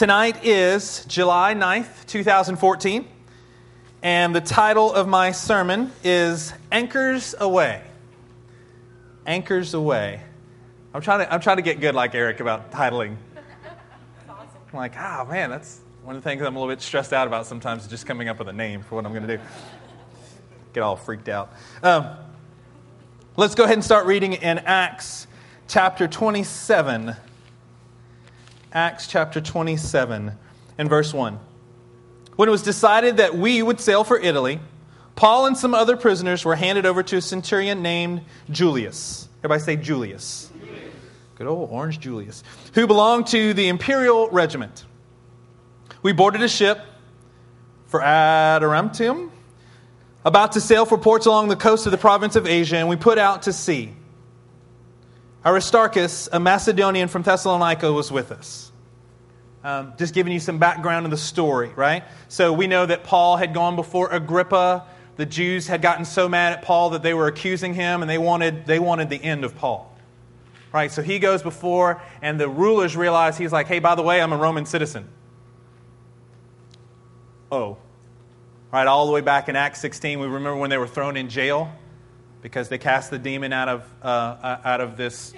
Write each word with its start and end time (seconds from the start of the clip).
Tonight 0.00 0.46
is 0.46 1.04
July 1.08 1.54
9th, 1.54 2.06
2014, 2.06 3.06
and 4.02 4.34
the 4.34 4.40
title 4.40 4.90
of 4.94 5.06
my 5.06 5.30
sermon 5.30 5.92
is 6.02 6.54
Anchors 6.72 7.34
Away. 7.38 7.82
Anchors 9.26 9.74
Away. 9.74 10.22
I'm 10.94 11.02
trying 11.02 11.18
to, 11.18 11.30
I'm 11.30 11.42
trying 11.42 11.56
to 11.58 11.62
get 11.62 11.80
good 11.80 11.94
like 11.94 12.14
Eric 12.14 12.40
about 12.40 12.72
titling. 12.72 13.18
I'm 14.26 14.72
like, 14.72 14.96
oh 14.96 15.26
man, 15.26 15.50
that's 15.50 15.82
one 16.02 16.16
of 16.16 16.24
the 16.24 16.30
things 16.30 16.40
I'm 16.40 16.56
a 16.56 16.58
little 16.58 16.74
bit 16.74 16.80
stressed 16.80 17.12
out 17.12 17.26
about 17.26 17.44
sometimes, 17.44 17.82
is 17.82 17.90
just 17.90 18.06
coming 18.06 18.30
up 18.30 18.38
with 18.38 18.48
a 18.48 18.54
name 18.54 18.80
for 18.80 18.94
what 18.94 19.04
I'm 19.04 19.12
going 19.12 19.26
to 19.26 19.36
do. 19.36 19.42
Get 20.72 20.80
all 20.80 20.96
freaked 20.96 21.28
out. 21.28 21.52
Um, 21.82 22.06
let's 23.36 23.54
go 23.54 23.64
ahead 23.64 23.76
and 23.76 23.84
start 23.84 24.06
reading 24.06 24.32
in 24.32 24.60
Acts 24.60 25.26
chapter 25.68 26.08
27. 26.08 27.16
Acts 28.72 29.08
chapter 29.08 29.40
27 29.40 30.32
and 30.78 30.88
verse 30.88 31.12
1. 31.12 31.40
When 32.36 32.48
it 32.48 32.52
was 32.52 32.62
decided 32.62 33.16
that 33.16 33.36
we 33.36 33.62
would 33.62 33.80
sail 33.80 34.04
for 34.04 34.16
Italy, 34.16 34.60
Paul 35.16 35.46
and 35.46 35.56
some 35.56 35.74
other 35.74 35.96
prisoners 35.96 36.44
were 36.44 36.54
handed 36.54 36.86
over 36.86 37.02
to 37.02 37.16
a 37.16 37.20
centurion 37.20 37.82
named 37.82 38.22
Julius. 38.48 39.28
Everybody 39.40 39.62
say 39.62 39.76
Julius. 39.76 40.50
Julius. 40.60 40.94
Good 41.34 41.46
old 41.48 41.70
Orange 41.70 41.98
Julius, 41.98 42.44
who 42.74 42.86
belonged 42.86 43.26
to 43.28 43.54
the 43.54 43.68
imperial 43.68 44.30
regiment. 44.30 44.84
We 46.02 46.12
boarded 46.12 46.42
a 46.42 46.48
ship 46.48 46.80
for 47.86 48.00
Adramyttium, 48.00 49.30
about 50.24 50.52
to 50.52 50.60
sail 50.60 50.86
for 50.86 50.96
ports 50.96 51.26
along 51.26 51.48
the 51.48 51.56
coast 51.56 51.86
of 51.86 51.92
the 51.92 51.98
province 51.98 52.36
of 52.36 52.46
Asia, 52.46 52.76
and 52.76 52.88
we 52.88 52.94
put 52.94 53.18
out 53.18 53.42
to 53.42 53.52
sea. 53.52 53.94
Aristarchus, 55.44 56.28
a 56.32 56.38
Macedonian 56.38 57.08
from 57.08 57.22
Thessalonica, 57.22 57.90
was 57.92 58.12
with 58.12 58.30
us. 58.30 58.70
Um, 59.64 59.94
just 59.98 60.14
giving 60.14 60.32
you 60.32 60.40
some 60.40 60.58
background 60.58 61.06
of 61.06 61.10
the 61.10 61.16
story, 61.16 61.70
right? 61.76 62.04
So 62.28 62.52
we 62.52 62.66
know 62.66 62.86
that 62.86 63.04
Paul 63.04 63.36
had 63.36 63.54
gone 63.54 63.76
before 63.76 64.10
Agrippa. 64.10 64.86
The 65.16 65.26
Jews 65.26 65.66
had 65.66 65.82
gotten 65.82 66.04
so 66.04 66.28
mad 66.28 66.54
at 66.54 66.62
Paul 66.62 66.90
that 66.90 67.02
they 67.02 67.14
were 67.14 67.26
accusing 67.26 67.74
him, 67.74 68.02
and 68.02 68.10
they 68.10 68.18
wanted, 68.18 68.66
they 68.66 68.78
wanted 68.78 69.10
the 69.10 69.22
end 69.22 69.44
of 69.44 69.56
Paul. 69.56 69.94
Right? 70.72 70.90
So 70.90 71.02
he 71.02 71.18
goes 71.18 71.42
before, 71.42 72.00
and 72.22 72.38
the 72.38 72.48
rulers 72.48 72.96
realize 72.96 73.36
he's 73.36 73.52
like, 73.52 73.66
hey, 73.66 73.80
by 73.80 73.94
the 73.94 74.02
way, 74.02 74.20
I'm 74.20 74.32
a 74.32 74.36
Roman 74.36 74.66
citizen. 74.66 75.08
Oh. 77.50 77.78
Right, 78.72 78.86
all 78.86 79.06
the 79.06 79.12
way 79.12 79.20
back 79.20 79.48
in 79.48 79.56
Acts 79.56 79.80
16, 79.80 80.20
we 80.20 80.26
remember 80.26 80.56
when 80.56 80.70
they 80.70 80.78
were 80.78 80.86
thrown 80.86 81.16
in 81.16 81.28
jail 81.28 81.72
because 82.42 82.68
they 82.68 82.78
cast 82.78 83.10
the 83.10 83.18
demon 83.18 83.52
out 83.52 83.68
of, 83.68 83.84
uh, 84.02 84.06
uh, 84.06 84.60
out 84.64 84.80
of 84.80 84.96
this 84.96 85.34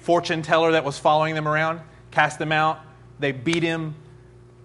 fortune 0.00 0.42
teller 0.42 0.72
that 0.72 0.84
was 0.84 0.98
following 0.98 1.34
them 1.34 1.48
around, 1.48 1.80
cast 2.10 2.38
them 2.38 2.52
out. 2.52 2.80
They 3.18 3.32
beat 3.32 3.62
him, 3.62 3.94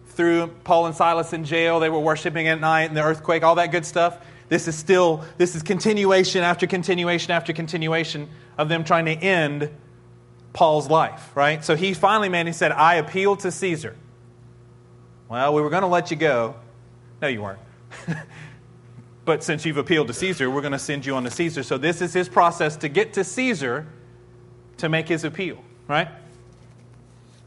threw 0.08 0.48
Paul 0.64 0.88
and 0.88 0.96
Silas 0.96 1.34
in 1.34 1.46
jail. 1.46 1.80
They 1.80 1.90
were 1.90 2.00
worshiping 2.00 2.48
at 2.48 2.60
night 2.60 2.84
and 2.84 2.98
the 2.98 3.04
earthquake, 3.04 3.44
all 3.44 3.56
that 3.56 3.72
good 3.72 3.86
stuff. 3.86 4.18
This 4.50 4.68
is 4.68 4.76
still, 4.76 5.24
this 5.38 5.56
is 5.56 5.64
continuation 5.64 6.44
after 6.44 6.68
continuation 6.68 7.32
after 7.32 7.54
continuation 7.54 8.30
of 8.58 8.68
them 8.68 8.84
trying 8.84 9.06
to 9.06 9.14
end 9.14 9.70
Paul's 10.54 10.90
life, 10.90 11.32
right? 11.36 11.64
So 11.64 11.76
he 11.76 11.94
finally, 11.94 12.30
man, 12.30 12.48
he 12.48 12.54
said, 12.54 12.72
I 12.72 12.96
appeal 12.96 13.38
to 13.38 13.52
Caesar. 13.52 13.96
Well, 15.30 15.54
we 15.54 15.62
were 15.62 15.70
going 15.70 15.84
to 15.84 15.88
let 15.88 16.12
you 16.12 16.18
go. 16.18 16.56
No, 17.22 17.30
you 17.30 17.42
weren't. 17.42 17.60
But 19.32 19.46
since 19.46 19.66
you've 19.66 19.78
appealed 19.78 20.08
to 20.08 20.14
Caesar, 20.14 20.52
we're 20.52 20.60
going 20.60 20.74
to 20.74 20.78
send 20.78 21.06
you 21.06 21.16
on 21.16 21.24
to 21.24 21.32
Caesar. 21.32 21.64
So 21.64 21.78
this 21.78 22.02
is 22.02 22.12
his 22.12 22.28
process 22.28 22.76
to 22.76 22.90
get 22.90 23.14
to 23.14 23.24
Caesar 23.24 23.88
to 24.76 24.90
make 24.90 25.08
his 25.08 25.24
appeal, 25.24 25.64
right? 25.88 26.10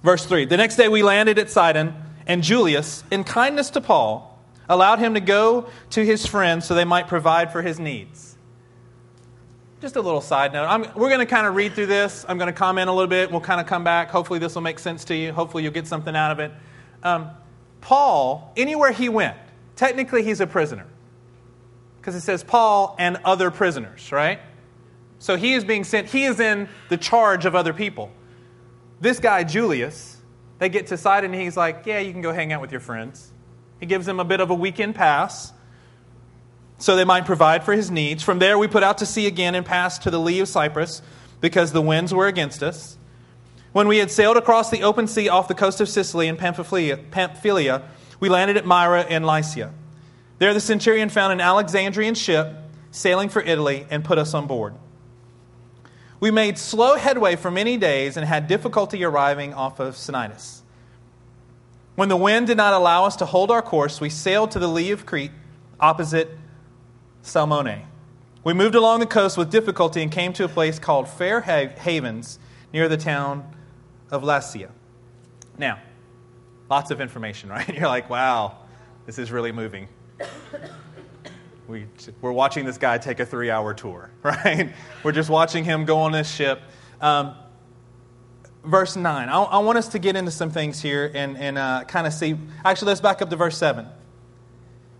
Verse 0.02 0.24
3 0.24 0.46
The 0.46 0.56
next 0.56 0.76
day 0.76 0.88
we 0.88 1.02
landed 1.02 1.38
at 1.38 1.50
Sidon, 1.50 1.94
and 2.26 2.42
Julius, 2.42 3.04
in 3.10 3.22
kindness 3.22 3.68
to 3.68 3.82
Paul, 3.82 4.42
allowed 4.66 4.98
him 4.98 5.12
to 5.12 5.20
go 5.20 5.68
to 5.90 6.02
his 6.02 6.24
friends 6.24 6.64
so 6.64 6.74
they 6.74 6.86
might 6.86 7.06
provide 7.06 7.52
for 7.52 7.60
his 7.60 7.78
needs. 7.78 8.34
Just 9.82 9.96
a 9.96 10.00
little 10.00 10.22
side 10.22 10.54
note. 10.54 10.64
I'm, 10.64 10.86
we're 10.94 11.10
going 11.10 11.20
to 11.20 11.26
kind 11.26 11.46
of 11.46 11.54
read 11.54 11.74
through 11.74 11.88
this. 11.88 12.24
I'm 12.26 12.38
going 12.38 12.50
to 12.50 12.58
comment 12.58 12.88
a 12.88 12.94
little 12.94 13.08
bit. 13.08 13.30
We'll 13.30 13.42
kind 13.42 13.60
of 13.60 13.66
come 13.66 13.84
back. 13.84 14.08
Hopefully, 14.08 14.38
this 14.38 14.54
will 14.54 14.62
make 14.62 14.78
sense 14.78 15.04
to 15.04 15.14
you. 15.14 15.34
Hopefully, 15.34 15.62
you'll 15.62 15.72
get 15.74 15.86
something 15.86 16.16
out 16.16 16.30
of 16.30 16.38
it. 16.38 16.50
Um, 17.02 17.28
Paul, 17.82 18.54
anywhere 18.56 18.90
he 18.90 19.10
went, 19.10 19.36
technically 19.76 20.22
he's 20.22 20.40
a 20.40 20.46
prisoner 20.46 20.86
because 22.04 22.14
it 22.14 22.20
says 22.20 22.44
Paul 22.44 22.94
and 22.98 23.16
other 23.24 23.50
prisoners, 23.50 24.12
right? 24.12 24.38
So 25.18 25.38
he 25.38 25.54
is 25.54 25.64
being 25.64 25.84
sent, 25.84 26.10
he 26.10 26.24
is 26.24 26.38
in 26.38 26.68
the 26.90 26.98
charge 26.98 27.46
of 27.46 27.54
other 27.54 27.72
people. 27.72 28.12
This 29.00 29.20
guy, 29.20 29.42
Julius, 29.42 30.18
they 30.58 30.68
get 30.68 30.88
to 30.88 30.98
Sidon 30.98 31.32
and 31.32 31.40
he's 31.40 31.56
like, 31.56 31.86
Yeah, 31.86 32.00
you 32.00 32.12
can 32.12 32.20
go 32.20 32.30
hang 32.30 32.52
out 32.52 32.60
with 32.60 32.72
your 32.72 32.82
friends. 32.82 33.32
He 33.80 33.86
gives 33.86 34.04
them 34.04 34.20
a 34.20 34.24
bit 34.24 34.40
of 34.40 34.50
a 34.50 34.54
weekend 34.54 34.94
pass 34.94 35.54
so 36.76 36.94
they 36.94 37.06
might 37.06 37.24
provide 37.24 37.64
for 37.64 37.72
his 37.72 37.90
needs. 37.90 38.22
From 38.22 38.38
there, 38.38 38.58
we 38.58 38.68
put 38.68 38.82
out 38.82 38.98
to 38.98 39.06
sea 39.06 39.26
again 39.26 39.54
and 39.54 39.64
passed 39.64 40.02
to 40.02 40.10
the 40.10 40.20
lee 40.20 40.40
of 40.40 40.48
Cyprus 40.48 41.00
because 41.40 41.72
the 41.72 41.80
winds 41.80 42.12
were 42.12 42.26
against 42.26 42.62
us. 42.62 42.98
When 43.72 43.88
we 43.88 43.96
had 43.96 44.10
sailed 44.10 44.36
across 44.36 44.68
the 44.68 44.82
open 44.82 45.06
sea 45.06 45.30
off 45.30 45.48
the 45.48 45.54
coast 45.54 45.80
of 45.80 45.88
Cilicia 45.88 46.28
and 46.28 46.38
Pamphylia, 46.38 46.98
Pamphylia 46.98 47.88
we 48.20 48.28
landed 48.28 48.58
at 48.58 48.66
Myra 48.66 49.06
in 49.06 49.22
Lycia. 49.22 49.72
There, 50.38 50.52
the 50.52 50.60
centurion 50.60 51.08
found 51.08 51.32
an 51.32 51.40
Alexandrian 51.40 52.14
ship 52.14 52.54
sailing 52.90 53.28
for 53.28 53.42
Italy 53.42 53.86
and 53.90 54.04
put 54.04 54.18
us 54.18 54.34
on 54.34 54.46
board. 54.46 54.74
We 56.20 56.30
made 56.30 56.58
slow 56.58 56.96
headway 56.96 57.36
for 57.36 57.50
many 57.50 57.76
days 57.76 58.16
and 58.16 58.26
had 58.26 58.46
difficulty 58.46 59.04
arriving 59.04 59.52
off 59.52 59.80
of 59.80 59.94
Cnidus. 59.94 60.62
When 61.96 62.08
the 62.08 62.16
wind 62.16 62.46
did 62.46 62.56
not 62.56 62.72
allow 62.72 63.04
us 63.04 63.16
to 63.16 63.26
hold 63.26 63.50
our 63.50 63.62
course, 63.62 64.00
we 64.00 64.10
sailed 64.10 64.50
to 64.52 64.58
the 64.58 64.66
lee 64.66 64.90
of 64.90 65.06
Crete, 65.06 65.30
opposite 65.78 66.30
Salmone. 67.22 67.82
We 68.42 68.52
moved 68.52 68.74
along 68.74 69.00
the 69.00 69.06
coast 69.06 69.38
with 69.38 69.50
difficulty 69.50 70.02
and 70.02 70.10
came 70.10 70.32
to 70.34 70.44
a 70.44 70.48
place 70.48 70.78
called 70.78 71.08
Fair 71.08 71.40
Havens 71.40 72.38
near 72.72 72.88
the 72.88 72.96
town 72.96 73.48
of 74.10 74.22
Lasea. 74.22 74.70
Now, 75.56 75.78
lots 76.68 76.90
of 76.90 77.00
information, 77.00 77.48
right? 77.50 77.68
You're 77.68 77.88
like, 77.88 78.10
wow, 78.10 78.58
this 79.06 79.18
is 79.18 79.30
really 79.30 79.52
moving. 79.52 79.88
We, 81.66 81.86
we're 82.20 82.32
watching 82.32 82.66
this 82.66 82.76
guy 82.76 82.98
take 82.98 83.20
a 83.20 83.26
three 83.26 83.50
hour 83.50 83.72
tour, 83.72 84.10
right? 84.22 84.70
We're 85.02 85.12
just 85.12 85.30
watching 85.30 85.64
him 85.64 85.86
go 85.86 85.98
on 85.98 86.12
this 86.12 86.30
ship. 86.30 86.60
Um, 87.00 87.34
verse 88.64 88.96
9. 88.96 89.28
I, 89.28 89.42
I, 89.42 89.58
want 89.58 89.78
us 89.78 89.88
to 89.88 89.98
get 89.98 90.16
into 90.16 90.30
some 90.30 90.50
things 90.50 90.80
here 90.82 91.10
and, 91.14 91.36
and 91.38 91.56
uh, 91.56 91.84
kind 91.86 92.06
of 92.06 92.12
see. 92.12 92.36
Actually, 92.64 92.88
let's 92.88 93.00
back 93.00 93.22
up 93.22 93.30
to 93.30 93.36
verse 93.36 93.56
7. 93.56 93.86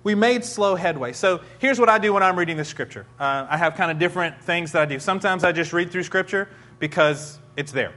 We 0.04 0.14
made 0.14 0.44
slow 0.44 0.74
headway. 0.74 1.12
So 1.12 1.40
here's 1.58 1.80
what 1.80 1.88
I 1.88 1.98
do 1.98 2.12
when 2.12 2.22
I'm 2.22 2.38
reading 2.38 2.56
the 2.56 2.64
scripture 2.64 3.06
uh, 3.18 3.46
I 3.48 3.56
have 3.56 3.74
kind 3.74 3.90
of 3.90 3.98
different 3.98 4.40
things 4.42 4.72
that 4.72 4.82
I 4.82 4.86
do. 4.86 4.98
Sometimes 4.98 5.44
I 5.44 5.52
just 5.52 5.72
read 5.72 5.90
through 5.90 6.02
scripture 6.02 6.48
because 6.78 7.38
it's 7.56 7.72
there. 7.72 7.92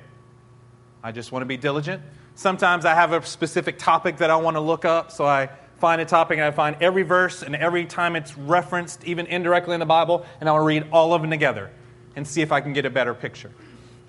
I 1.03 1.11
just 1.11 1.31
want 1.31 1.41
to 1.41 1.47
be 1.47 1.57
diligent. 1.57 2.01
Sometimes 2.35 2.85
I 2.85 2.93
have 2.93 3.13
a 3.13 3.25
specific 3.25 3.77
topic 3.77 4.17
that 4.17 4.29
I 4.29 4.35
want 4.35 4.55
to 4.55 4.61
look 4.61 4.85
up, 4.85 5.11
so 5.11 5.25
I 5.25 5.49
find 5.79 6.01
a 6.01 6.05
topic 6.05 6.37
and 6.37 6.45
I 6.45 6.51
find 6.51 6.75
every 6.81 7.03
verse 7.03 7.43
and 7.43 7.55
every 7.55 7.85
time 7.85 8.15
it's 8.15 8.37
referenced, 8.37 9.03
even 9.03 9.25
indirectly 9.27 9.73
in 9.73 9.79
the 9.79 9.85
Bible, 9.85 10.25
and 10.39 10.49
I'll 10.49 10.59
read 10.59 10.87
all 10.91 11.13
of 11.13 11.21
them 11.21 11.31
together 11.31 11.71
and 12.15 12.27
see 12.27 12.41
if 12.41 12.51
I 12.51 12.61
can 12.61 12.73
get 12.73 12.85
a 12.85 12.89
better 12.89 13.13
picture. 13.13 13.51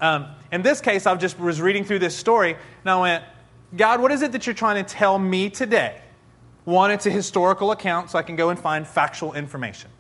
Um, 0.01 0.27
in 0.53 0.63
this 0.63 0.81
case, 0.81 1.07
I 1.07 1.15
just 1.17 1.39
was 1.39 1.61
reading 1.61 1.85
through 1.85 1.99
this 1.99 2.17
story 2.17 2.57
and 2.83 2.91
I 2.91 3.01
went, 3.01 3.25
God, 3.77 4.01
what 4.01 4.13
is 4.13 4.23
it 4.23 4.33
that 4.33 4.47
you're 4.47 4.55
trying 4.55 4.83
to 4.83 4.89
tell 4.89 5.19
me 5.19 5.51
today? 5.51 6.01
One, 6.65 6.91
it's 6.91 7.07
a 7.07 7.11
historical 7.11 7.71
account, 7.71 8.11
so 8.11 8.19
I 8.19 8.23
can 8.23 8.37
go 8.37 8.51
and 8.51 8.59
find 8.59 8.87
factual 8.87 9.35
information. 9.35 9.91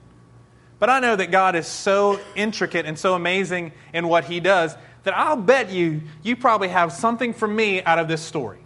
But 0.78 0.90
I 0.90 1.00
know 1.00 1.16
that 1.16 1.30
God 1.30 1.56
is 1.56 1.66
so 1.66 2.20
intricate 2.36 2.86
and 2.86 2.98
so 2.98 3.14
amazing 3.14 3.72
in 3.92 4.06
what 4.06 4.24
He 4.24 4.38
does 4.40 4.76
that 5.04 5.16
I'll 5.16 5.36
bet 5.36 5.70
you, 5.70 6.02
you 6.22 6.36
probably 6.36 6.68
have 6.68 6.92
something 6.92 7.32
for 7.32 7.48
me 7.48 7.82
out 7.82 7.98
of 7.98 8.08
this 8.08 8.22
story. 8.22 8.58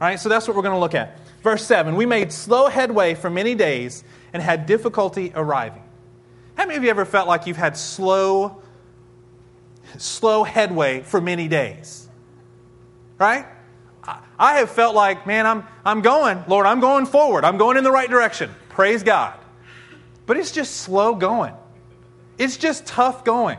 All 0.00 0.08
right, 0.08 0.18
so 0.18 0.28
that's 0.28 0.48
what 0.48 0.56
we're 0.56 0.62
going 0.62 0.74
to 0.74 0.80
look 0.80 0.94
at. 0.94 1.20
Verse 1.42 1.64
7 1.64 1.96
We 1.96 2.06
made 2.06 2.32
slow 2.32 2.68
headway 2.68 3.14
for 3.14 3.30
many 3.30 3.54
days 3.54 4.04
and 4.32 4.42
had 4.42 4.66
difficulty 4.66 5.32
arriving. 5.34 5.82
How 6.56 6.66
many 6.66 6.76
of 6.76 6.84
you 6.84 6.90
ever 6.90 7.04
felt 7.04 7.28
like 7.28 7.46
you've 7.46 7.56
had 7.56 7.76
slow, 7.76 8.62
slow 9.96 10.44
headway 10.44 11.02
for 11.02 11.20
many 11.20 11.48
days? 11.48 12.08
Right? 13.18 13.46
I 14.38 14.54
have 14.58 14.70
felt 14.70 14.94
like, 14.94 15.26
man, 15.26 15.46
I'm, 15.46 15.64
I'm 15.84 16.00
going, 16.00 16.42
Lord, 16.48 16.66
I'm 16.66 16.80
going 16.80 17.06
forward. 17.06 17.44
I'm 17.44 17.58
going 17.58 17.76
in 17.76 17.84
the 17.84 17.90
right 17.90 18.08
direction. 18.08 18.50
Praise 18.70 19.02
God. 19.02 19.38
But 20.24 20.36
it's 20.36 20.52
just 20.52 20.76
slow 20.76 21.14
going. 21.14 21.54
It's 22.38 22.56
just 22.56 22.86
tough 22.86 23.24
going. 23.24 23.58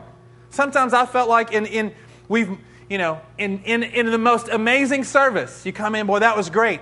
Sometimes 0.50 0.94
I 0.94 1.06
felt 1.06 1.30
like 1.30 1.52
in, 1.52 1.66
in 1.66 1.94
we've, 2.28 2.58
you 2.90 2.98
know, 2.98 3.22
in, 3.38 3.62
in, 3.64 3.84
in 3.84 4.08
the 4.08 4.18
most 4.18 4.48
amazing 4.48 5.04
service, 5.04 5.66
you 5.66 5.74
come 5.74 5.94
in, 5.96 6.08
boy, 6.08 6.20
that 6.20 6.36
was 6.36 6.50
great. 6.50 6.80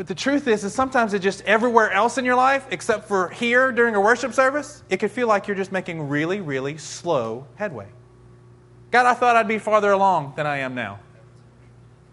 But 0.00 0.06
the 0.06 0.14
truth 0.14 0.48
is, 0.48 0.64
is 0.64 0.72
sometimes 0.72 1.12
it 1.12 1.18
just 1.18 1.42
everywhere 1.42 1.90
else 1.90 2.16
in 2.16 2.24
your 2.24 2.34
life, 2.34 2.66
except 2.70 3.06
for 3.06 3.28
here 3.28 3.70
during 3.70 3.94
a 3.94 4.00
worship 4.00 4.32
service, 4.32 4.82
it 4.88 4.96
could 4.96 5.10
feel 5.10 5.28
like 5.28 5.46
you're 5.46 5.58
just 5.58 5.72
making 5.72 6.08
really, 6.08 6.40
really 6.40 6.78
slow 6.78 7.46
headway. 7.56 7.86
God, 8.92 9.04
I 9.04 9.12
thought 9.12 9.36
I'd 9.36 9.46
be 9.46 9.58
farther 9.58 9.92
along 9.92 10.32
than 10.38 10.46
I 10.46 10.60
am 10.60 10.74
now. 10.74 11.00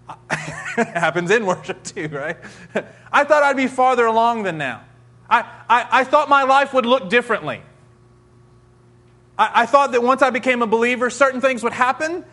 happens 0.76 1.32
in 1.32 1.46
worship 1.46 1.82
too, 1.82 2.10
right? 2.10 2.36
I 3.14 3.24
thought 3.24 3.44
I'd 3.44 3.56
be 3.56 3.68
farther 3.68 4.06
along 4.06 4.44
than 4.44 4.58
now. 4.58 4.84
I, 5.30 5.46
I, 5.70 5.88
I 5.90 6.04
thought 6.04 6.28
my 6.28 6.44
life 6.44 6.74
would 6.74 6.86
look 6.86 7.10
differently. 7.10 7.62
I, 9.40 9.62
I 9.62 9.66
thought 9.66 9.94
that 9.94 10.04
once 10.04 10.22
I 10.22 10.30
became 10.30 10.62
a 10.62 10.68
believer, 10.68 11.10
certain 11.10 11.40
things 11.40 11.64
would 11.64 11.72
happen, 11.72 12.26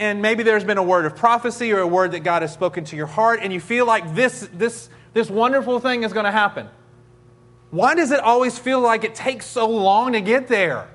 and 0.00 0.22
maybe 0.22 0.42
there's 0.42 0.64
been 0.64 0.78
a 0.78 0.82
word 0.82 1.04
of 1.04 1.14
prophecy 1.14 1.72
or 1.72 1.80
a 1.80 1.86
word 1.86 2.12
that 2.12 2.20
God 2.20 2.40
has 2.40 2.50
spoken 2.52 2.84
to 2.86 2.96
your 2.96 3.06
heart, 3.06 3.40
and 3.42 3.52
you 3.52 3.60
feel 3.60 3.84
like 3.84 4.14
this, 4.14 4.48
this, 4.54 4.88
this 5.12 5.28
wonderful 5.28 5.78
thing 5.78 6.04
is 6.04 6.14
going 6.14 6.24
to 6.24 6.30
happen. 6.32 6.70
Why 7.70 7.94
does 7.94 8.10
it 8.10 8.18
always 8.18 8.58
feel 8.58 8.80
like 8.80 9.04
it 9.04 9.14
takes 9.14 9.44
so 9.44 9.68
long 9.68 10.14
to 10.14 10.22
get 10.22 10.48
there? 10.48 10.88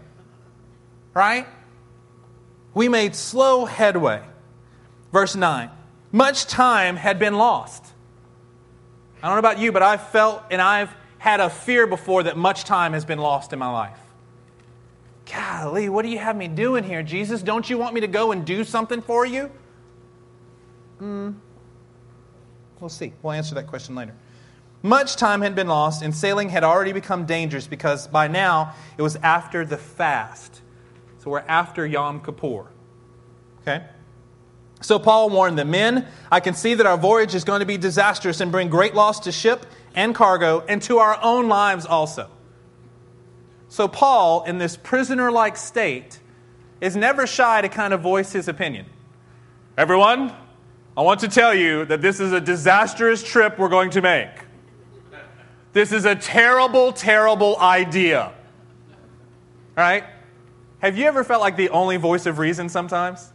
Right? 1.14 1.46
We 2.74 2.90
made 2.90 3.16
slow 3.16 3.66
headway. 3.66 4.24
Verse 5.14 5.36
9 5.36 5.70
Much 6.12 6.48
time 6.48 6.96
had 6.96 7.20
been 7.20 7.36
lost. 7.36 7.86
I 9.22 9.28
don't 9.28 9.36
know 9.36 9.40
about 9.40 9.60
you, 9.60 9.72
but 9.72 9.84
I've 9.84 10.10
felt 10.10 10.44
and 10.50 10.60
I've 10.60 10.94
had 11.20 11.40
a 11.40 11.52
fear 11.52 11.86
before 11.86 12.24
that 12.24 12.38
much 12.38 12.64
time 12.64 12.94
has 12.94 13.06
been 13.06 13.20
lost 13.20 13.54
in 13.54 13.60
my 13.60 13.72
life. 13.72 14.00
Golly, 15.32 15.90
what 15.90 16.04
do 16.04 16.10
you 16.10 16.20
have 16.20 16.36
me 16.36 16.48
doing 16.48 16.84
here, 16.84 17.02
Jesus? 17.02 17.42
Don't 17.42 17.70
you 17.70 17.78
want 17.78 17.94
me 17.94 18.02
to 18.02 18.08
go 18.08 18.32
and 18.32 18.46
do 18.46 18.64
something 18.64 19.02
for 19.02 19.26
you? 19.26 19.50
Hmm. 21.00 21.32
We'll 22.80 22.90
see. 22.90 23.14
We'll 23.22 23.34
answer 23.34 23.56
that 23.56 23.68
question 23.68 23.96
later. 23.96 24.14
Much 24.84 25.16
time 25.16 25.42
had 25.42 25.56
been 25.56 25.68
lost, 25.68 26.04
and 26.04 26.14
sailing 26.16 26.50
had 26.50 26.64
already 26.64 26.92
become 26.92 27.26
dangerous 27.26 27.66
because 27.66 28.08
by 28.08 28.28
now 28.28 28.76
it 28.98 29.02
was 29.02 29.16
after 29.18 29.66
the 29.66 29.78
fast. 29.78 30.62
So 31.20 31.32
we're 31.32 31.40
after 31.40 31.88
Yom 31.88 32.24
Kippur. 32.24 32.68
Okay? 33.62 33.84
So 34.82 35.00
Paul 35.00 35.32
warned 35.32 35.58
them 35.58 35.72
Men, 35.72 36.08
I 36.32 36.40
can 36.40 36.54
see 36.54 36.76
that 36.76 36.86
our 36.86 36.98
voyage 36.98 37.34
is 37.34 37.44
going 37.44 37.62
to 37.62 37.66
be 37.66 37.78
disastrous 37.78 38.42
and 38.42 38.52
bring 38.52 38.70
great 38.70 38.94
loss 38.94 39.22
to 39.22 39.32
ship 39.32 39.66
and 39.96 40.14
cargo 40.14 40.64
and 40.68 40.80
to 40.84 41.00
our 41.00 41.18
own 41.24 41.48
lives 41.48 41.88
also. 41.88 42.30
So, 43.68 43.88
Paul, 43.88 44.44
in 44.44 44.58
this 44.58 44.78
prisoner 44.78 45.32
like 45.32 45.58
state, 45.58 46.20
is 46.82 46.96
never 46.96 47.26
shy 47.26 47.62
to 47.62 47.70
kind 47.70 47.94
of 47.94 48.02
voice 48.02 48.32
his 48.32 48.48
opinion. 48.48 48.86
Everyone, 49.78 50.34
I 50.98 51.02
want 51.02 51.20
to 51.22 51.28
tell 51.28 51.54
you 51.54 51.86
that 51.86 52.02
this 52.02 52.20
is 52.20 52.32
a 52.32 52.40
disastrous 52.40 53.24
trip 53.24 53.60
we're 53.60 53.70
going 53.70 53.90
to 53.92 54.02
make. 54.02 54.30
This 55.74 55.92
is 55.92 56.06
a 56.06 56.16
terrible, 56.16 56.94
terrible 56.94 57.58
idea. 57.60 58.32
Right? 59.76 60.06
Have 60.80 60.98
you 60.98 61.06
ever 61.06 61.24
felt 61.24 61.42
like 61.42 61.58
the 61.58 61.70
only 61.70 61.98
voice 61.98 62.26
of 62.26 62.40
reason 62.40 62.70
sometimes? 62.70 63.34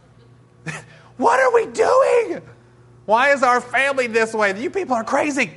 what 1.17 1.39
are 1.39 1.53
we 1.53 1.67
doing? 1.67 2.41
Why 3.05 3.31
is 3.33 3.43
our 3.43 3.61
family 3.61 4.07
this 4.07 4.33
way? 4.33 4.59
You 4.59 4.71
people 4.71 4.95
are 4.95 5.03
crazy. 5.03 5.51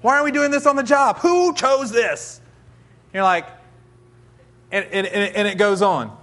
Why 0.00 0.18
are 0.18 0.24
we 0.24 0.32
doing 0.32 0.50
this 0.50 0.66
on 0.66 0.74
the 0.74 0.82
job? 0.82 1.18
Who 1.18 1.54
chose 1.54 1.92
this? 1.92 2.40
You're 3.12 3.22
like, 3.22 3.46
and, 4.72 4.84
and, 4.86 5.06
and 5.06 5.48
it 5.48 5.58
goes 5.58 5.82
on. 5.82 6.16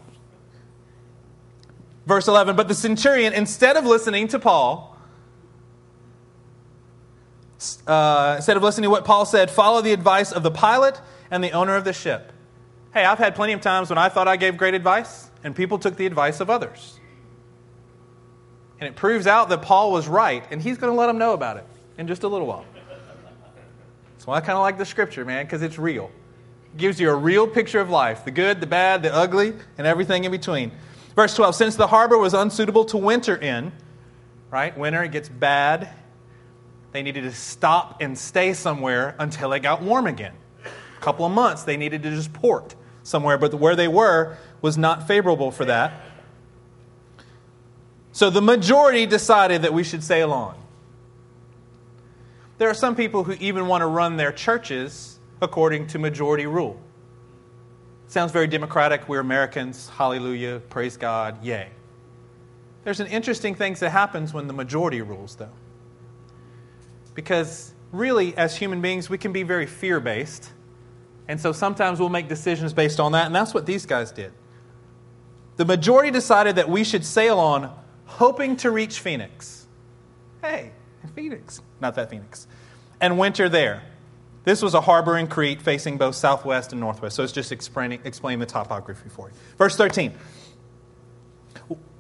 Verse 2.06 2.28
11, 2.28 2.56
but 2.56 2.70
the 2.70 2.76
centurion, 2.76 3.34
instead 3.34 3.76
of 3.76 3.86
listening 3.86 4.30
to 4.30 4.40
Paul, 4.40 4.98
uh, 7.86 8.36
instead 8.38 8.56
of 8.56 8.64
listening 8.64 8.84
to 8.84 8.90
what 8.90 9.04
Paul 9.04 9.26
said, 9.26 9.52
follow 9.52 9.82
the 9.82 9.92
advice 9.92 10.32
of 10.32 10.44
the 10.44 10.52
pilot 10.52 11.02
and 11.30 11.44
the 11.44 11.52
owner 11.52 11.76
of 11.76 11.84
the 11.84 11.92
ship. 11.92 12.32
Hey, 12.94 13.04
I've 13.04 13.18
had 13.18 13.36
plenty 13.36 13.52
of 13.52 13.60
times 13.60 13.90
when 13.90 13.98
I 13.98 14.08
thought 14.08 14.28
I 14.30 14.38
gave 14.38 14.56
great 14.56 14.74
advice, 14.74 15.30
and 15.44 15.54
people 15.54 15.78
took 15.78 15.98
the 15.98 16.06
advice 16.06 16.40
of 16.40 16.50
others. 16.50 16.98
And 18.80 18.88
it 18.88 18.96
proves 18.96 19.28
out 19.28 19.50
that 19.50 19.62
Paul 19.62 19.92
was 19.92 20.08
right, 20.08 20.46
and 20.50 20.62
he's 20.62 20.78
going 20.78 20.94
to 20.94 20.98
let 20.98 21.08
them 21.08 21.18
know 21.18 21.34
about 21.34 21.58
it 21.58 21.66
in 21.98 22.08
just 22.08 22.24
a 22.24 22.28
little 22.30 22.48
while. 22.48 22.66
So 24.20 24.32
I 24.32 24.40
kind 24.40 24.54
of 24.54 24.62
like 24.62 24.78
the 24.78 24.86
scripture, 24.86 25.26
man, 25.26 25.46
because 25.46 25.62
it's 25.62 25.78
real 25.78 26.10
gives 26.76 27.00
you 27.00 27.10
a 27.10 27.16
real 27.16 27.48
picture 27.48 27.80
of 27.80 27.90
life 27.90 28.26
the 28.26 28.32
good, 28.32 28.60
the 28.60 28.68
bad, 28.68 29.04
the 29.04 29.14
ugly, 29.14 29.54
and 29.78 29.88
everything 29.88 30.24
in 30.24 30.32
between. 30.32 30.72
Verse 31.16 31.36
12 31.36 31.56
Since 31.56 31.76
the 31.76 31.88
harbor 31.88 32.18
was 32.18 32.34
unsuitable 32.34 32.86
to 32.86 32.98
winter 32.98 33.36
in, 33.36 33.72
right? 34.52 34.78
Winter, 34.78 35.04
it 35.04 35.12
gets 35.12 35.30
bad. 35.30 35.90
They 36.92 37.04
needed 37.04 37.24
to 37.24 37.32
stop 37.32 38.02
and 38.02 38.18
stay 38.18 38.54
somewhere 38.54 39.16
until 39.20 39.54
it 39.54 39.60
got 39.60 39.82
warm 39.82 40.08
again. 40.08 40.34
A 40.66 41.02
couple 41.02 41.26
of 41.26 41.32
months, 41.32 41.64
they 41.64 41.78
needed 41.78 42.04
to 42.04 42.10
just 42.12 42.34
port 42.34 42.76
somewhere, 43.04 43.38
but 43.38 43.54
where 43.54 43.76
they 43.76 43.88
were 43.88 44.38
was 44.62 44.78
not 44.78 45.08
favorable 45.08 45.52
for 45.52 45.66
that. 45.66 46.02
So 48.12 48.30
the 48.30 48.42
majority 48.42 49.06
decided 49.06 49.62
that 49.62 49.74
we 49.74 49.84
should 49.84 50.04
sail 50.04 50.32
on. 50.32 50.56
There 52.58 52.70
are 52.70 52.74
some 52.74 52.96
people 52.96 53.24
who 53.24 53.34
even 53.34 53.68
want 53.68 53.82
to 53.82 53.86
run 53.86 54.18
their 54.18 54.32
churches 54.32 55.17
according 55.42 55.88
to 55.88 56.00
majority 56.00 56.46
rule. 56.46 56.80
Sounds 58.08 58.32
very 58.32 58.48
democratic. 58.48 59.10
We're 59.10 59.20
Americans. 59.20 59.90
Hallelujah. 59.90 60.62
Praise 60.70 60.96
God. 60.96 61.44
Yay. 61.44 61.70
There's 62.84 63.02
an 63.02 63.08
interesting 63.08 63.54
thing 63.54 63.74
that 63.76 63.90
happens 63.90 64.34
when 64.34 64.48
the 64.48 64.54
majority 64.54 65.02
rules, 65.02 65.36
though. 65.36 65.52
Because 67.14 67.74
really, 67.92 68.36
as 68.38 68.56
human 68.56 68.80
beings, 68.80 69.10
we 69.10 69.18
can 69.18 69.34
be 69.34 69.44
very 69.44 69.66
fear 69.66 70.00
based. 70.00 70.54
And 71.28 71.40
so 71.40 71.52
sometimes 71.52 72.00
we'll 72.00 72.08
make 72.08 72.30
decisions 72.30 72.72
based 72.72 73.02
on 73.02 73.12
that, 73.12 73.26
and 73.26 73.36
that's 73.36 73.54
what 73.54 73.66
these 73.66 73.86
guys 73.86 74.12
did. 74.12 74.32
The 75.58 75.66
majority 75.66 76.12
decided 76.12 76.56
that 76.56 76.70
we 76.70 76.86
should 76.86 77.04
sail 77.04 77.40
on, 77.40 77.76
hoping 78.06 78.56
to 78.58 78.72
reach 78.72 79.02
Phoenix. 79.02 79.68
Hey, 80.42 80.72
Phoenix. 81.16 81.62
Not 81.82 81.96
that 81.96 82.10
Phoenix. 82.10 82.48
And 83.02 83.20
winter 83.20 83.50
there. 83.50 83.84
This 84.48 84.62
was 84.62 84.74
a 84.74 84.80
harbor 84.80 85.18
in 85.18 85.28
Crete 85.28 85.62
facing 85.62 85.98
both 85.98 86.16
southwest 86.16 86.72
and 86.72 86.80
northwest. 86.80 87.18
So 87.18 87.24
it's 87.24 87.34
just 87.34 87.52
explaining, 87.52 88.00
explaining 88.06 88.40
the 88.40 88.46
topography 88.46 89.10
for 89.10 89.28
you. 89.28 89.34
Verse 89.58 89.76
13. 89.76 90.14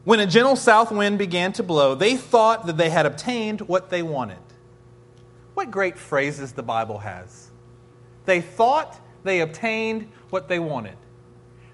When 0.06 0.22
a 0.22 0.26
gentle 0.26 0.56
south 0.56 0.90
wind 0.90 1.18
began 1.18 1.52
to 1.52 1.64
blow, 1.64 1.94
they 1.94 2.16
thought 2.16 2.66
that 2.68 2.78
they 2.78 2.90
had 2.90 3.06
obtained 3.06 3.60
what 3.60 3.90
they 3.90 4.02
wanted. 4.02 4.38
What 5.56 5.72
great 5.72 5.98
phrases 5.98 6.54
the 6.54 6.64
Bible 6.64 7.00
has. 7.00 7.50
They 8.24 8.40
thought 8.40 8.98
they 9.26 9.42
obtained 9.42 10.10
what 10.30 10.48
they 10.48 10.60
wanted. 10.60 10.96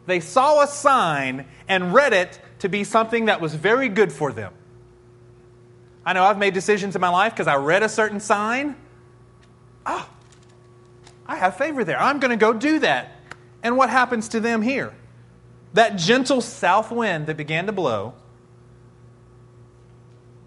They 0.07 0.21
saw 0.21 0.63
a 0.63 0.67
sign 0.67 1.45
and 1.67 1.93
read 1.93 2.13
it 2.13 2.41
to 2.59 2.67
be 2.67 2.83
something 2.83 3.25
that 3.25 3.41
was 3.41 3.53
very 3.53 3.89
good 3.89 4.11
for 4.11 4.31
them. 4.31 4.51
I 6.03 6.13
know 6.13 6.23
I've 6.23 6.39
made 6.39 6.55
decisions 6.55 6.95
in 6.95 7.01
my 7.01 7.09
life 7.09 7.33
because 7.33 7.45
I 7.45 7.57
read 7.57 7.83
a 7.83 7.89
certain 7.89 8.19
sign. 8.19 8.75
Oh, 9.85 10.09
I 11.27 11.37
have 11.37 11.57
favor 11.57 11.83
there. 11.83 11.99
I'm 11.99 12.19
going 12.19 12.31
to 12.31 12.37
go 12.37 12.53
do 12.53 12.79
that. 12.79 13.11
And 13.61 13.77
what 13.77 13.89
happens 13.89 14.29
to 14.29 14.39
them 14.39 14.61
here? 14.61 14.93
That 15.73 15.95
gentle 15.95 16.41
south 16.41 16.91
wind 16.91 17.27
that 17.27 17.37
began 17.37 17.65
to 17.65 17.71
blow. 17.71 18.13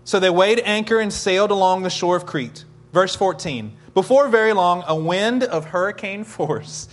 So 0.04 0.20
they 0.20 0.30
weighed 0.30 0.60
anchor 0.64 1.00
and 1.00 1.12
sailed 1.12 1.50
along 1.50 1.82
the 1.82 1.90
shore 1.90 2.16
of 2.16 2.26
Crete. 2.26 2.64
Verse 2.92 3.16
14. 3.16 3.76
Before 3.94 4.28
very 4.28 4.52
long, 4.52 4.84
a 4.86 4.94
wind 4.94 5.42
of 5.42 5.66
hurricane 5.66 6.24
force 6.36 6.88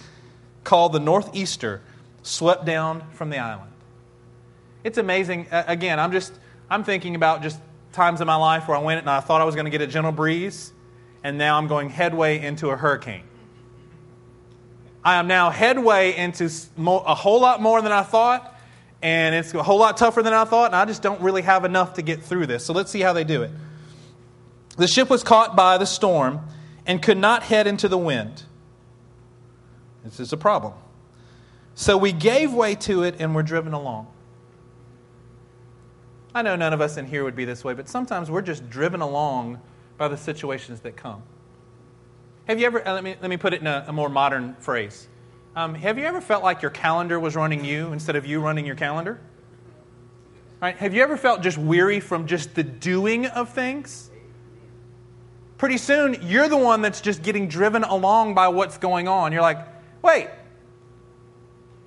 called 0.64 0.94
the 0.94 1.00
Northeaster 1.00 1.82
swept 2.24 2.66
down 2.66 3.04
from 3.12 3.30
the 3.30 3.38
island. 3.38 3.72
It's 4.84 4.98
amazing. 4.98 5.48
Again, 5.52 6.00
I'm 6.00 6.12
just 6.12 6.34
I'm 6.70 6.84
thinking 6.84 7.16
about 7.16 7.42
just 7.42 7.60
times 7.92 8.22
in 8.22 8.28
my 8.28 8.36
life 8.36 8.68
where 8.68 8.78
I 8.78 8.82
went 8.82 9.00
and 9.00 9.10
I 9.10 9.20
thought 9.20 9.42
I 9.42 9.44
was 9.44 9.56
going 9.56 9.66
to 9.66 9.72
get 9.72 9.82
a 9.82 9.88
gentle 9.88 10.12
breeze, 10.12 10.74
and 11.24 11.38
now 11.38 11.58
I'm 11.58 11.68
going 11.68 11.90
headway 11.90 12.44
into 12.44 12.70
a 12.70 12.76
hurricane. 12.76 13.24
I 15.06 15.16
am 15.16 15.28
now 15.28 15.50
headway 15.50 16.16
into 16.16 16.50
a 16.78 17.16
whole 17.16 17.42
lot 17.42 17.62
more 17.62 17.82
than 17.82 17.92
I 17.92 18.04
thought, 18.04 18.58
and 19.02 19.36
it's 19.36 19.54
a 19.54 19.62
whole 19.62 19.80
lot 19.80 19.98
tougher 19.98 20.24
than 20.24 20.34
I 20.34 20.46
thought, 20.46 20.68
and 20.68 20.76
I 20.76 20.86
just 20.86 21.02
don't 21.02 21.22
really 21.22 21.42
have 21.42 21.66
enough 21.66 21.96
to 21.96 22.02
get 22.02 22.24
through 22.24 22.48
this. 22.48 22.66
So 22.66 22.74
let's 22.74 22.90
see 22.90 23.02
how 23.02 23.12
they 23.12 23.26
do 23.26 23.44
it. 23.44 23.52
The 24.78 24.88
ship 24.88 25.10
was 25.10 25.24
caught 25.24 25.56
by 25.56 25.78
the 25.78 25.86
storm 25.86 26.42
and 26.86 27.02
could 27.02 27.18
not 27.18 27.44
head 27.44 27.68
into 27.68 27.88
the 27.88 27.98
wind. 27.98 28.44
This 30.04 30.20
is 30.20 30.34
a 30.34 30.38
problem. 30.38 30.74
So 31.76 31.98
we 31.98 32.12
gave 32.12 32.54
way 32.54 32.76
to 32.76 33.04
it 33.04 33.16
and 33.20 33.36
were 33.36 33.44
driven 33.44 33.74
along. 33.74 34.08
I 36.36 36.42
know 36.42 36.56
none 36.56 36.74
of 36.74 36.82
us 36.82 36.98
in 36.98 37.06
here 37.06 37.24
would 37.24 37.36
be 37.36 37.46
this 37.46 37.64
way, 37.64 37.74
but 37.74 37.88
sometimes 37.88 38.32
we're 38.32 38.42
just 38.42 38.70
driven 38.70 39.02
along 39.02 39.60
by 39.98 40.08
the 40.08 40.18
situations 40.18 40.80
that 40.82 40.96
come. 40.96 41.24
Have 42.48 42.60
you 42.60 42.66
ever, 42.66 42.86
uh, 42.86 42.94
let 42.94 43.04
me, 43.04 43.16
let 43.22 43.30
me 43.30 43.38
put 43.38 43.54
it 43.54 43.62
in 43.62 43.68
a, 43.68 43.86
a 43.88 43.94
more 43.94 44.10
modern 44.10 44.56
phrase. 44.56 45.08
Um, 45.56 45.76
have 45.76 45.98
you 45.98 46.04
ever 46.04 46.20
felt 46.20 46.44
like 46.44 46.62
your 46.62 46.72
calendar 46.72 47.20
was 47.20 47.36
running 47.36 47.64
you 47.64 47.94
instead 47.94 48.16
of 48.16 48.26
you 48.26 48.42
running 48.42 48.66
your 48.66 48.76
calendar? 48.76 49.22
Right? 50.62 50.76
Have 50.78 50.94
you 50.94 51.04
ever 51.04 51.16
felt 51.16 51.42
just 51.42 51.58
weary 51.58 52.00
from 52.00 52.26
just 52.28 52.56
the 52.56 52.64
doing 52.64 53.28
of 53.28 53.50
things? 53.50 54.10
Pretty 55.58 55.78
soon, 55.78 56.18
you're 56.24 56.50
the 56.50 56.58
one 56.58 56.82
that's 56.82 57.00
just 57.00 57.22
getting 57.22 57.48
driven 57.48 57.84
along 57.84 58.34
by 58.34 58.50
what's 58.50 58.78
going 58.78 59.08
on. 59.08 59.32
You're 59.32 59.42
like, 59.42 59.60
wait, 60.02 60.30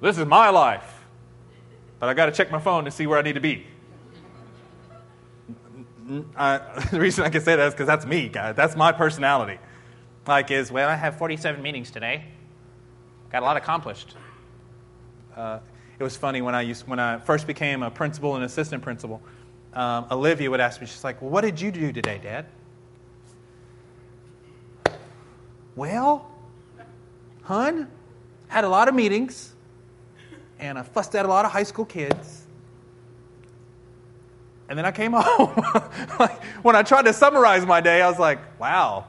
this 0.00 0.16
is 0.16 0.24
my 0.24 0.50
life, 0.50 1.04
but 1.98 2.08
I 2.08 2.14
got 2.14 2.26
to 2.26 2.32
check 2.32 2.50
my 2.50 2.60
phone 2.60 2.84
to 2.84 2.90
see 2.90 3.06
where 3.06 3.18
I 3.18 3.22
need 3.22 3.34
to 3.34 3.40
be. 3.40 3.66
I, 6.36 6.58
the 6.90 7.00
reason 7.00 7.24
I 7.24 7.30
can 7.30 7.42
say 7.42 7.56
that 7.56 7.66
is 7.66 7.74
because 7.74 7.86
that's 7.86 8.06
me, 8.06 8.28
guys. 8.28 8.54
That's 8.56 8.76
my 8.76 8.92
personality. 8.92 9.58
Like, 10.26 10.50
is, 10.50 10.72
well, 10.72 10.88
I 10.88 10.94
have 10.94 11.16
47 11.16 11.62
meetings 11.62 11.90
today. 11.90 12.24
Got 13.30 13.42
a 13.42 13.44
lot 13.44 13.56
accomplished. 13.56 14.14
Uh, 15.36 15.60
it 15.98 16.02
was 16.02 16.16
funny 16.16 16.42
when 16.42 16.54
I, 16.54 16.62
used, 16.62 16.86
when 16.88 16.98
I 16.98 17.18
first 17.18 17.46
became 17.46 17.82
a 17.82 17.90
principal 17.90 18.34
and 18.34 18.44
assistant 18.44 18.82
principal. 18.82 19.22
Um, 19.72 20.06
Olivia 20.10 20.50
would 20.50 20.60
ask 20.60 20.80
me, 20.80 20.86
she's 20.86 21.04
like, 21.04 21.20
well, 21.22 21.30
what 21.30 21.42
did 21.42 21.60
you 21.60 21.70
do 21.70 21.92
today, 21.92 22.18
Dad? 22.22 22.46
Well, 25.76 26.30
hun, 27.42 27.90
had 28.48 28.64
a 28.64 28.68
lot 28.68 28.88
of 28.88 28.94
meetings, 28.94 29.54
and 30.58 30.78
I 30.78 30.82
fussed 30.82 31.14
at 31.14 31.24
a 31.24 31.28
lot 31.28 31.44
of 31.44 31.52
high 31.52 31.62
school 31.62 31.84
kids. 31.84 32.46
And 34.68 34.78
then 34.78 34.86
I 34.86 34.90
came 34.90 35.12
home. 35.16 35.52
like, 36.18 36.42
when 36.64 36.74
I 36.74 36.82
tried 36.82 37.04
to 37.04 37.12
summarize 37.12 37.64
my 37.66 37.80
day, 37.80 38.02
I 38.02 38.08
was 38.08 38.18
like, 38.18 38.38
wow. 38.58 39.06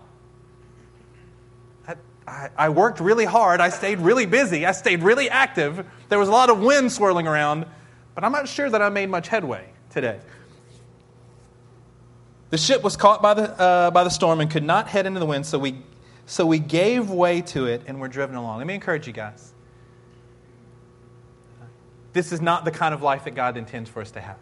I, 2.27 2.69
worked 2.69 2.99
really 2.99 3.23
hard. 3.23 3.61
I 3.61 3.69
stayed 3.69 3.99
really 3.99 4.25
busy. 4.25 4.65
I 4.65 4.73
stayed 4.73 5.01
really 5.01 5.29
active. 5.29 5.85
There 6.09 6.19
was 6.19 6.27
a 6.27 6.31
lot 6.31 6.49
of 6.49 6.59
wind 6.59 6.91
swirling 6.91 7.25
around, 7.25 7.65
but 8.15 8.23
I'm 8.25 8.33
not 8.33 8.49
sure 8.49 8.69
that 8.69 8.81
I 8.81 8.89
made 8.89 9.09
much 9.09 9.29
headway 9.29 9.69
today. 9.89 10.19
The 12.49 12.57
ship 12.57 12.83
was 12.83 12.97
caught 12.97 13.21
by 13.21 13.33
the, 13.33 13.59
uh, 13.59 13.91
by 13.91 14.03
the 14.03 14.09
storm 14.09 14.41
and 14.41 14.51
could 14.51 14.63
not 14.63 14.87
head 14.89 15.05
into 15.05 15.19
the 15.19 15.25
wind, 15.25 15.45
so 15.45 15.57
we, 15.57 15.81
so 16.25 16.45
we 16.45 16.59
gave 16.59 17.09
way 17.09 17.41
to 17.43 17.65
it 17.65 17.83
and 17.87 17.99
were 17.99 18.09
driven 18.09 18.35
along. 18.35 18.57
Let 18.57 18.67
me 18.67 18.73
encourage 18.73 19.07
you 19.07 19.13
guys. 19.13 19.53
This 22.11 22.31
is 22.31 22.41
not 22.41 22.65
the 22.65 22.71
kind 22.71 22.93
of 22.93 23.01
life 23.01 23.23
that 23.25 23.35
God 23.35 23.55
intends 23.55 23.89
for 23.89 24.01
us 24.01 24.11
to 24.11 24.19
have. 24.21 24.37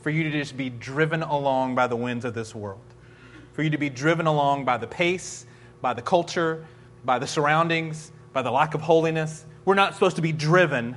For 0.00 0.10
you 0.10 0.24
to 0.24 0.30
just 0.30 0.56
be 0.56 0.70
driven 0.70 1.22
along 1.22 1.76
by 1.76 1.86
the 1.86 1.96
winds 1.96 2.24
of 2.24 2.34
this 2.34 2.54
world. 2.54 2.80
For 3.52 3.62
you 3.62 3.70
to 3.70 3.78
be 3.78 3.90
driven 3.90 4.26
along 4.26 4.64
by 4.64 4.76
the 4.76 4.86
pace, 4.86 5.46
by 5.80 5.94
the 5.94 6.02
culture, 6.02 6.64
by 7.04 7.18
the 7.18 7.26
surroundings, 7.26 8.12
by 8.32 8.42
the 8.42 8.50
lack 8.50 8.74
of 8.74 8.80
holiness. 8.80 9.44
We're 9.64 9.74
not 9.74 9.94
supposed 9.94 10.16
to 10.16 10.22
be 10.22 10.32
driven 10.32 10.96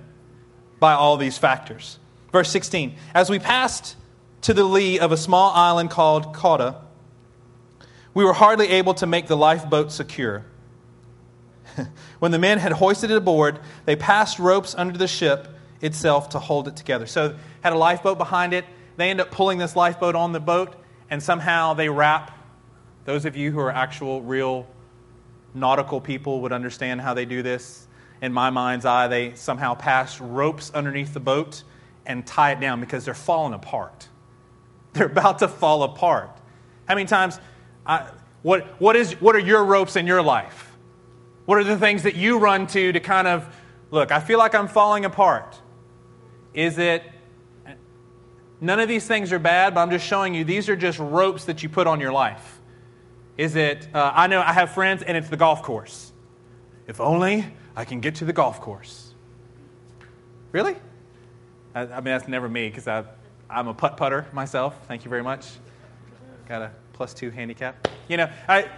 by 0.79 0.93
all 0.93 1.17
these 1.17 1.37
factors. 1.37 1.99
Verse 2.31 2.49
16 2.49 2.95
As 3.13 3.29
we 3.29 3.39
passed 3.39 3.95
to 4.41 4.53
the 4.53 4.63
lee 4.63 4.99
of 4.99 5.11
a 5.11 5.17
small 5.17 5.51
island 5.51 5.89
called 5.89 6.33
Cauda, 6.33 6.81
we 8.13 8.23
were 8.23 8.33
hardly 8.33 8.69
able 8.69 8.93
to 8.95 9.05
make 9.05 9.27
the 9.27 9.37
lifeboat 9.37 9.91
secure. 9.91 10.45
when 12.19 12.31
the 12.31 12.39
men 12.39 12.57
had 12.59 12.71
hoisted 12.71 13.11
it 13.11 13.17
aboard, 13.17 13.59
they 13.85 13.95
passed 13.95 14.39
ropes 14.39 14.73
under 14.75 14.97
the 14.97 15.07
ship 15.07 15.47
itself 15.81 16.29
to 16.29 16.39
hold 16.39 16.67
it 16.67 16.75
together. 16.75 17.05
So, 17.05 17.35
had 17.61 17.73
a 17.73 17.77
lifeboat 17.77 18.17
behind 18.17 18.53
it. 18.53 18.65
They 18.97 19.09
end 19.09 19.19
up 19.19 19.31
pulling 19.31 19.57
this 19.57 19.75
lifeboat 19.75 20.15
on 20.15 20.31
the 20.31 20.39
boat, 20.39 20.75
and 21.09 21.21
somehow 21.21 21.73
they 21.73 21.89
wrap. 21.89 22.31
Those 23.03 23.25
of 23.25 23.35
you 23.35 23.51
who 23.51 23.59
are 23.59 23.71
actual, 23.71 24.21
real 24.21 24.67
nautical 25.55 26.01
people 26.01 26.41
would 26.41 26.51
understand 26.51 27.01
how 27.01 27.13
they 27.13 27.25
do 27.25 27.41
this. 27.41 27.87
In 28.21 28.33
my 28.33 28.49
mind's 28.49 28.85
eye, 28.85 29.07
they 29.07 29.33
somehow 29.35 29.73
pass 29.73 30.19
ropes 30.19 30.71
underneath 30.73 31.13
the 31.13 31.19
boat 31.19 31.63
and 32.05 32.25
tie 32.25 32.51
it 32.51 32.59
down 32.59 32.79
because 32.79 33.05
they're 33.05 33.13
falling 33.13 33.53
apart. 33.53 34.09
They're 34.93 35.07
about 35.07 35.39
to 35.39 35.49
fall 35.49 35.83
apart. 35.83 36.29
How 36.87 36.95
many 36.95 37.05
times, 37.05 37.37
I, 37.85 38.09
what, 38.43 38.79
what, 38.79 38.95
is, 38.95 39.19
what 39.19 39.35
are 39.35 39.39
your 39.39 39.65
ropes 39.65 39.97
in 39.97 40.07
your 40.07 40.21
life? 40.21 40.71
What 41.45 41.57
are 41.57 41.65
the 41.65 41.77
things 41.77 42.03
that 42.03 42.15
you 42.15 42.37
run 42.37 42.67
to 42.67 42.93
to 42.93 42.99
kind 43.01 43.27
of, 43.27 43.53
look, 43.91 44.13
I 44.13 44.21
feel 44.21 44.39
like 44.39 44.55
I'm 44.55 44.69
falling 44.69 45.03
apart? 45.03 45.59
Is 46.53 46.77
it, 46.77 47.03
none 48.61 48.79
of 48.79 48.87
these 48.87 49.05
things 49.05 49.33
are 49.33 49.39
bad, 49.39 49.75
but 49.75 49.81
I'm 49.81 49.91
just 49.91 50.05
showing 50.05 50.33
you 50.33 50.45
these 50.45 50.69
are 50.69 50.77
just 50.77 50.99
ropes 50.99 51.43
that 51.45 51.61
you 51.61 51.67
put 51.67 51.87
on 51.87 51.99
your 51.99 52.13
life. 52.13 52.54
Is 53.37 53.55
it, 53.55 53.87
uh, 53.93 54.11
I 54.13 54.27
know 54.27 54.39
I 54.39 54.53
have 54.53 54.71
friends 54.71 55.03
and 55.03 55.17
it's 55.17 55.29
the 55.29 55.37
golf 55.37 55.61
course. 55.61 56.11
If 56.87 57.01
only 57.01 57.45
I 57.75 57.85
can 57.85 57.99
get 57.99 58.15
to 58.15 58.25
the 58.25 58.33
golf 58.33 58.61
course. 58.61 59.13
Really? 60.51 60.75
I, 61.73 61.81
I 61.81 61.95
mean, 61.95 62.05
that's 62.05 62.27
never 62.27 62.47
me 62.47 62.69
because 62.69 62.87
I'm 63.49 63.67
a 63.67 63.73
putt 63.73 63.97
putter 63.97 64.25
myself. 64.31 64.77
Thank 64.87 65.03
you 65.03 65.09
very 65.09 65.23
much. 65.23 65.47
Got 66.47 66.61
a 66.61 66.71
plus 66.93 67.13
two 67.13 67.29
handicap. 67.29 67.87
You 68.07 68.17
know, 68.17 68.29
I, 68.47 68.69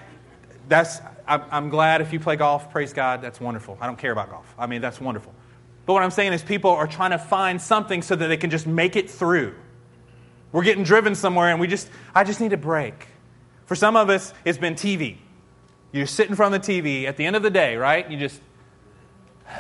that's, 0.67 1.01
I'm, 1.27 1.43
I'm 1.51 1.69
glad 1.69 2.01
if 2.01 2.11
you 2.11 2.19
play 2.19 2.35
golf, 2.35 2.71
praise 2.71 2.93
God, 2.93 3.21
that's 3.21 3.39
wonderful. 3.39 3.77
I 3.79 3.85
don't 3.85 3.97
care 3.97 4.11
about 4.11 4.31
golf. 4.31 4.55
I 4.57 4.65
mean, 4.65 4.81
that's 4.81 4.99
wonderful. 4.99 5.33
But 5.85 5.93
what 5.93 6.03
I'm 6.03 6.11
saying 6.11 6.33
is 6.33 6.41
people 6.41 6.71
are 6.71 6.87
trying 6.87 7.11
to 7.11 7.19
find 7.19 7.61
something 7.61 8.01
so 8.01 8.15
that 8.15 8.27
they 8.27 8.37
can 8.37 8.49
just 8.49 8.67
make 8.67 8.95
it 8.95 9.09
through. 9.09 9.53
We're 10.51 10.63
getting 10.63 10.83
driven 10.83 11.13
somewhere 11.13 11.49
and 11.49 11.59
we 11.59 11.67
just, 11.67 11.89
I 12.15 12.23
just 12.23 12.41
need 12.41 12.53
a 12.53 12.57
break. 12.57 13.07
For 13.67 13.75
some 13.75 13.95
of 13.95 14.09
us, 14.09 14.33
it's 14.45 14.57
been 14.57 14.73
TV. 14.75 15.17
You're 15.91 16.07
sitting 16.07 16.31
in 16.31 16.37
front 16.37 16.55
of 16.55 16.65
the 16.65 16.81
TV 16.81 17.03
at 17.03 17.17
the 17.17 17.25
end 17.25 17.35
of 17.35 17.43
the 17.43 17.49
day, 17.49 17.75
right? 17.75 18.09
You 18.09 18.17
just. 18.17 18.41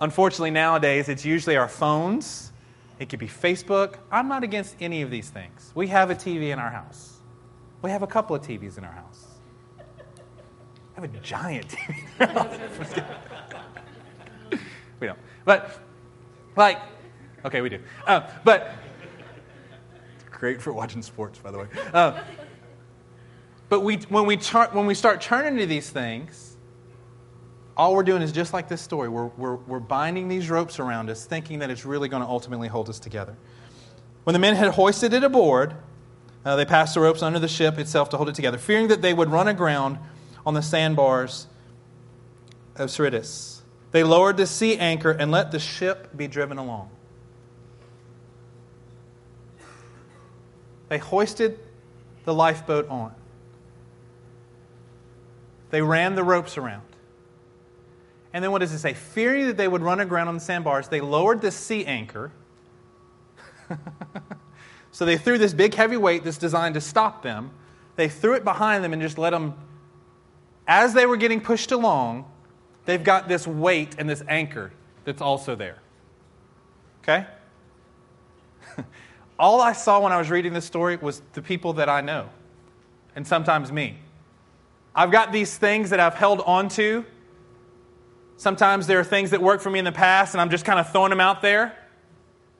Unfortunately, 0.00 0.50
nowadays, 0.50 1.08
it's 1.08 1.24
usually 1.24 1.56
our 1.56 1.66
phones. 1.66 2.52
It 2.98 3.08
could 3.08 3.18
be 3.18 3.26
Facebook. 3.26 3.94
I'm 4.12 4.28
not 4.28 4.44
against 4.44 4.76
any 4.80 5.00
of 5.00 5.10
these 5.10 5.30
things. 5.30 5.72
We 5.74 5.88
have 5.88 6.10
a 6.10 6.14
TV 6.14 6.52
in 6.52 6.58
our 6.58 6.70
house. 6.70 7.14
We 7.80 7.90
have 7.90 8.02
a 8.02 8.06
couple 8.06 8.36
of 8.36 8.42
TVs 8.42 8.76
in 8.76 8.84
our 8.84 8.92
house. 8.92 9.26
I 9.78 11.00
have 11.00 11.04
a 11.04 11.08
giant 11.18 11.68
TV. 11.68 11.96
we 15.00 15.06
don't. 15.06 15.18
But, 15.46 15.80
like, 16.54 16.80
okay, 17.46 17.62
we 17.62 17.70
do. 17.70 17.80
Uh, 18.06 18.28
but 18.44 18.74
Great 20.38 20.62
for 20.62 20.72
watching 20.72 21.02
sports, 21.02 21.38
by 21.38 21.50
the 21.50 21.58
way. 21.58 21.66
Uh, 21.92 22.20
but 23.68 23.80
we, 23.80 23.96
when, 24.08 24.24
we 24.26 24.36
tar- 24.36 24.70
when 24.72 24.86
we 24.86 24.94
start 24.94 25.20
turning 25.20 25.58
to 25.58 25.66
these 25.66 25.90
things, 25.90 26.56
all 27.76 27.94
we're 27.94 28.02
doing 28.02 28.22
is 28.22 28.32
just 28.32 28.52
like 28.52 28.68
this 28.68 28.80
story. 28.80 29.08
We're, 29.08 29.26
we're, 29.26 29.56
we're 29.56 29.80
binding 29.80 30.28
these 30.28 30.48
ropes 30.48 30.78
around 30.78 31.10
us, 31.10 31.24
thinking 31.24 31.58
that 31.60 31.70
it's 31.70 31.84
really 31.84 32.08
going 32.08 32.22
to 32.22 32.28
ultimately 32.28 32.68
hold 32.68 32.88
us 32.88 32.98
together. 32.98 33.36
When 34.24 34.32
the 34.32 34.38
men 34.38 34.54
had 34.56 34.74
hoisted 34.74 35.12
it 35.12 35.24
aboard, 35.24 35.74
uh, 36.44 36.56
they 36.56 36.64
passed 36.64 36.94
the 36.94 37.00
ropes 37.00 37.22
under 37.22 37.38
the 37.38 37.48
ship 37.48 37.78
itself 37.78 38.10
to 38.10 38.16
hold 38.16 38.28
it 38.28 38.34
together, 38.34 38.58
fearing 38.58 38.88
that 38.88 39.02
they 39.02 39.12
would 39.14 39.30
run 39.30 39.48
aground 39.48 39.98
on 40.46 40.54
the 40.54 40.62
sandbars 40.62 41.46
of 42.76 42.90
Syrtis. 42.90 43.62
They 43.90 44.04
lowered 44.04 44.36
the 44.36 44.46
sea 44.46 44.76
anchor 44.78 45.10
and 45.10 45.30
let 45.30 45.50
the 45.50 45.58
ship 45.58 46.16
be 46.16 46.28
driven 46.28 46.58
along. 46.58 46.90
They 50.88 50.98
hoisted 50.98 51.58
the 52.24 52.34
lifeboat 52.34 52.88
on. 52.88 53.14
They 55.70 55.82
ran 55.82 56.14
the 56.14 56.24
ropes 56.24 56.56
around. 56.56 56.82
And 58.32 58.44
then 58.44 58.52
what 58.52 58.58
does 58.58 58.72
it 58.72 58.78
say? 58.78 58.94
Fearing 58.94 59.46
that 59.46 59.56
they 59.56 59.68
would 59.68 59.82
run 59.82 60.00
aground 60.00 60.28
on 60.28 60.34
the 60.34 60.40
sandbars, 60.40 60.88
they 60.88 61.00
lowered 61.00 61.40
the 61.40 61.50
sea 61.50 61.84
anchor. 61.84 62.30
so 64.92 65.04
they 65.04 65.16
threw 65.16 65.38
this 65.38 65.54
big 65.54 65.74
heavy 65.74 65.96
weight 65.96 66.24
that's 66.24 66.38
designed 66.38 66.74
to 66.74 66.80
stop 66.80 67.22
them. 67.22 67.50
They 67.96 68.08
threw 68.08 68.34
it 68.34 68.44
behind 68.44 68.84
them 68.84 68.92
and 68.92 69.02
just 69.02 69.18
let 69.18 69.30
them, 69.30 69.54
as 70.66 70.94
they 70.94 71.06
were 71.06 71.16
getting 71.16 71.40
pushed 71.40 71.72
along, 71.72 72.30
they've 72.84 73.02
got 73.02 73.28
this 73.28 73.46
weight 73.46 73.96
and 73.98 74.08
this 74.08 74.22
anchor 74.28 74.72
that's 75.04 75.20
also 75.20 75.54
there. 75.54 75.78
Okay? 77.02 77.26
All 79.38 79.60
I 79.60 79.72
saw 79.72 80.00
when 80.00 80.12
I 80.12 80.18
was 80.18 80.30
reading 80.30 80.52
this 80.52 80.64
story 80.64 80.96
was 80.96 81.22
the 81.32 81.42
people 81.42 81.74
that 81.74 81.88
I 81.88 82.00
know, 82.00 82.28
and 83.14 83.26
sometimes 83.26 83.70
me. 83.70 83.98
I've 84.94 85.12
got 85.12 85.32
these 85.32 85.56
things 85.56 85.90
that 85.90 86.00
I've 86.00 86.14
held 86.14 86.40
on 86.40 86.68
to. 86.70 87.04
Sometimes 88.36 88.86
there 88.86 88.98
are 88.98 89.04
things 89.04 89.30
that 89.30 89.40
worked 89.40 89.62
for 89.62 89.70
me 89.70 89.78
in 89.78 89.84
the 89.84 89.92
past, 89.92 90.34
and 90.34 90.40
I'm 90.40 90.50
just 90.50 90.64
kind 90.64 90.80
of 90.80 90.90
throwing 90.90 91.10
them 91.10 91.20
out 91.20 91.42
there. 91.42 91.76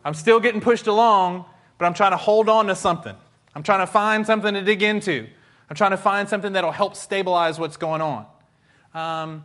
I'm 0.05 0.15
still 0.15 0.39
getting 0.41 0.61
pushed 0.61 0.87
along, 0.87 1.45
but 1.79 1.87
I'm 1.87 1.95
trying 1.95 2.13
to 2.13 2.17
hold 2.17 2.49
on 2.49 2.67
to 2.67 2.75
something. 2.75 3.15
I'm 3.55 3.63
trying 3.63 3.81
to 3.81 3.87
find 3.87 4.25
something 4.25 4.55
to 4.55 4.63
dig 4.63 4.83
into. 4.83 5.27
I'm 5.69 5.77
trying 5.77 5.91
to 5.91 5.97
find 5.97 6.29
something 6.29 6.53
that'll 6.53 6.73
help 6.73 6.95
stabilize 6.95 7.59
what's 7.59 7.77
going 7.77 8.01
on. 8.01 8.27
Um, 8.95 9.45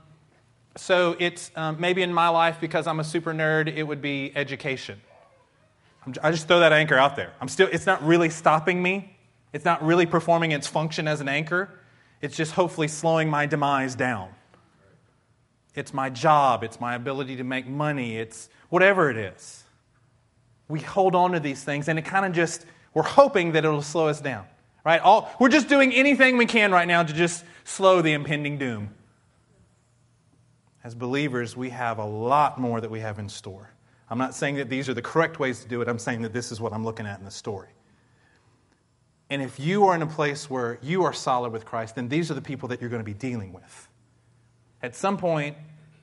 so 0.76 1.16
it's 1.20 1.52
um, 1.56 1.78
maybe 1.80 2.02
in 2.02 2.14
my 2.14 2.30
life, 2.30 2.58
because 2.62 2.88
I'm 2.88 3.00
a 3.00 3.04
super 3.04 3.34
nerd, 3.34 3.76
it 3.76 3.84
would 3.84 4.02
be 4.02 4.32
education. 4.36 5.02
I 6.22 6.32
just 6.32 6.48
throw 6.48 6.60
that 6.60 6.74
anchor 6.74 6.98
out 6.98 7.16
there. 7.16 7.32
I'm 7.40 7.48
still, 7.48 7.70
it's 7.72 7.86
not 7.86 8.04
really 8.06 8.30
stopping 8.30 8.82
me. 8.82 9.16
It's 9.54 9.66
not 9.66 9.84
really 9.84 10.06
performing 10.06 10.52
its 10.52 10.68
function 10.68 11.08
as 11.08 11.22
an 11.22 11.30
anchor. 11.30 11.70
It's 12.22 12.36
just 12.36 12.54
hopefully 12.54 12.88
slowing 12.88 13.30
my 13.30 13.46
demise 13.46 13.96
down. 13.96 14.30
It's 15.76 15.94
my 15.94 16.10
job. 16.10 16.64
It's 16.64 16.80
my 16.80 16.96
ability 16.96 17.38
to 17.38 17.44
make 17.44 17.68
money. 17.68 18.18
It's 18.18 18.50
whatever 18.70 19.10
it 19.10 19.18
is. 19.18 19.64
We 20.68 20.80
hold 20.80 21.16
on 21.16 21.34
to 21.34 21.40
these 21.40 21.64
things 21.64 21.88
and 21.88 22.00
it 22.00 22.04
kind 22.06 22.26
of 22.26 22.34
just, 22.34 22.66
we're 22.94 23.04
hoping 23.04 23.54
that 23.54 23.66
it'll 23.66 23.82
slow 23.82 24.08
us 24.08 24.22
down. 24.22 24.46
Right? 24.86 25.00
All, 25.02 25.32
we're 25.40 25.50
just 25.50 25.70
doing 25.70 25.94
anything 25.94 26.38
we 26.38 26.46
can 26.46 26.72
right 26.72 26.88
now 26.88 27.04
to 27.04 27.14
just 27.14 27.46
slow 27.64 28.02
the 28.02 28.12
impending 28.14 28.58
doom. 28.58 28.94
As 30.84 30.96
believers, 30.96 31.56
we 31.56 31.70
have 31.70 32.00
a 32.00 32.06
lot 32.06 32.60
more 32.60 32.82
that 32.82 32.92
we 32.92 33.00
have 33.00 33.18
in 33.18 33.30
store 33.30 33.70
I'm 34.10 34.18
not 34.18 34.36
saying 34.36 34.56
that 34.56 34.70
these 34.70 34.90
are 34.90 34.94
the 34.94 35.02
correct 35.02 35.40
ways 35.40 35.62
to 35.62 35.68
do 35.68 35.82
it. 35.82 35.88
I'm 35.88 36.00
saying 36.00 36.22
that 36.24 36.34
this 36.34 36.52
is 36.52 36.60
what 36.60 36.74
I'm 36.74 36.84
looking 36.84 37.06
at 37.06 37.20
in 37.20 37.26
the 37.26 37.32
story. 37.32 37.70
And 39.30 39.42
if 39.42 39.60
you 39.60 39.86
are 39.86 39.96
in 39.96 40.02
a 40.02 40.08
place 40.08 40.50
where 40.50 40.78
you 40.82 41.04
are 41.04 41.14
solid 41.14 41.52
with 41.52 41.66
Christ, 41.66 41.96
then 41.96 42.10
these 42.10 42.30
are 42.30 42.34
the 42.34 42.42
people 42.42 42.70
that 42.70 42.82
you're 42.82 42.90
going 42.90 43.00
to 43.00 43.06
be 43.06 43.14
dealing 43.14 43.54
with. 43.54 43.88
At 44.82 44.96
some 44.96 45.18
point, 45.18 45.58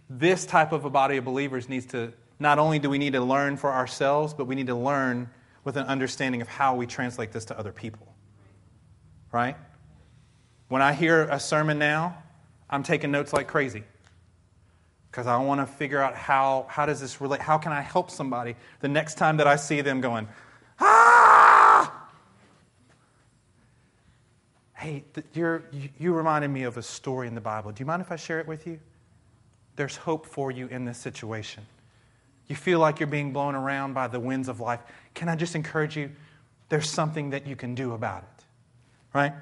this 0.09 0.47
type 0.47 0.73
of 0.73 0.85
a 0.85 0.91
body 0.91 1.19
of 1.19 1.25
believers 1.25 1.69
needs 1.69 1.87
to 1.87 2.13
not 2.41 2.59
only 2.59 2.79
do 2.79 2.91
we 2.91 2.99
need 2.99 3.13
to 3.13 3.21
learn 3.21 3.57
for 3.57 3.71
ourselves, 3.71 4.35
but 4.35 4.47
we 4.47 4.55
need 4.55 4.67
to 4.69 4.75
learn 4.75 5.29
with 5.63 5.77
an 5.77 5.87
understanding 5.87 6.41
of 6.41 6.49
how 6.49 6.75
we 6.75 6.87
translate 6.87 7.31
this 7.33 7.45
to 7.47 7.59
other 7.59 7.71
people. 7.71 8.13
Right? 9.31 9.57
When 10.69 10.83
I 10.83 10.95
hear 10.95 11.25
a 11.25 11.39
sermon 11.39 11.79
now, 11.79 12.23
I'm 12.69 12.83
taking 12.83 13.11
notes 13.11 13.33
like 13.33 13.47
crazy 13.47 13.85
because 15.11 15.27
I 15.27 15.37
want 15.39 15.61
to 15.61 15.67
figure 15.67 16.01
out 16.01 16.15
how, 16.15 16.67
how 16.69 16.87
does 16.87 17.01
this 17.01 17.21
relate? 17.21 17.41
How 17.41 17.59
can 17.59 17.73
I 17.73 17.81
help 17.81 18.11
somebody 18.11 18.55
the 18.81 18.89
next 18.89 19.19
time 19.19 19.39
that 19.39 19.47
I 19.47 19.57
see 19.57 19.81
them 19.81 20.01
going, 20.01 20.29
ah! 20.79 21.97
Hey, 24.75 25.05
you 25.35 25.63
you 25.99 26.15
reminded 26.15 26.49
me 26.49 26.63
of 26.63 26.79
a 26.79 26.83
story 26.83 27.27
in 27.27 27.35
the 27.35 27.41
Bible. 27.41 27.71
Do 27.71 27.81
you 27.81 27.87
mind 27.87 28.01
if 28.01 28.11
I 28.11 28.17
share 28.17 28.41
it 28.41 28.47
with 28.47 28.67
you? 28.67 28.81
There's 29.77 29.97
hope 29.97 30.25
for 30.25 30.51
you 30.51 30.69
in 30.69 30.87
this 30.87 30.97
situation. 30.97 31.67
You 32.49 32.57
feel 32.57 32.79
like 32.79 32.99
you're 32.99 33.07
being 33.07 33.33
blown 33.33 33.55
around 33.55 33.93
by 33.93 34.09
the 34.09 34.19
winds 34.19 34.49
of 34.49 34.59
life. 34.59 34.81
Can 35.13 35.29
I 35.29 35.37
just 35.37 35.55
encourage 35.55 35.97
you? 35.97 36.11
There's 36.71 36.89
something 36.89 37.31
that 37.31 37.47
you 37.47 37.57
can 37.57 37.75
do 37.75 37.93
about 37.93 38.23
it. 38.23 38.45
Right? 39.13 39.33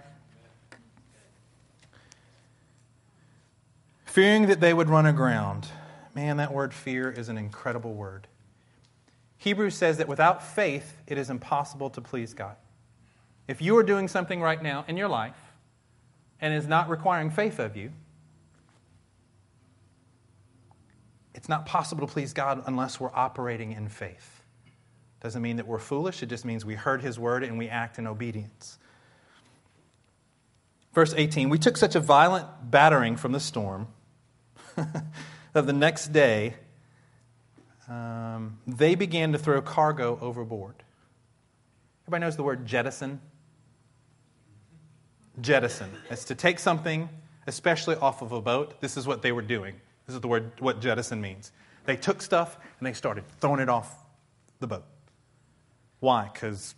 Fearing 4.19 4.47
that 4.49 4.59
they 4.59 4.75
would 4.75 4.89
run 4.89 5.07
aground. 5.07 5.69
Man, 6.13 6.39
that 6.39 6.53
word 6.53 6.75
fear 6.75 7.09
is 7.09 7.29
an 7.29 7.39
incredible 7.39 7.95
word. 7.95 8.27
Hebrews 9.37 9.77
says 9.77 9.99
that 9.99 10.09
without 10.09 10.43
faith, 10.43 10.97
it 11.07 11.19
is 11.19 11.31
impossible 11.31 11.89
to 11.91 12.01
please 12.01 12.35
God. 12.35 12.57
If 13.47 13.63
you 13.63 13.77
are 13.77 13.85
doing 13.85 14.09
something 14.09 14.41
right 14.41 14.61
now 14.61 14.85
in 14.89 14.97
your 14.97 15.07
life 15.07 15.39
and 16.41 16.53
is 16.53 16.67
not 16.67 16.89
requiring 16.89 17.31
faith 17.31 17.61
of 17.61 17.77
you, 17.77 17.93
it's 21.33 21.49
not 21.49 21.65
possible 21.65 22.05
to 22.05 22.13
please 22.13 22.33
God 22.33 22.65
unless 22.67 22.99
we're 22.99 23.15
operating 23.15 23.71
in 23.71 23.89
faith. 23.89 24.43
Doesn't 25.21 25.43
mean 25.43 25.59
that 25.59 25.69
we're 25.69 25.79
foolish, 25.79 26.25
it 26.25 26.27
just 26.27 26.45
means 26.45 26.65
we 26.65 26.75
heard 26.75 27.03
His 27.03 27.21
word 27.21 27.45
and 27.45 27.57
we 27.57 27.69
act 27.69 28.01
in 28.01 28.09
obedience. 28.09 28.81
Verse 30.93 31.15
18 31.17 31.51
We 31.51 31.59
took 31.59 31.77
such 31.77 31.95
a 31.95 32.01
violent 32.01 32.49
battering 32.69 33.17
from 33.17 33.31
the 33.31 33.39
storm 33.39 33.87
that 35.53 35.67
the 35.67 35.73
next 35.73 36.09
day 36.09 36.55
um, 37.89 38.59
they 38.67 38.95
began 38.95 39.33
to 39.33 39.39
throw 39.39 39.61
cargo 39.63 40.19
overboard. 40.21 40.75
Everybody 42.05 42.21
knows 42.23 42.37
the 42.37 42.43
word 42.43 42.67
jettison? 42.67 43.21
jettison. 45.41 45.91
It's 46.11 46.25
to 46.27 46.35
take 46.35 46.59
something, 46.59 47.09
especially 47.47 47.97
off 47.97 48.23
of 48.23 48.33
a 48.33 48.41
boat. 48.41 48.81
This 48.81 48.97
is 48.97 49.07
what 49.07 49.23
they 49.23 49.33
were 49.33 49.43
doing. 49.43 49.75
This 50.07 50.15
is 50.15 50.21
the 50.21 50.29
word 50.29 50.53
what 50.59 50.81
jettison 50.81 51.21
means. 51.21 51.53
They 51.85 51.97
took 51.97 52.23
stuff 52.23 52.59
and 52.79 52.87
they 52.87 52.93
started 52.93 53.25
throwing 53.41 53.61
it 53.61 53.69
off 53.69 54.05
the 54.61 54.67
boat. 54.67 54.85
Why? 56.01 56.31
Because, 56.33 56.75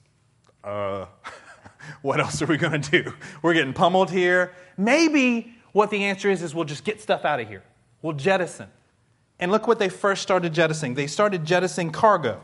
uh, 0.65 1.07
what 2.03 2.21
else 2.21 2.43
are 2.43 2.47
we 2.47 2.57
going 2.57 2.81
to 2.81 3.03
do? 3.03 3.13
We're 3.43 3.55
getting 3.55 3.73
pummeled 3.73 4.11
here. 4.11 4.55
Maybe 4.77 5.55
what 5.73 5.91
the 5.91 6.05
answer 6.05 6.31
is 6.31 6.43
is 6.43 6.55
we'll 6.55 6.65
just 6.65 6.85
get 6.85 7.01
stuff 7.01 7.25
out 7.25 7.41
of 7.41 7.49
here. 7.49 7.63
We'll 8.03 8.15
jettison. 8.15 8.69
And 9.39 9.51
look 9.51 9.67
what 9.67 9.79
they 9.79 9.89
first 9.89 10.23
started 10.23 10.53
jettisoning. 10.53 10.95
They 10.95 11.07
started 11.07 11.45
jettisoning 11.45 11.93
cargo. 11.93 12.41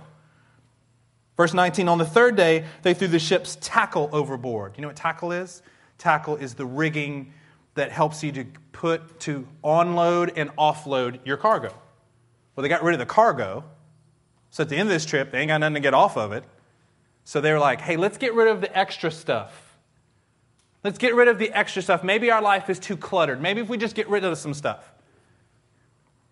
Verse 1.37 1.53
19, 1.53 1.89
on 1.89 1.99
the 1.99 2.07
third 2.07 2.37
day, 2.37 2.65
they 2.83 2.95
threw 2.95 3.09
the 3.09 3.19
ship's 3.19 3.59
tackle 3.61 4.09
overboard. 4.13 4.73
You 4.77 4.83
know 4.83 4.89
what 4.89 4.97
tackle 4.97 5.33
is? 5.33 5.63
Tackle 5.99 6.37
is 6.37 6.55
the 6.55 6.65
rigging 6.65 7.33
that 7.75 7.93
helps 7.93 8.23
you 8.23 8.33
to 8.33 8.47
put 8.73 9.21
to 9.21 9.47
onload 9.63 10.33
and 10.37 10.51
offload 10.57 11.21
your 11.27 11.37
cargo. 11.37 11.75
Well, 12.55 12.63
they 12.63 12.71
got 12.71 12.83
rid 12.83 12.95
of 12.95 12.99
the 12.99 13.07
cargo. 13.07 13.65
So 14.51 14.63
at 14.63 14.71
the 14.71 14.77
end 14.77 14.89
of 14.89 14.95
this 14.95 15.05
trip, 15.05 15.31
they 15.31 15.41
ain't 15.41 15.49
got 15.49 15.59
nothing 15.59 15.75
to 15.75 15.81
get 15.81 15.93
off 15.93 16.17
of 16.17 16.33
it. 16.33 16.45
So 17.25 17.43
they 17.43 17.53
were 17.53 17.59
like, 17.59 17.83
hey, 17.83 17.99
let's 17.99 18.17
get 18.17 18.33
rid 18.33 18.49
of 18.49 18.63
the 18.63 18.77
extra 18.77 19.11
stuff. 19.11 19.77
Let's 20.83 20.97
get 20.97 21.15
rid 21.15 21.29
of 21.29 21.39
the 21.39 21.53
extra 21.53 21.83
stuff. 21.83 22.03
Maybe 22.03 22.31
our 22.31 22.41
life 22.41 22.71
is 22.71 22.79
too 22.79 22.97
cluttered. 22.97 23.43
Maybe 23.43 23.61
if 23.61 23.69
we 23.69 23.77
just 23.77 23.95
get 23.95 24.09
rid 24.09 24.25
of 24.25 24.39
some 24.39 24.55
stuff. 24.55 24.91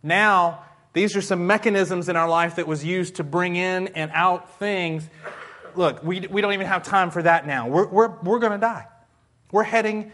Now, 0.04 0.62
these 0.92 1.16
are 1.16 1.22
some 1.22 1.46
mechanisms 1.46 2.10
in 2.10 2.14
our 2.14 2.28
life 2.28 2.56
that 2.56 2.68
was 2.68 2.84
used 2.84 3.16
to 3.16 3.24
bring 3.24 3.56
in 3.56 3.88
and 3.88 4.10
out 4.14 4.58
things. 4.58 5.08
Look, 5.74 6.04
we, 6.04 6.20
we 6.20 6.42
don't 6.42 6.52
even 6.52 6.66
have 6.66 6.82
time 6.82 7.10
for 7.10 7.22
that 7.22 7.46
now. 7.46 7.68
We're, 7.68 7.86
we're, 7.88 8.20
we're 8.20 8.38
going 8.38 8.52
to 8.52 8.58
die. 8.58 8.86
We're 9.50 9.64
heading, 9.64 10.12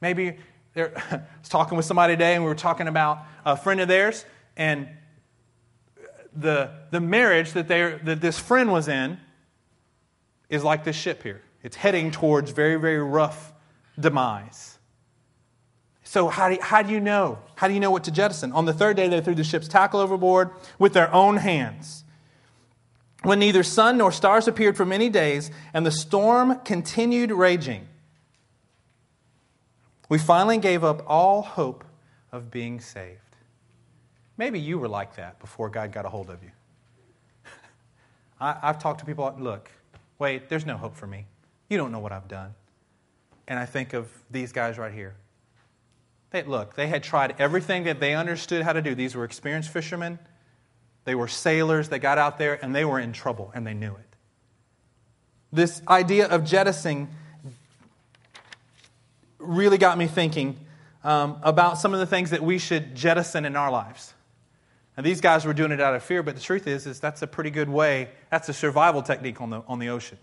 maybe, 0.00 0.38
I 0.76 1.20
was 1.40 1.50
talking 1.50 1.76
with 1.76 1.84
somebody 1.84 2.14
today 2.14 2.34
and 2.34 2.42
we 2.42 2.48
were 2.48 2.56
talking 2.56 2.88
about 2.88 3.18
a 3.44 3.58
friend 3.58 3.78
of 3.80 3.88
theirs 3.88 4.24
and 4.56 4.88
the, 6.34 6.70
the 6.90 7.00
marriage 7.00 7.52
that, 7.52 7.68
they, 7.68 7.98
that 8.04 8.22
this 8.22 8.38
friend 8.38 8.72
was 8.72 8.88
in 8.88 9.18
is 10.48 10.64
like 10.64 10.82
this 10.82 10.96
ship 10.96 11.22
here. 11.22 11.42
It's 11.62 11.76
heading 11.76 12.10
towards 12.10 12.52
very, 12.52 12.76
very 12.76 13.00
rough 13.02 13.52
demise. 14.00 14.75
So, 16.16 16.28
how 16.28 16.48
do, 16.48 16.56
how 16.62 16.80
do 16.80 16.90
you 16.90 16.98
know? 16.98 17.40
How 17.56 17.68
do 17.68 17.74
you 17.74 17.80
know 17.80 17.90
what 17.90 18.04
to 18.04 18.10
jettison? 18.10 18.50
On 18.52 18.64
the 18.64 18.72
third 18.72 18.96
day, 18.96 19.06
they 19.06 19.20
threw 19.20 19.34
the 19.34 19.44
ship's 19.44 19.68
tackle 19.68 20.00
overboard 20.00 20.48
with 20.78 20.94
their 20.94 21.12
own 21.12 21.36
hands. 21.36 22.04
When 23.22 23.38
neither 23.38 23.62
sun 23.62 23.98
nor 23.98 24.10
stars 24.10 24.48
appeared 24.48 24.78
for 24.78 24.86
many 24.86 25.10
days, 25.10 25.50
and 25.74 25.84
the 25.84 25.90
storm 25.90 26.58
continued 26.60 27.30
raging, 27.30 27.86
we 30.08 30.16
finally 30.16 30.56
gave 30.56 30.82
up 30.82 31.02
all 31.06 31.42
hope 31.42 31.84
of 32.32 32.50
being 32.50 32.80
saved. 32.80 33.20
Maybe 34.38 34.58
you 34.58 34.78
were 34.78 34.88
like 34.88 35.16
that 35.16 35.38
before 35.38 35.68
God 35.68 35.92
got 35.92 36.06
a 36.06 36.08
hold 36.08 36.30
of 36.30 36.42
you. 36.42 36.52
I, 38.40 38.56
have 38.62 38.78
talked 38.78 39.00
to 39.00 39.04
people, 39.04 39.36
look, 39.38 39.70
wait, 40.18 40.48
there's 40.48 40.64
no 40.64 40.78
hope 40.78 40.96
for 40.96 41.06
me. 41.06 41.26
You 41.68 41.76
don't 41.76 41.92
know 41.92 41.98
what 41.98 42.12
I've 42.12 42.26
done. 42.26 42.54
And 43.46 43.58
I 43.58 43.66
think 43.66 43.92
of 43.92 44.08
these 44.30 44.50
guys 44.50 44.78
right 44.78 44.94
here. 44.94 45.14
They, 46.30 46.42
look, 46.42 46.74
they 46.74 46.88
had 46.88 47.02
tried 47.02 47.36
everything 47.38 47.84
that 47.84 48.00
they 48.00 48.14
understood 48.14 48.62
how 48.62 48.72
to 48.72 48.82
do. 48.82 48.94
These 48.94 49.14
were 49.14 49.24
experienced 49.24 49.70
fishermen, 49.70 50.18
they 51.04 51.14
were 51.14 51.28
sailors. 51.28 51.88
They 51.88 52.00
got 52.00 52.18
out 52.18 52.36
there 52.38 52.58
and 52.62 52.74
they 52.74 52.84
were 52.84 52.98
in 52.98 53.12
trouble 53.12 53.52
and 53.54 53.66
they 53.66 53.74
knew 53.74 53.92
it. 53.92 54.16
This 55.52 55.80
idea 55.88 56.26
of 56.26 56.44
jettisoning 56.44 57.08
really 59.38 59.78
got 59.78 59.96
me 59.96 60.08
thinking 60.08 60.58
um, 61.04 61.38
about 61.42 61.78
some 61.78 61.94
of 61.94 62.00
the 62.00 62.06
things 62.06 62.30
that 62.30 62.42
we 62.42 62.58
should 62.58 62.96
jettison 62.96 63.44
in 63.44 63.54
our 63.54 63.70
lives. 63.70 64.12
And 64.96 65.06
these 65.06 65.20
guys 65.20 65.44
were 65.44 65.54
doing 65.54 65.70
it 65.70 65.80
out 65.80 65.94
of 65.94 66.02
fear, 66.02 66.24
but 66.24 66.34
the 66.34 66.40
truth 66.40 66.66
is, 66.66 66.86
is 66.86 66.98
that's 66.98 67.22
a 67.22 67.26
pretty 67.26 67.50
good 67.50 67.68
way. 67.68 68.08
That's 68.30 68.48
a 68.48 68.52
survival 68.52 69.02
technique 69.02 69.40
on 69.40 69.50
the, 69.50 69.62
on 69.68 69.78
the 69.78 69.90
ocean. 69.90 70.18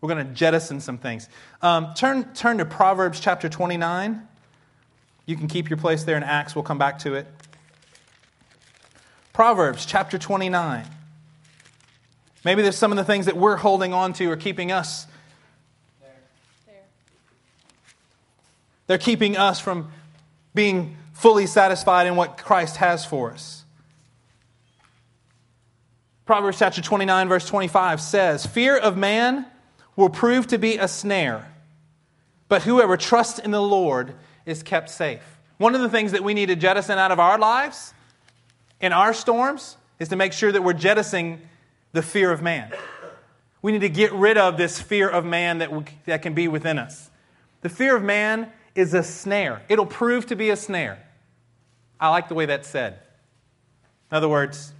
We're 0.00 0.14
going 0.14 0.26
to 0.26 0.32
jettison 0.32 0.80
some 0.80 0.98
things. 0.98 1.28
Um, 1.60 1.94
turn, 1.94 2.32
turn 2.34 2.58
to 2.58 2.64
Proverbs 2.64 3.18
chapter 3.18 3.48
29. 3.48 4.28
You 5.30 5.36
can 5.36 5.46
keep 5.46 5.70
your 5.70 5.76
place 5.76 6.02
there 6.02 6.16
in 6.16 6.24
Acts. 6.24 6.56
We'll 6.56 6.64
come 6.64 6.78
back 6.78 6.98
to 7.00 7.14
it. 7.14 7.24
Proverbs 9.32 9.86
chapter 9.86 10.18
29. 10.18 10.84
Maybe 12.44 12.62
there's 12.62 12.76
some 12.76 12.90
of 12.90 12.96
the 12.96 13.04
things 13.04 13.26
that 13.26 13.36
we're 13.36 13.54
holding 13.54 13.94
on 13.94 14.12
to 14.14 14.28
or 14.28 14.34
keeping 14.34 14.72
us 14.72 15.06
There. 16.00 16.74
They're 18.88 18.98
keeping 18.98 19.36
us 19.36 19.60
from 19.60 19.92
being 20.52 20.96
fully 21.12 21.46
satisfied 21.46 22.08
in 22.08 22.16
what 22.16 22.36
Christ 22.36 22.78
has 22.78 23.04
for 23.04 23.30
us. 23.30 23.64
Proverbs 26.26 26.58
chapter 26.58 26.82
29, 26.82 27.28
verse 27.28 27.46
25 27.46 28.00
says, 28.00 28.46
Fear 28.46 28.78
of 28.78 28.96
man 28.96 29.46
will 29.94 30.10
prove 30.10 30.48
to 30.48 30.58
be 30.58 30.76
a 30.76 30.88
snare, 30.88 31.52
but 32.48 32.62
whoever 32.62 32.96
trusts 32.96 33.38
in 33.38 33.52
the 33.52 33.62
Lord 33.62 34.16
is 34.50 34.62
kept 34.62 34.90
safe. 34.90 35.22
One 35.58 35.74
of 35.74 35.80
the 35.80 35.88
things 35.88 36.12
that 36.12 36.24
we 36.24 36.34
need 36.34 36.46
to 36.46 36.56
jettison 36.56 36.98
out 36.98 37.12
of 37.12 37.20
our 37.20 37.38
lives 37.38 37.94
in 38.80 38.92
our 38.92 39.12
storms 39.12 39.76
is 39.98 40.08
to 40.08 40.16
make 40.16 40.32
sure 40.32 40.50
that 40.50 40.62
we're 40.62 40.72
jettisoning 40.72 41.40
the 41.92 42.02
fear 42.02 42.32
of 42.32 42.42
man. 42.42 42.72
We 43.62 43.72
need 43.72 43.82
to 43.82 43.88
get 43.88 44.12
rid 44.12 44.38
of 44.38 44.56
this 44.56 44.80
fear 44.80 45.08
of 45.08 45.24
man 45.24 45.58
that, 45.58 45.70
that 46.06 46.22
can 46.22 46.34
be 46.34 46.48
within 46.48 46.78
us. 46.78 47.10
The 47.60 47.68
fear 47.68 47.96
of 47.96 48.02
man 48.02 48.50
is 48.74 48.94
a 48.94 49.02
snare. 49.02 49.62
It'll 49.68 49.86
prove 49.86 50.26
to 50.26 50.36
be 50.36 50.50
a 50.50 50.56
snare. 50.56 50.98
I 51.98 52.08
like 52.08 52.28
the 52.28 52.34
way 52.34 52.46
that's 52.46 52.68
said. 52.68 52.98
In 54.10 54.16
other 54.16 54.28
words, 54.28 54.72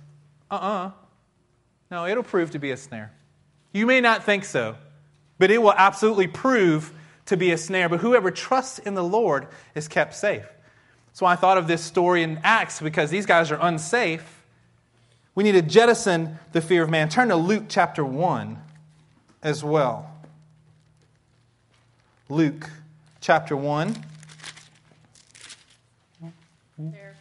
uh 0.50 0.54
uh-uh. 0.54 0.86
uh 0.86 0.90
No, 1.90 2.06
it'll 2.06 2.22
prove 2.22 2.52
to 2.52 2.58
be 2.58 2.70
a 2.70 2.76
snare. 2.76 3.12
You 3.72 3.86
may 3.86 4.00
not 4.00 4.24
think 4.24 4.44
so, 4.44 4.76
but 5.38 5.50
it 5.50 5.58
will 5.62 5.74
absolutely 5.74 6.26
prove 6.26 6.92
to 7.30 7.36
be 7.36 7.52
a 7.52 7.58
snare. 7.58 7.88
But 7.88 8.00
whoever 8.00 8.30
trusts 8.30 8.78
in 8.78 8.94
the 8.94 9.04
Lord 9.04 9.46
is 9.74 9.88
kept 9.88 10.14
safe. 10.14 10.46
So 11.12 11.26
I 11.26 11.36
thought 11.36 11.58
of 11.58 11.66
this 11.66 11.82
story 11.82 12.22
in 12.22 12.40
Acts 12.42 12.80
because 12.80 13.10
these 13.10 13.24
guys 13.24 13.50
are 13.50 13.58
unsafe. 13.60 14.42
We 15.34 15.44
need 15.44 15.52
to 15.52 15.62
jettison 15.62 16.38
the 16.52 16.60
fear 16.60 16.82
of 16.82 16.90
man. 16.90 17.08
Turn 17.08 17.28
to 17.28 17.36
Luke 17.36 17.64
chapter 17.68 18.04
1 18.04 18.60
as 19.42 19.62
well. 19.62 20.12
Luke 22.28 22.68
chapter 23.20 23.56
1. 23.56 23.96
There. 26.78 27.16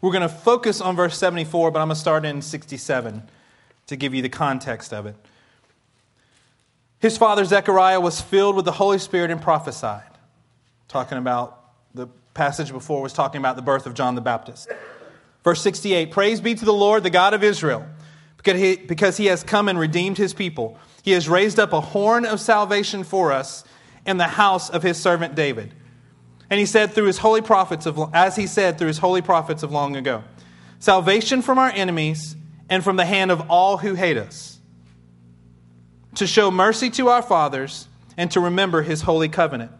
We're 0.00 0.12
going 0.12 0.22
to 0.22 0.28
focus 0.28 0.80
on 0.80 0.96
verse 0.96 1.16
74, 1.16 1.70
but 1.70 1.80
I'm 1.80 1.88
going 1.88 1.94
to 1.94 2.00
start 2.00 2.24
in 2.24 2.42
67 2.42 3.22
to 3.86 3.96
give 3.96 4.14
you 4.14 4.22
the 4.22 4.28
context 4.28 4.92
of 4.92 5.06
it. 5.06 5.16
His 6.98 7.18
father 7.18 7.44
Zechariah 7.44 8.00
was 8.00 8.20
filled 8.20 8.56
with 8.56 8.64
the 8.64 8.72
Holy 8.72 8.98
Spirit 8.98 9.30
and 9.30 9.40
prophesied. 9.40 10.02
Talking 10.88 11.18
about 11.18 11.62
the 11.94 12.08
passage 12.34 12.72
before 12.72 13.02
was 13.02 13.12
talking 13.12 13.38
about 13.38 13.56
the 13.56 13.62
birth 13.62 13.86
of 13.86 13.94
John 13.94 14.14
the 14.14 14.20
Baptist. 14.20 14.68
Verse 15.44 15.60
68 15.62 16.10
Praise 16.10 16.40
be 16.40 16.54
to 16.54 16.64
the 16.64 16.72
Lord, 16.72 17.02
the 17.02 17.10
God 17.10 17.34
of 17.34 17.44
Israel, 17.44 17.86
because 18.36 18.60
he, 18.60 18.76
because 18.76 19.16
he 19.16 19.26
has 19.26 19.42
come 19.42 19.68
and 19.68 19.78
redeemed 19.78 20.18
his 20.18 20.34
people. 20.34 20.78
He 21.02 21.12
has 21.12 21.28
raised 21.28 21.60
up 21.60 21.72
a 21.72 21.80
horn 21.80 22.26
of 22.26 22.40
salvation 22.40 23.04
for 23.04 23.32
us 23.32 23.64
in 24.04 24.16
the 24.16 24.24
house 24.24 24.70
of 24.70 24.82
his 24.82 25.00
servant 25.00 25.34
David. 25.34 25.72
And 26.50 26.58
he 26.58 26.66
said 26.66 26.92
through 26.92 27.06
his 27.06 27.18
holy 27.18 27.42
prophets 27.42 27.86
of, 27.86 27.98
as 28.12 28.36
he 28.36 28.46
said 28.46 28.78
through 28.78 28.88
his 28.88 28.98
holy 28.98 29.22
prophets 29.22 29.62
of 29.62 29.72
long 29.72 29.96
ago, 29.96 30.24
salvation 30.78 31.42
from 31.42 31.58
our 31.58 31.70
enemies 31.70 32.36
and 32.68 32.82
from 32.82 32.96
the 32.96 33.04
hand 33.04 33.30
of 33.30 33.50
all 33.50 33.78
who 33.78 33.94
hate 33.94 34.16
us, 34.16 34.58
to 36.16 36.26
show 36.26 36.50
mercy 36.50 36.90
to 36.90 37.08
our 37.08 37.22
fathers 37.22 37.88
and 38.16 38.30
to 38.30 38.40
remember 38.40 38.82
his 38.82 39.02
holy 39.02 39.28
covenant. 39.28 39.70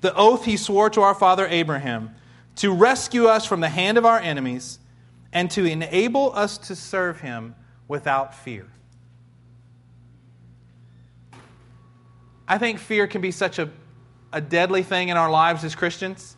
The 0.00 0.14
oath 0.14 0.44
he 0.44 0.56
swore 0.56 0.90
to 0.90 1.00
our 1.00 1.14
father 1.14 1.46
Abraham 1.46 2.14
to 2.56 2.72
rescue 2.72 3.26
us 3.26 3.46
from 3.46 3.60
the 3.60 3.68
hand 3.68 3.98
of 3.98 4.04
our 4.04 4.18
enemies 4.18 4.78
and 5.32 5.50
to 5.52 5.64
enable 5.64 6.32
us 6.34 6.58
to 6.58 6.76
serve 6.76 7.20
him 7.20 7.54
without 7.88 8.34
fear. 8.34 8.66
I 12.46 12.58
think 12.58 12.78
fear 12.78 13.06
can 13.06 13.20
be 13.20 13.30
such 13.30 13.58
a, 13.58 13.70
a 14.32 14.40
deadly 14.40 14.82
thing 14.82 15.08
in 15.08 15.16
our 15.16 15.30
lives 15.30 15.64
as 15.64 15.74
Christians 15.74 16.36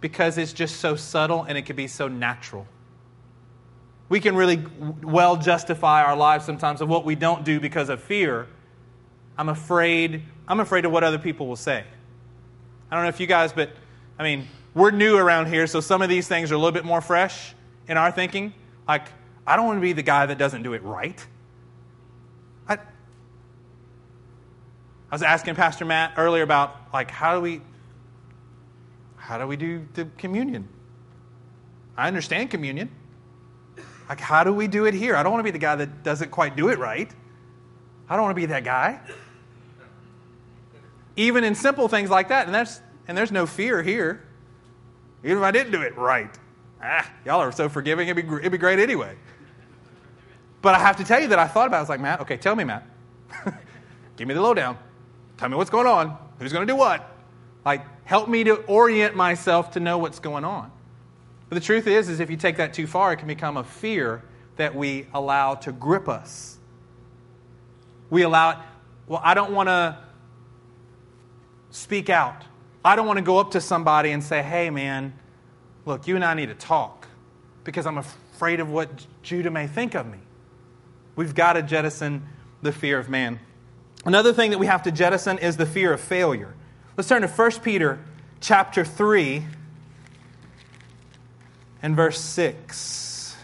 because 0.00 0.38
it's 0.38 0.52
just 0.52 0.76
so 0.76 0.96
subtle 0.96 1.44
and 1.44 1.56
it 1.56 1.62
can 1.62 1.76
be 1.76 1.86
so 1.86 2.08
natural. 2.08 2.66
We 4.08 4.20
can 4.20 4.36
really 4.36 4.64
well 5.02 5.36
justify 5.36 6.02
our 6.02 6.16
lives 6.16 6.44
sometimes 6.44 6.80
of 6.80 6.88
what 6.88 7.04
we 7.04 7.14
don't 7.14 7.44
do 7.44 7.58
because 7.58 7.88
of 7.88 8.02
fear. 8.02 8.46
I'm 9.36 9.48
afraid, 9.48 10.22
I'm 10.46 10.60
afraid 10.60 10.84
of 10.84 10.92
what 10.92 11.02
other 11.02 11.18
people 11.18 11.46
will 11.46 11.56
say. 11.56 11.84
I 12.90 12.94
don't 12.94 13.04
know 13.04 13.08
if 13.08 13.18
you 13.18 13.26
guys, 13.26 13.52
but 13.52 13.70
I 14.18 14.22
mean, 14.22 14.46
we're 14.74 14.90
new 14.90 15.16
around 15.16 15.46
here, 15.46 15.66
so 15.66 15.80
some 15.80 16.02
of 16.02 16.08
these 16.08 16.28
things 16.28 16.52
are 16.52 16.54
a 16.54 16.58
little 16.58 16.72
bit 16.72 16.84
more 16.84 17.00
fresh 17.00 17.54
in 17.88 17.96
our 17.96 18.10
thinking. 18.10 18.52
Like, 18.86 19.08
I 19.46 19.56
don't 19.56 19.66
want 19.66 19.78
to 19.78 19.82
be 19.82 19.92
the 19.92 20.02
guy 20.02 20.26
that 20.26 20.38
doesn't 20.38 20.62
do 20.62 20.74
it 20.74 20.82
right. 20.82 21.24
I, 22.68 22.74
I 22.74 22.78
was 25.10 25.22
asking 25.22 25.54
Pastor 25.54 25.84
Matt 25.84 26.14
earlier 26.16 26.42
about 26.42 26.76
like 26.92 27.10
how 27.10 27.34
do 27.34 27.40
we 27.40 27.60
how 29.16 29.38
do 29.38 29.46
we 29.46 29.56
do 29.56 29.86
the 29.94 30.06
communion? 30.18 30.68
I 31.96 32.08
understand 32.08 32.50
communion. 32.50 32.90
Like, 34.08 34.20
how 34.20 34.44
do 34.44 34.52
we 34.52 34.66
do 34.66 34.84
it 34.84 34.94
here? 34.94 35.16
I 35.16 35.22
don't 35.22 35.32
want 35.32 35.40
to 35.40 35.44
be 35.44 35.50
the 35.50 35.58
guy 35.58 35.76
that 35.76 36.02
doesn't 36.02 36.30
quite 36.30 36.56
do 36.56 36.68
it 36.68 36.78
right. 36.78 37.10
I 38.08 38.16
don't 38.16 38.24
want 38.24 38.36
to 38.36 38.40
be 38.40 38.46
that 38.46 38.64
guy. 38.64 39.00
Even 41.16 41.44
in 41.44 41.54
simple 41.54 41.88
things 41.88 42.10
like 42.10 42.28
that, 42.28 42.46
and 42.46 42.54
there's, 42.54 42.80
and 43.08 43.16
there's 43.16 43.32
no 43.32 43.46
fear 43.46 43.82
here. 43.82 44.22
Even 45.22 45.38
if 45.38 45.44
I 45.44 45.50
didn't 45.52 45.72
do 45.72 45.80
it 45.80 45.96
right. 45.96 46.30
Ah, 46.82 47.10
y'all 47.24 47.40
are 47.40 47.52
so 47.52 47.68
forgiving, 47.68 48.08
it'd 48.08 48.28
be, 48.28 48.36
it'd 48.36 48.52
be 48.52 48.58
great 48.58 48.78
anyway. 48.78 49.16
But 50.60 50.74
I 50.74 50.78
have 50.80 50.96
to 50.96 51.04
tell 51.04 51.20
you 51.20 51.28
that 51.28 51.38
I 51.38 51.46
thought 51.46 51.66
about 51.66 51.76
it. 51.76 51.80
I 51.80 51.82
was 51.82 51.88
like, 51.88 52.00
Matt, 52.00 52.20
okay, 52.20 52.36
tell 52.36 52.54
me, 52.54 52.64
Matt. 52.64 52.86
Give 54.16 54.28
me 54.28 54.34
the 54.34 54.40
lowdown. 54.42 54.78
Tell 55.38 55.48
me 55.48 55.56
what's 55.56 55.70
going 55.70 55.86
on. 55.86 56.16
Who's 56.38 56.52
going 56.52 56.66
to 56.66 56.72
do 56.72 56.76
what? 56.76 57.10
Like, 57.64 57.84
help 58.04 58.28
me 58.28 58.44
to 58.44 58.56
orient 58.64 59.16
myself 59.16 59.72
to 59.72 59.80
know 59.80 59.98
what's 59.98 60.18
going 60.18 60.44
on. 60.44 60.70
But 61.54 61.60
the 61.60 61.66
truth 61.66 61.86
is, 61.86 62.08
is 62.08 62.18
if 62.18 62.30
you 62.30 62.36
take 62.36 62.56
that 62.56 62.74
too 62.74 62.88
far, 62.88 63.12
it 63.12 63.18
can 63.18 63.28
become 63.28 63.56
a 63.56 63.62
fear 63.62 64.24
that 64.56 64.74
we 64.74 65.06
allow 65.14 65.54
to 65.54 65.70
grip 65.70 66.08
us. 66.08 66.58
We 68.10 68.22
allow 68.22 68.50
it, 68.50 68.56
well, 69.06 69.20
I 69.22 69.34
don't 69.34 69.52
want 69.52 69.68
to 69.68 69.96
speak 71.70 72.10
out. 72.10 72.42
I 72.84 72.96
don't 72.96 73.06
want 73.06 73.18
to 73.18 73.24
go 73.24 73.38
up 73.38 73.52
to 73.52 73.60
somebody 73.60 74.10
and 74.10 74.20
say, 74.20 74.42
hey, 74.42 74.68
man, 74.68 75.16
look, 75.86 76.08
you 76.08 76.16
and 76.16 76.24
I 76.24 76.34
need 76.34 76.48
to 76.48 76.56
talk 76.56 77.06
because 77.62 77.86
I'm 77.86 77.98
afraid 77.98 78.58
of 78.58 78.68
what 78.68 79.06
Judah 79.22 79.52
may 79.52 79.68
think 79.68 79.94
of 79.94 80.08
me. 80.08 80.18
We've 81.14 81.36
got 81.36 81.52
to 81.52 81.62
jettison 81.62 82.26
the 82.62 82.72
fear 82.72 82.98
of 82.98 83.08
man. 83.08 83.38
Another 84.04 84.32
thing 84.32 84.50
that 84.50 84.58
we 84.58 84.66
have 84.66 84.82
to 84.82 84.90
jettison 84.90 85.38
is 85.38 85.56
the 85.56 85.66
fear 85.66 85.92
of 85.92 86.00
failure. 86.00 86.52
Let's 86.96 87.08
turn 87.08 87.22
to 87.22 87.28
1 87.28 87.50
Peter 87.62 88.00
chapter 88.40 88.84
3 88.84 89.44
and 91.84 91.94
verse 91.94 92.18
6. 92.18 93.36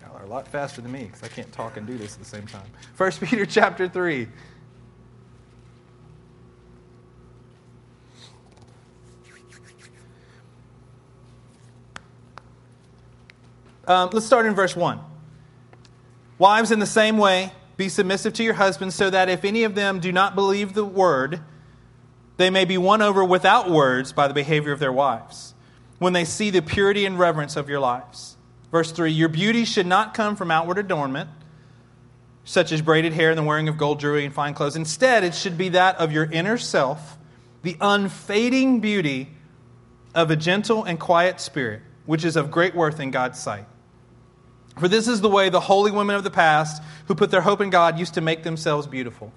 Y'all 0.00 0.16
are 0.16 0.22
a 0.22 0.28
lot 0.28 0.46
faster 0.46 0.80
than 0.80 0.92
me 0.92 1.06
because 1.06 1.24
I 1.24 1.26
can't 1.26 1.50
talk 1.50 1.76
and 1.76 1.84
do 1.84 1.98
this 1.98 2.12
at 2.12 2.20
the 2.20 2.24
same 2.24 2.46
time. 2.46 2.68
1 2.96 3.10
Peter 3.22 3.44
chapter 3.44 3.88
3. 3.88 4.28
Um, 13.88 14.10
let's 14.12 14.24
start 14.24 14.46
in 14.46 14.54
verse 14.54 14.76
1. 14.76 15.00
Wives, 16.38 16.70
in 16.70 16.78
the 16.78 16.86
same 16.86 17.18
way, 17.18 17.50
be 17.76 17.88
submissive 17.88 18.34
to 18.34 18.44
your 18.44 18.54
husbands, 18.54 18.94
so 18.94 19.10
that 19.10 19.28
if 19.28 19.44
any 19.44 19.64
of 19.64 19.74
them 19.74 19.98
do 19.98 20.12
not 20.12 20.36
believe 20.36 20.74
the 20.74 20.84
word, 20.84 21.40
they 22.36 22.50
may 22.50 22.64
be 22.64 22.78
won 22.78 23.02
over 23.02 23.24
without 23.24 23.70
words 23.70 24.12
by 24.12 24.28
the 24.28 24.34
behavior 24.34 24.72
of 24.72 24.80
their 24.80 24.92
wives 24.92 25.54
when 25.98 26.12
they 26.12 26.24
see 26.24 26.50
the 26.50 26.62
purity 26.62 27.06
and 27.06 27.18
reverence 27.18 27.56
of 27.56 27.68
your 27.68 27.80
lives. 27.80 28.36
Verse 28.70 28.90
3 28.90 29.10
Your 29.10 29.28
beauty 29.28 29.64
should 29.64 29.86
not 29.86 30.14
come 30.14 30.36
from 30.36 30.50
outward 30.50 30.78
adornment, 30.78 31.30
such 32.44 32.72
as 32.72 32.82
braided 32.82 33.12
hair 33.12 33.30
and 33.30 33.38
the 33.38 33.42
wearing 33.42 33.68
of 33.68 33.78
gold 33.78 34.00
jewelry 34.00 34.24
and 34.24 34.34
fine 34.34 34.54
clothes. 34.54 34.76
Instead, 34.76 35.24
it 35.24 35.34
should 35.34 35.56
be 35.56 35.70
that 35.70 35.96
of 35.96 36.12
your 36.12 36.24
inner 36.24 36.58
self, 36.58 37.16
the 37.62 37.76
unfading 37.80 38.80
beauty 38.80 39.30
of 40.14 40.30
a 40.30 40.36
gentle 40.36 40.84
and 40.84 40.98
quiet 40.98 41.40
spirit, 41.40 41.82
which 42.04 42.24
is 42.24 42.36
of 42.36 42.50
great 42.50 42.74
worth 42.74 43.00
in 43.00 43.10
God's 43.10 43.38
sight. 43.38 43.66
For 44.78 44.88
this 44.88 45.06
is 45.06 45.20
the 45.20 45.28
way 45.28 45.50
the 45.50 45.60
holy 45.60 45.92
women 45.92 46.16
of 46.16 46.24
the 46.24 46.30
past, 46.30 46.82
who 47.06 47.14
put 47.14 47.30
their 47.30 47.40
hope 47.40 47.60
in 47.60 47.70
God, 47.70 47.98
used 47.98 48.14
to 48.14 48.20
make 48.20 48.42
themselves 48.42 48.86
beautiful 48.88 49.32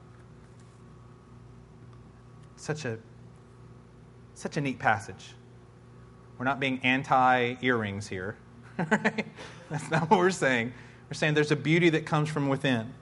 such 2.68 2.84
a 2.84 2.98
such 4.36 4.58
a 4.58 4.62
neat 4.62 4.78
passage. 4.78 5.34
We're 6.38 6.46
not 6.46 6.60
being 6.60 6.80
anti 6.84 7.56
earrings 7.62 8.08
here. 8.08 8.38
Right? 8.92 9.26
That's 9.72 9.90
not 9.90 10.08
what 10.12 10.20
we're 10.20 10.30
saying. 10.30 10.72
We're 11.10 11.16
saying 11.16 11.34
there's 11.34 11.52
a 11.52 11.56
beauty 11.56 11.90
that 11.90 12.06
comes 12.06 12.30
from 12.30 12.48
within. 12.48 12.94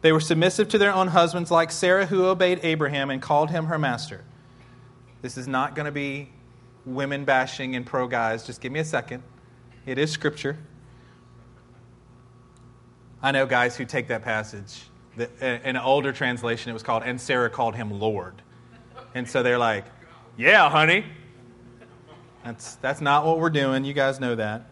They 0.00 0.10
were 0.10 0.20
submissive 0.20 0.68
to 0.70 0.78
their 0.78 0.90
own 0.90 1.08
husbands, 1.08 1.50
like 1.50 1.70
Sarah, 1.70 2.06
who 2.06 2.24
obeyed 2.24 2.60
Abraham 2.62 3.10
and 3.10 3.20
called 3.20 3.50
him 3.50 3.66
her 3.66 3.78
master. 3.78 4.24
This 5.20 5.36
is 5.36 5.46
not 5.46 5.74
going 5.74 5.84
to 5.84 5.92
be 5.92 6.30
women 6.86 7.26
bashing 7.26 7.76
and 7.76 7.84
pro 7.84 8.06
guys. 8.06 8.46
Just 8.46 8.62
give 8.62 8.72
me 8.72 8.80
a 8.80 8.84
second. 8.84 9.22
It 9.84 9.98
is 9.98 10.10
scripture. 10.10 10.56
I 13.22 13.32
know 13.32 13.44
guys 13.44 13.76
who 13.76 13.84
take 13.84 14.08
that 14.08 14.22
passage 14.22 14.84
in 15.16 15.28
an 15.40 15.76
older 15.76 16.12
translation, 16.12 16.70
it 16.70 16.72
was 16.74 16.82
called, 16.82 17.02
and 17.04 17.20
Sarah 17.20 17.50
called 17.50 17.74
him 17.74 17.98
Lord. 17.98 18.34
And 19.14 19.28
so 19.28 19.42
they're 19.42 19.58
like, 19.58 19.84
yeah, 20.36 20.68
honey. 20.68 21.04
That's, 22.44 22.76
that's 22.76 23.00
not 23.00 23.24
what 23.24 23.38
we're 23.38 23.50
doing. 23.50 23.84
You 23.84 23.94
guys 23.94 24.20
know 24.20 24.34
that. 24.34 24.70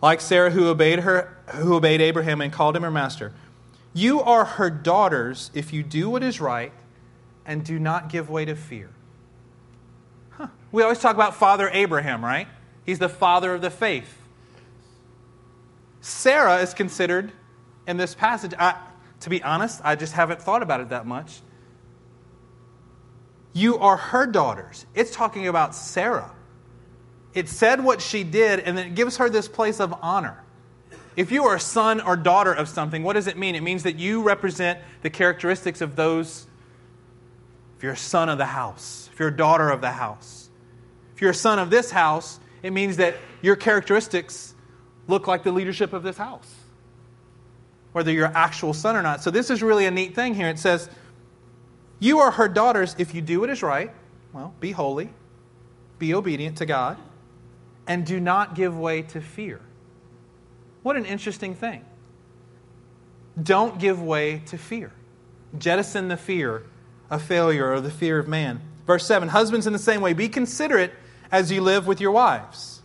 Like 0.00 0.20
Sarah, 0.20 0.50
who 0.50 0.68
obeyed, 0.68 1.00
her, 1.00 1.36
who 1.54 1.74
obeyed 1.74 2.00
Abraham 2.00 2.40
and 2.40 2.52
called 2.52 2.74
him 2.76 2.82
her 2.82 2.90
master. 2.90 3.32
You 3.92 4.22
are 4.22 4.44
her 4.44 4.70
daughters 4.70 5.50
if 5.54 5.72
you 5.72 5.82
do 5.82 6.08
what 6.08 6.22
is 6.22 6.40
right 6.40 6.72
and 7.44 7.64
do 7.64 7.78
not 7.78 8.08
give 8.08 8.30
way 8.30 8.44
to 8.44 8.56
fear. 8.56 8.90
Huh. 10.30 10.48
We 10.70 10.82
always 10.82 10.98
talk 10.98 11.14
about 11.14 11.36
Father 11.36 11.68
Abraham, 11.72 12.24
right? 12.24 12.48
He's 12.86 12.98
the 12.98 13.08
father 13.08 13.54
of 13.54 13.60
the 13.60 13.70
faith. 13.70 14.16
Sarah 16.00 16.58
is 16.58 16.74
considered 16.74 17.32
in 17.86 17.96
this 17.96 18.14
passage. 18.14 18.54
I, 18.58 18.76
to 19.22 19.30
be 19.30 19.42
honest, 19.42 19.80
I 19.82 19.96
just 19.96 20.12
haven't 20.12 20.42
thought 20.42 20.62
about 20.62 20.80
it 20.80 20.90
that 20.90 21.06
much. 21.06 21.40
You 23.52 23.78
are 23.78 23.96
her 23.96 24.26
daughters. 24.26 24.86
It's 24.94 25.10
talking 25.10 25.48
about 25.48 25.74
Sarah. 25.74 26.32
It 27.34 27.48
said 27.48 27.82
what 27.82 28.00
she 28.02 28.24
did, 28.24 28.60
and 28.60 28.76
then 28.76 28.88
it 28.88 28.94
gives 28.94 29.16
her 29.16 29.28
this 29.30 29.48
place 29.48 29.80
of 29.80 29.94
honor. 30.02 30.42
If 31.16 31.30
you 31.30 31.44
are 31.44 31.56
a 31.56 31.60
son 31.60 32.00
or 32.00 32.16
daughter 32.16 32.52
of 32.52 32.68
something, 32.68 33.02
what 33.02 33.14
does 33.14 33.26
it 33.26 33.36
mean? 33.36 33.54
It 33.54 33.62
means 33.62 33.82
that 33.82 33.98
you 33.98 34.22
represent 34.22 34.80
the 35.02 35.10
characteristics 35.10 35.80
of 35.80 35.96
those. 35.96 36.46
If 37.76 37.82
you're 37.82 37.92
a 37.92 37.96
son 37.96 38.28
of 38.28 38.38
the 38.38 38.46
house, 38.46 39.10
if 39.12 39.18
you're 39.18 39.28
a 39.28 39.36
daughter 39.36 39.68
of 39.70 39.80
the 39.80 39.90
house, 39.90 40.48
if 41.14 41.20
you're 41.20 41.30
a 41.30 41.34
son 41.34 41.58
of 41.58 41.70
this 41.70 41.90
house, 41.90 42.40
it 42.62 42.72
means 42.72 42.96
that 42.96 43.16
your 43.42 43.56
characteristics 43.56 44.54
look 45.06 45.26
like 45.26 45.42
the 45.42 45.52
leadership 45.52 45.92
of 45.92 46.02
this 46.02 46.16
house, 46.16 46.52
whether 47.92 48.10
you're 48.10 48.26
actual 48.26 48.74
son 48.74 48.96
or 48.96 49.02
not. 49.02 49.22
So, 49.22 49.30
this 49.30 49.50
is 49.50 49.62
really 49.62 49.86
a 49.86 49.90
neat 49.90 50.14
thing 50.14 50.34
here. 50.34 50.48
It 50.48 50.58
says, 50.58 50.88
You 52.00 52.20
are 52.20 52.30
her 52.32 52.48
daughters 52.48 52.94
if 52.98 53.14
you 53.14 53.20
do 53.20 53.40
what 53.40 53.50
is 53.50 53.62
right. 53.62 53.92
Well, 54.32 54.54
be 54.60 54.72
holy, 54.72 55.10
be 55.98 56.14
obedient 56.14 56.58
to 56.58 56.66
God, 56.66 56.96
and 57.86 58.06
do 58.06 58.18
not 58.18 58.54
give 58.54 58.76
way 58.76 59.02
to 59.02 59.20
fear. 59.20 59.60
What 60.82 60.96
an 60.96 61.04
interesting 61.04 61.54
thing. 61.54 61.84
Don't 63.40 63.78
give 63.78 64.02
way 64.02 64.42
to 64.46 64.58
fear. 64.58 64.92
Jettison 65.58 66.08
the 66.08 66.16
fear 66.16 66.64
of 67.10 67.22
failure 67.22 67.70
or 67.70 67.80
the 67.80 67.90
fear 67.90 68.18
of 68.18 68.26
man. 68.26 68.60
Verse 68.86 69.06
7 69.06 69.28
Husbands, 69.28 69.66
in 69.66 69.72
the 69.72 69.78
same 69.78 70.00
way, 70.00 70.12
be 70.12 70.28
considerate 70.28 70.92
as 71.30 71.52
you 71.52 71.60
live 71.60 71.86
with 71.86 72.00
your 72.00 72.10
wives, 72.10 72.82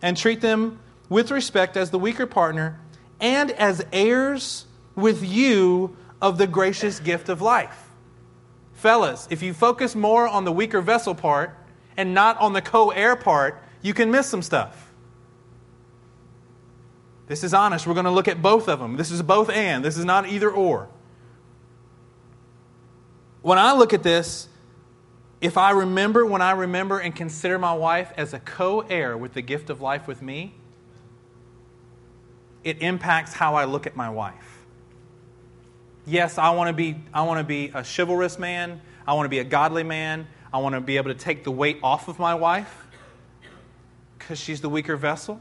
and 0.00 0.16
treat 0.16 0.40
them 0.40 0.80
with 1.08 1.30
respect 1.30 1.76
as 1.76 1.90
the 1.90 1.98
weaker 1.98 2.26
partner 2.26 2.80
and 3.22 3.52
as 3.52 3.86
heirs 3.92 4.66
with 4.94 5.24
you 5.24 5.96
of 6.20 6.36
the 6.36 6.46
gracious 6.46 7.00
gift 7.00 7.30
of 7.30 7.40
life. 7.40 7.88
Fellas, 8.74 9.28
if 9.30 9.42
you 9.42 9.54
focus 9.54 9.94
more 9.94 10.26
on 10.26 10.44
the 10.44 10.52
weaker 10.52 10.82
vessel 10.82 11.14
part 11.14 11.56
and 11.96 12.12
not 12.12 12.36
on 12.38 12.52
the 12.52 12.60
co 12.60 12.90
heir 12.90 13.16
part, 13.16 13.62
you 13.80 13.94
can 13.94 14.10
miss 14.10 14.26
some 14.26 14.42
stuff. 14.42 14.92
This 17.28 17.44
is 17.44 17.54
honest. 17.54 17.86
We're 17.86 17.94
going 17.94 18.04
to 18.04 18.10
look 18.10 18.28
at 18.28 18.42
both 18.42 18.68
of 18.68 18.80
them. 18.80 18.96
This 18.96 19.10
is 19.10 19.22
both 19.22 19.48
and. 19.48 19.84
This 19.84 19.96
is 19.96 20.04
not 20.04 20.28
either 20.28 20.50
or. 20.50 20.88
When 23.40 23.58
I 23.58 23.72
look 23.72 23.92
at 23.92 24.02
this, 24.02 24.48
if 25.40 25.56
I 25.56 25.70
remember, 25.70 26.26
when 26.26 26.42
I 26.42 26.52
remember 26.52 26.98
and 26.98 27.14
consider 27.14 27.58
my 27.58 27.72
wife 27.72 28.12
as 28.16 28.34
a 28.34 28.40
co 28.40 28.80
heir 28.80 29.16
with 29.16 29.34
the 29.34 29.42
gift 29.42 29.70
of 29.70 29.80
life 29.80 30.08
with 30.08 30.22
me, 30.22 30.54
it 32.64 32.82
impacts 32.82 33.32
how 33.32 33.54
I 33.54 33.64
look 33.64 33.86
at 33.86 33.96
my 33.96 34.10
wife. 34.10 34.64
Yes, 36.04 36.38
I 36.38 36.50
want 36.50 36.68
to 36.68 36.72
be, 36.72 36.96
I 37.14 37.22
want 37.22 37.38
to 37.38 37.44
be 37.44 37.70
a 37.74 37.84
chivalrous 37.84 38.38
man. 38.38 38.80
I 39.06 39.14
want 39.14 39.26
to 39.26 39.30
be 39.30 39.38
a 39.38 39.44
godly 39.44 39.82
man. 39.82 40.26
I 40.52 40.58
want 40.58 40.74
to 40.74 40.80
be 40.80 40.96
able 40.96 41.12
to 41.12 41.18
take 41.18 41.44
the 41.44 41.50
weight 41.50 41.78
off 41.82 42.08
of 42.08 42.18
my 42.18 42.34
wife 42.34 42.86
because 44.18 44.38
she's 44.38 44.60
the 44.60 44.68
weaker 44.68 44.96
vessel. 44.96 45.40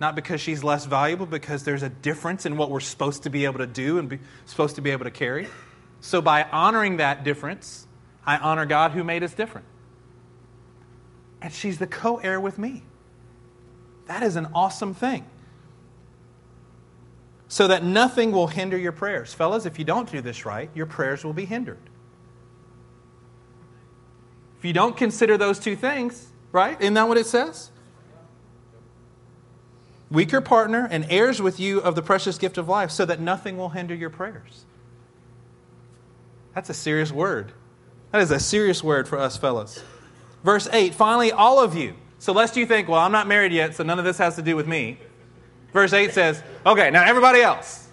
Not 0.00 0.14
because 0.14 0.40
she's 0.40 0.62
less 0.62 0.84
valuable, 0.84 1.26
because 1.26 1.64
there's 1.64 1.82
a 1.82 1.88
difference 1.88 2.46
in 2.46 2.56
what 2.56 2.70
we're 2.70 2.78
supposed 2.78 3.24
to 3.24 3.30
be 3.30 3.46
able 3.46 3.58
to 3.58 3.66
do 3.66 3.98
and 3.98 4.08
be, 4.08 4.20
supposed 4.46 4.76
to 4.76 4.80
be 4.80 4.90
able 4.90 5.04
to 5.04 5.10
carry. 5.10 5.48
So, 6.00 6.22
by 6.22 6.44
honoring 6.44 6.98
that 6.98 7.24
difference, 7.24 7.88
I 8.24 8.36
honor 8.36 8.64
God 8.64 8.92
who 8.92 9.02
made 9.02 9.24
us 9.24 9.34
different. 9.34 9.66
And 11.42 11.52
she's 11.52 11.78
the 11.78 11.86
co 11.88 12.18
heir 12.18 12.40
with 12.40 12.58
me. 12.58 12.84
That 14.06 14.22
is 14.22 14.36
an 14.36 14.48
awesome 14.54 14.94
thing. 14.94 15.26
So 17.48 17.66
that 17.66 17.82
nothing 17.82 18.30
will 18.30 18.46
hinder 18.46 18.76
your 18.76 18.92
prayers. 18.92 19.32
Fellas, 19.32 19.64
if 19.64 19.78
you 19.78 19.84
don't 19.84 20.10
do 20.10 20.20
this 20.20 20.44
right, 20.44 20.70
your 20.74 20.86
prayers 20.86 21.24
will 21.24 21.32
be 21.32 21.46
hindered. 21.46 21.80
If 24.58 24.64
you 24.64 24.72
don't 24.72 24.96
consider 24.96 25.38
those 25.38 25.58
two 25.58 25.76
things, 25.76 26.28
right? 26.52 26.78
Isn't 26.80 26.94
that 26.94 27.08
what 27.08 27.16
it 27.16 27.26
says? 27.26 27.70
weaker 30.10 30.40
partner, 30.40 30.88
and 30.90 31.06
heirs 31.10 31.40
with 31.40 31.60
you 31.60 31.80
of 31.80 31.94
the 31.94 32.02
precious 32.02 32.38
gift 32.38 32.58
of 32.58 32.68
life, 32.68 32.90
so 32.90 33.04
that 33.04 33.20
nothing 33.20 33.56
will 33.56 33.70
hinder 33.70 33.94
your 33.94 34.10
prayers. 34.10 34.64
That's 36.54 36.70
a 36.70 36.74
serious 36.74 37.12
word. 37.12 37.52
That 38.12 38.22
is 38.22 38.30
a 38.30 38.40
serious 38.40 38.82
word 38.82 39.06
for 39.06 39.18
us 39.18 39.36
fellas. 39.36 39.82
Verse 40.42 40.68
8, 40.72 40.94
finally, 40.94 41.30
all 41.30 41.60
of 41.62 41.74
you. 41.74 41.94
So 42.18 42.32
lest 42.32 42.56
you 42.56 42.66
think, 42.66 42.88
well, 42.88 43.00
I'm 43.00 43.12
not 43.12 43.26
married 43.26 43.52
yet, 43.52 43.76
so 43.76 43.84
none 43.84 43.98
of 43.98 44.04
this 44.04 44.18
has 44.18 44.36
to 44.36 44.42
do 44.42 44.56
with 44.56 44.66
me. 44.66 44.98
Verse 45.72 45.92
8 45.92 46.12
says, 46.12 46.42
okay, 46.64 46.90
now 46.90 47.04
everybody 47.04 47.40
else. 47.40 47.88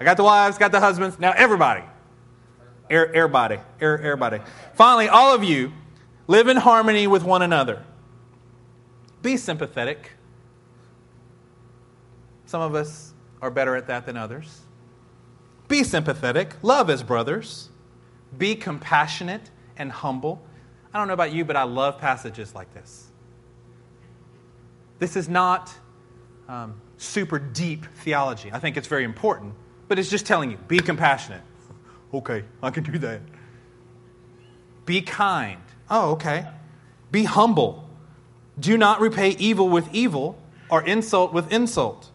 I 0.00 0.04
got 0.04 0.16
the 0.16 0.24
wives, 0.24 0.58
got 0.58 0.72
the 0.72 0.80
husbands, 0.80 1.18
now 1.18 1.32
everybody. 1.32 1.82
Air, 2.90 3.12
everybody. 3.14 3.58
Air, 3.80 3.98
everybody. 3.98 4.40
Finally, 4.74 5.08
all 5.08 5.34
of 5.34 5.42
you 5.42 5.72
live 6.26 6.48
in 6.48 6.56
harmony 6.56 7.06
with 7.06 7.24
one 7.24 7.42
another. 7.42 7.82
Be 9.22 9.36
sympathetic 9.36 10.12
some 12.46 12.60
of 12.62 12.74
us 12.76 13.12
are 13.42 13.50
better 13.50 13.76
at 13.76 13.88
that 13.88 14.06
than 14.06 14.16
others. 14.16 14.60
Be 15.68 15.82
sympathetic, 15.82 16.54
love 16.62 16.88
as 16.88 17.02
brothers, 17.02 17.70
be 18.38 18.54
compassionate 18.54 19.50
and 19.76 19.90
humble. 19.90 20.40
I 20.94 20.98
don't 20.98 21.08
know 21.08 21.14
about 21.14 21.32
you, 21.32 21.44
but 21.44 21.56
I 21.56 21.64
love 21.64 21.98
passages 21.98 22.54
like 22.54 22.72
this. 22.72 23.08
This 25.00 25.16
is 25.16 25.28
not 25.28 25.74
um, 26.48 26.80
super 26.98 27.38
deep 27.38 27.86
theology. 27.96 28.50
I 28.52 28.58
think 28.58 28.76
it's 28.76 28.88
very 28.88 29.04
important, 29.04 29.54
but 29.88 29.98
it's 29.98 30.10
just 30.10 30.26
telling 30.26 30.50
you 30.50 30.56
be 30.68 30.78
compassionate. 30.78 31.42
okay, 32.14 32.44
I 32.62 32.70
can 32.70 32.84
do 32.84 32.98
that. 32.98 33.20
Be 34.84 35.02
kind. 35.02 35.60
Oh, 35.90 36.12
okay. 36.12 36.46
Be 37.10 37.24
humble. 37.24 37.88
Do 38.58 38.78
not 38.78 39.00
repay 39.00 39.30
evil 39.30 39.68
with 39.68 39.92
evil 39.92 40.38
or 40.70 40.82
insult 40.84 41.32
with 41.32 41.52
insult. 41.52 42.10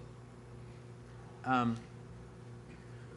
Um, 1.45 1.77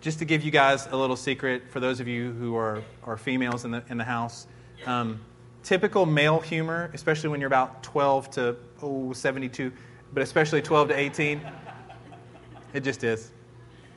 just 0.01 0.19
to 0.19 0.25
give 0.25 0.43
you 0.43 0.51
guys 0.51 0.87
a 0.87 0.97
little 0.97 1.17
secret, 1.17 1.71
for 1.71 1.81
those 1.81 2.01
of 2.01 2.09
you 2.09 2.33
who 2.33 2.57
are, 2.57 2.83
are 3.05 3.17
females 3.17 3.65
in 3.65 3.71
the, 3.71 3.83
in 3.89 3.97
the 3.97 4.05
house, 4.05 4.47
um, 4.87 5.21
typical 5.63 6.05
male 6.05 6.41
humor, 6.41 6.91
especially 6.93 7.31
when 7.31 7.41
you're 7.41 7.49
about 7.49 7.83
12 7.83 8.31
to 8.33 8.57
oh, 8.83 9.13
72, 9.13 9.73
but 10.15 10.23
especially 10.23 10.63
12 10.63 10.89
to 10.89 10.99
18, 10.99 11.41
it 12.73 12.81
just 12.81 13.05
is. 13.05 13.31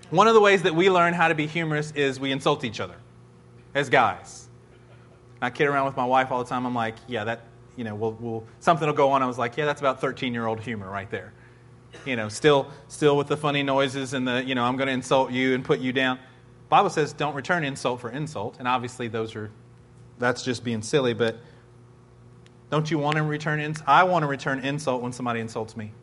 One 0.10 0.27
of 0.27 0.34
the 0.34 0.41
ways 0.41 0.63
that 0.63 0.75
we 0.75 0.89
learn 0.89 1.13
how 1.13 1.27
to 1.27 1.36
be 1.36 1.47
humorous 1.47 1.91
is 1.91 2.19
we 2.19 2.32
insult 2.32 2.63
each 2.63 2.80
other 2.80 2.95
as 3.73 3.89
guys. 3.89 4.49
I 5.41 5.49
kid 5.49 5.67
around 5.67 5.86
with 5.86 5.95
my 5.95 6.06
wife 6.06 6.32
all 6.32 6.43
the 6.43 6.49
time. 6.49 6.65
I'm 6.65 6.75
like, 6.75 6.95
yeah, 7.08 7.23
that, 7.23 7.41
you 7.75 7.84
know, 7.84 7.95
we'll, 7.95 8.13
we'll, 8.13 8.43
something 8.60 8.88
will 8.88 8.95
go 8.95 9.12
on. 9.12 9.21
I 9.21 9.27
was 9.27 9.38
like, 9.38 9.56
yeah, 9.56 9.65
that's 9.65 9.80
about 9.80 10.01
13 10.01 10.34
year 10.34 10.47
old 10.47 10.60
humor 10.60 10.89
right 10.89 11.10
there 11.10 11.34
you 12.06 12.15
know, 12.15 12.30
still, 12.30 12.67
still 12.88 13.17
with 13.17 13.27
the 13.27 13.38
funny 13.38 13.63
noises 13.63 14.13
and 14.13 14.27
the, 14.27 14.43
you 14.43 14.56
know, 14.56 14.63
I'm 14.63 14.77
going 14.77 14.88
to 14.88 14.93
insult 14.93 15.32
you 15.32 15.53
and 15.53 15.63
put 15.63 15.80
you 15.80 15.91
down. 15.91 16.19
Bible 16.69 16.89
says 16.89 17.13
don't 17.13 17.36
return 17.36 17.63
insult 17.63 18.01
for 18.01 18.10
insult, 18.10 18.58
and 18.60 18.67
obviously 18.67 19.08
those 19.08 19.36
are, 19.36 19.51
that's 20.19 20.43
just 20.43 20.63
being 20.63 20.82
silly. 20.82 21.13
But 21.13 21.38
don't 22.69 22.89
you 22.91 22.97
want 22.97 23.15
to 23.17 23.23
return 23.23 23.60
insult? 23.60 23.88
I 23.88 24.03
want 24.03 24.23
to 24.23 24.27
return 24.27 24.60
insult 24.60 25.01
when 25.01 25.13
somebody 25.13 25.39
insults 25.39 25.77
me. 25.77 25.93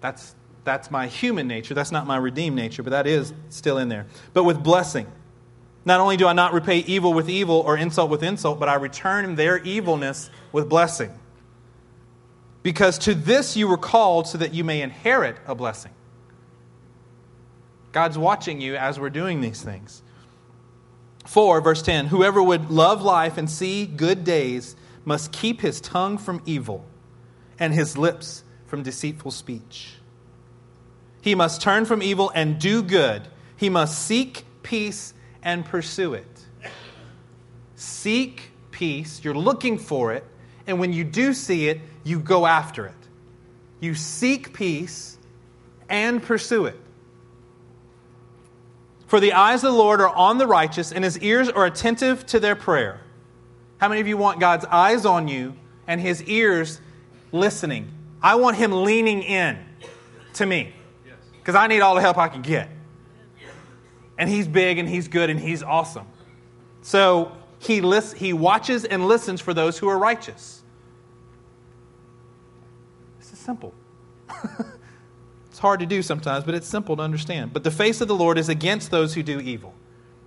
That's 0.00 0.34
that's 0.64 0.90
my 0.90 1.06
human 1.06 1.48
nature. 1.48 1.72
That's 1.72 1.90
not 1.90 2.06
my 2.06 2.18
redeemed 2.18 2.54
nature, 2.54 2.82
but 2.82 2.90
that 2.90 3.06
is 3.06 3.32
still 3.48 3.78
in 3.78 3.88
there. 3.88 4.06
But 4.34 4.44
with 4.44 4.62
blessing, 4.62 5.06
not 5.86 6.00
only 6.00 6.18
do 6.18 6.26
I 6.26 6.34
not 6.34 6.52
repay 6.52 6.80
evil 6.80 7.14
with 7.14 7.30
evil 7.30 7.60
or 7.60 7.78
insult 7.78 8.10
with 8.10 8.22
insult, 8.22 8.60
but 8.60 8.68
I 8.68 8.74
return 8.74 9.34
their 9.36 9.56
evilness 9.58 10.28
with 10.52 10.68
blessing. 10.68 11.10
Because 12.62 12.98
to 12.98 13.14
this 13.14 13.56
you 13.56 13.66
were 13.66 13.78
called 13.78 14.26
so 14.26 14.36
that 14.36 14.52
you 14.52 14.62
may 14.62 14.82
inherit 14.82 15.36
a 15.46 15.54
blessing. 15.54 15.92
God's 17.92 18.18
watching 18.18 18.60
you 18.60 18.76
as 18.76 19.00
we're 19.00 19.08
doing 19.08 19.40
these 19.40 19.62
things. 19.62 20.02
4, 21.24 21.62
verse 21.62 21.80
10 21.80 22.08
Whoever 22.08 22.42
would 22.42 22.70
love 22.70 23.00
life 23.00 23.38
and 23.38 23.48
see 23.48 23.86
good 23.86 24.24
days 24.24 24.76
must 25.06 25.32
keep 25.32 25.62
his 25.62 25.80
tongue 25.80 26.18
from 26.18 26.42
evil 26.44 26.84
and 27.58 27.72
his 27.72 27.96
lips 27.96 28.44
from 28.68 28.82
deceitful 28.82 29.32
speech. 29.32 29.94
He 31.20 31.34
must 31.34 31.60
turn 31.60 31.84
from 31.84 32.02
evil 32.02 32.30
and 32.34 32.58
do 32.58 32.82
good. 32.82 33.26
He 33.56 33.68
must 33.68 34.06
seek 34.06 34.44
peace 34.62 35.12
and 35.42 35.64
pursue 35.64 36.14
it. 36.14 36.46
Seek 37.74 38.50
peace. 38.70 39.24
You're 39.24 39.34
looking 39.34 39.78
for 39.78 40.12
it. 40.12 40.24
And 40.66 40.78
when 40.78 40.92
you 40.92 41.02
do 41.02 41.32
see 41.32 41.68
it, 41.68 41.80
you 42.04 42.20
go 42.20 42.46
after 42.46 42.86
it. 42.86 42.94
You 43.80 43.94
seek 43.94 44.52
peace 44.52 45.18
and 45.88 46.22
pursue 46.22 46.66
it. 46.66 46.78
For 49.06 49.20
the 49.20 49.32
eyes 49.32 49.64
of 49.64 49.72
the 49.72 49.78
Lord 49.78 50.00
are 50.02 50.14
on 50.14 50.36
the 50.36 50.46
righteous, 50.46 50.92
and 50.92 51.02
his 51.02 51.18
ears 51.20 51.48
are 51.48 51.64
attentive 51.64 52.26
to 52.26 52.38
their 52.38 52.54
prayer. 52.54 53.00
How 53.78 53.88
many 53.88 54.00
of 54.02 54.06
you 54.06 54.18
want 54.18 54.38
God's 54.38 54.66
eyes 54.66 55.06
on 55.06 55.28
you 55.28 55.56
and 55.86 56.00
his 56.00 56.22
ears 56.24 56.80
listening? 57.32 57.90
I 58.22 58.36
want 58.36 58.56
him 58.56 58.72
leaning 58.72 59.22
in 59.22 59.58
to 60.34 60.46
me 60.46 60.72
because 61.38 61.54
I 61.54 61.66
need 61.66 61.80
all 61.80 61.94
the 61.94 62.00
help 62.00 62.18
I 62.18 62.28
can 62.28 62.42
get. 62.42 62.68
And 64.18 64.28
he's 64.28 64.48
big 64.48 64.78
and 64.78 64.88
he's 64.88 65.08
good 65.08 65.30
and 65.30 65.38
he's 65.38 65.62
awesome. 65.62 66.06
So 66.82 67.32
he, 67.58 67.80
list, 67.80 68.16
he 68.16 68.32
watches 68.32 68.84
and 68.84 69.06
listens 69.06 69.40
for 69.40 69.54
those 69.54 69.78
who 69.78 69.88
are 69.88 69.98
righteous 69.98 70.62
This 73.18 73.32
is 73.32 73.38
simple. 73.38 73.74
It's 75.58 75.60
hard 75.60 75.80
to 75.80 75.86
do 75.86 76.02
sometimes, 76.02 76.44
but 76.44 76.54
it's 76.54 76.68
simple 76.68 76.94
to 76.94 77.02
understand. 77.02 77.52
But 77.52 77.64
the 77.64 77.72
face 77.72 78.00
of 78.00 78.06
the 78.06 78.14
Lord 78.14 78.38
is 78.38 78.48
against 78.48 78.92
those 78.92 79.12
who 79.12 79.24
do 79.24 79.40
evil. 79.40 79.74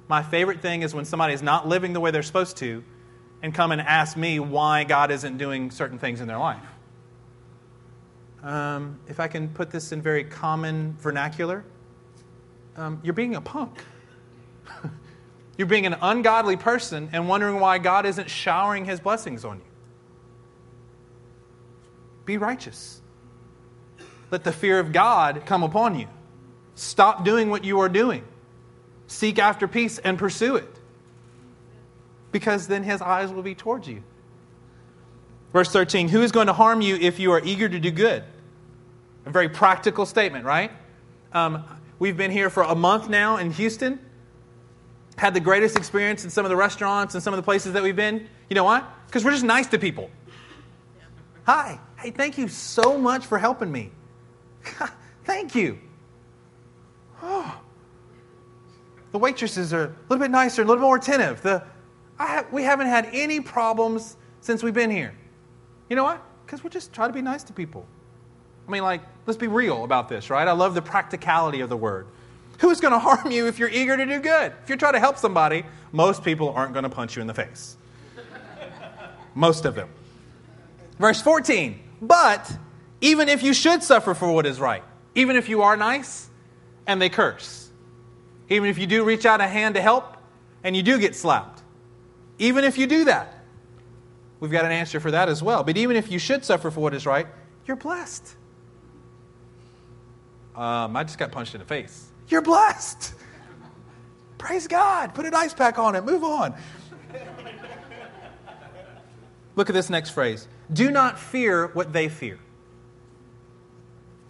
My 0.10 0.24
favorite 0.24 0.62
thing 0.62 0.82
is 0.82 0.94
when 0.94 1.06
somebody 1.06 1.34
is 1.34 1.42
not 1.42 1.70
living 1.70 1.94
the 1.94 2.02
way 2.02 2.12
they're 2.12 2.22
supposed 2.22 2.58
to 2.58 2.84
and 3.42 3.56
come 3.56 3.72
and 3.72 3.80
ask 3.80 4.18
me 4.18 4.42
why 4.42 4.84
God 4.84 5.10
isn't 5.10 5.38
doing 5.38 5.72
certain 5.72 5.98
things 5.98 6.20
in 6.20 6.28
their 6.28 6.38
life. 6.38 6.62
Um, 8.44 9.00
if 9.08 9.20
I 9.20 9.28
can 9.28 9.50
put 9.50 9.70
this 9.70 9.92
in 9.92 10.02
very 10.02 10.24
common 10.24 10.96
vernacular, 11.00 11.64
um, 12.76 13.00
you're 13.04 13.14
being 13.14 13.36
a 13.36 13.42
punk. 13.42 13.84
you're 15.58 15.68
being 15.68 15.86
an 15.86 15.96
ungodly 16.02 16.58
person 16.58 17.10
and 17.14 17.28
wondering 17.28 17.60
why 17.60 17.78
God 17.78 18.06
isn't 18.06 18.30
showering 18.30 18.86
his 18.86 19.00
blessings 19.00 19.46
on 19.46 19.58
you. 19.58 19.66
Be 22.26 22.38
righteous. 22.38 23.02
Let 24.32 24.44
the 24.44 24.52
fear 24.52 24.80
of 24.80 24.92
God 24.92 25.44
come 25.46 25.64
upon 25.64 26.00
you. 26.00 26.08
Stop 26.76 27.26
doing 27.26 27.50
what 27.50 27.64
you 27.64 27.80
are 27.82 27.90
doing. 27.90 28.24
Seek 29.08 29.38
after 29.38 29.68
peace 29.68 30.00
and 30.00 30.18
pursue 30.18 30.56
it. 30.56 30.70
Because 32.32 32.68
then 32.68 32.84
his 32.84 33.02
eyes 33.02 33.32
will 33.32 33.44
be 33.44 33.54
towards 33.54 33.88
you. 33.88 34.04
Verse 35.54 35.72
13 35.72 36.10
Who 36.10 36.22
is 36.22 36.32
going 36.32 36.48
to 36.48 36.54
harm 36.54 36.82
you 36.82 36.96
if 36.96 37.20
you 37.20 37.32
are 37.32 37.42
eager 37.44 37.68
to 37.68 37.80
do 37.80 37.92
good? 37.92 38.24
A 39.26 39.30
very 39.30 39.50
practical 39.50 40.06
statement, 40.06 40.46
right? 40.46 40.72
Um, 41.34 41.64
we've 42.00 42.18
been 42.18 42.32
here 42.32 42.50
for 42.50 42.64
a 42.64 42.76
month 42.76 43.10
now 43.10 43.38
in 43.38 43.52
Houston. 43.52 44.00
Had 45.18 45.34
the 45.34 45.40
greatest 45.40 45.78
experience 45.78 46.24
in 46.24 46.30
some 46.30 46.46
of 46.46 46.50
the 46.50 46.56
restaurants 46.56 47.14
and 47.14 47.24
some 47.24 47.34
of 47.34 47.38
the 47.38 47.44
places 47.44 47.74
that 47.74 47.84
we've 47.84 47.96
been. 47.96 48.28
You 48.50 48.56
know 48.56 48.64
why? 48.64 48.84
Because 49.06 49.24
we're 49.24 49.32
just 49.32 49.44
nice 49.44 49.68
to 49.68 49.78
people. 49.78 50.10
Hi. 51.46 51.80
Hey, 51.98 52.12
thank 52.12 52.38
you 52.38 52.48
so 52.48 52.98
much 52.98 53.26
for 53.26 53.38
helping 53.38 53.72
me. 53.72 53.92
thank 55.26 55.54
you. 55.54 55.78
Oh. 57.22 57.62
The 59.12 59.20
waitresses 59.20 59.74
are 59.74 59.84
a 59.84 59.96
little 60.10 60.24
bit 60.24 60.32
nicer, 60.32 60.62
a 60.62 60.66
little 60.66 60.82
more 60.82 60.96
attentive. 60.96 61.42
The, 61.42 61.64
ha- 62.18 62.46
we 62.52 62.64
haven't 62.64 62.88
had 62.88 63.10
any 63.12 63.42
problems 63.42 64.16
since 64.40 64.64
we've 64.64 64.74
been 64.74 64.90
here. 64.90 65.14
You 65.92 65.98
know 65.98 66.06
what? 66.06 66.24
Because 66.46 66.64
we 66.64 66.70
just 66.70 66.94
try 66.94 67.06
to 67.06 67.12
be 67.12 67.22
nice 67.22 67.44
to 67.44 67.52
people. 67.52 67.86
I 68.66 68.72
mean, 68.72 68.82
like, 68.82 69.02
let's 69.28 69.38
be 69.38 69.50
real 69.50 69.84
about 69.84 70.08
this, 70.08 70.30
right? 70.30 70.48
I 70.48 70.54
love 70.54 70.74
the 70.74 70.82
practicality 70.82 71.60
of 71.60 71.68
the 71.68 71.76
word. 71.76 72.08
Who's 72.60 72.80
going 72.80 72.94
to 72.94 73.00
harm 73.00 73.30
you 73.30 73.48
if 73.48 73.60
you're 73.60 73.68
eager 73.68 73.98
to 73.98 74.06
do 74.06 74.22
good? 74.22 74.54
If 74.64 74.70
you're 74.70 74.78
trying 74.78 74.94
to 74.94 75.02
help 75.02 75.18
somebody, 75.18 75.66
most 75.92 76.24
people 76.24 76.52
aren't 76.52 76.72
going 76.72 76.84
to 76.84 76.90
punch 76.90 77.18
you 77.18 77.22
in 77.22 77.28
the 77.28 77.34
face. 77.34 77.76
most 79.36 79.66
of 79.66 79.76
them. 79.76 79.90
Verse 80.98 81.22
14, 81.22 81.78
but 82.02 82.50
even 83.02 83.28
if 83.28 83.44
you 83.44 83.54
should 83.54 83.84
suffer 83.84 84.14
for 84.14 84.32
what 84.32 84.46
is 84.46 84.62
right, 84.62 84.86
even 85.14 85.36
if 85.36 85.50
you 85.50 85.62
are 85.62 85.76
nice 85.76 86.30
and 86.88 87.02
they 87.02 87.10
curse, 87.10 87.70
even 88.48 88.70
if 88.70 88.78
you 88.78 88.88
do 88.88 89.04
reach 89.04 89.26
out 89.26 89.42
a 89.42 89.48
hand 89.48 89.76
to 89.76 89.82
help 89.82 90.16
and 90.64 90.74
you 90.74 90.84
do 90.84 90.98
get 90.98 91.18
slapped, 91.18 91.62
even 92.40 92.64
if 92.64 92.78
you 92.78 92.88
do 92.88 93.04
that, 93.04 93.41
we've 94.42 94.52
got 94.52 94.66
an 94.66 94.72
answer 94.72 95.00
for 95.00 95.12
that 95.12 95.30
as 95.30 95.42
well. 95.42 95.64
But 95.64 95.78
even 95.78 95.96
if 95.96 96.12
you 96.12 96.20
should 96.20 96.44
suffer 96.44 96.70
for 96.70 96.82
what 96.82 96.94
is 96.94 97.06
right, 97.06 97.28
you're 97.66 97.78
blessed. 97.78 98.36
Um, 100.54 100.98
I 100.98 101.06
just 101.06 101.18
got 101.18 101.32
punched 101.32 101.56
in 101.56 101.60
the 101.60 101.66
face. 101.66 102.12
You're 102.28 102.42
blessed. 102.42 103.14
Praise 104.38 104.68
God. 104.68 105.14
Put 105.14 105.26
an 105.26 105.34
ice 105.34 105.54
pack 105.54 105.80
on 105.80 105.96
it. 105.96 106.04
Move 106.04 106.26
on. 106.26 106.54
Look 109.56 109.70
at 109.70 109.74
this 109.74 109.90
next 109.90 110.10
phrase. 110.10 110.48
Do 110.72 110.92
not 110.92 111.20
fear 111.20 111.68
what 111.68 111.94
they 111.94 112.10
fear. 112.10 112.40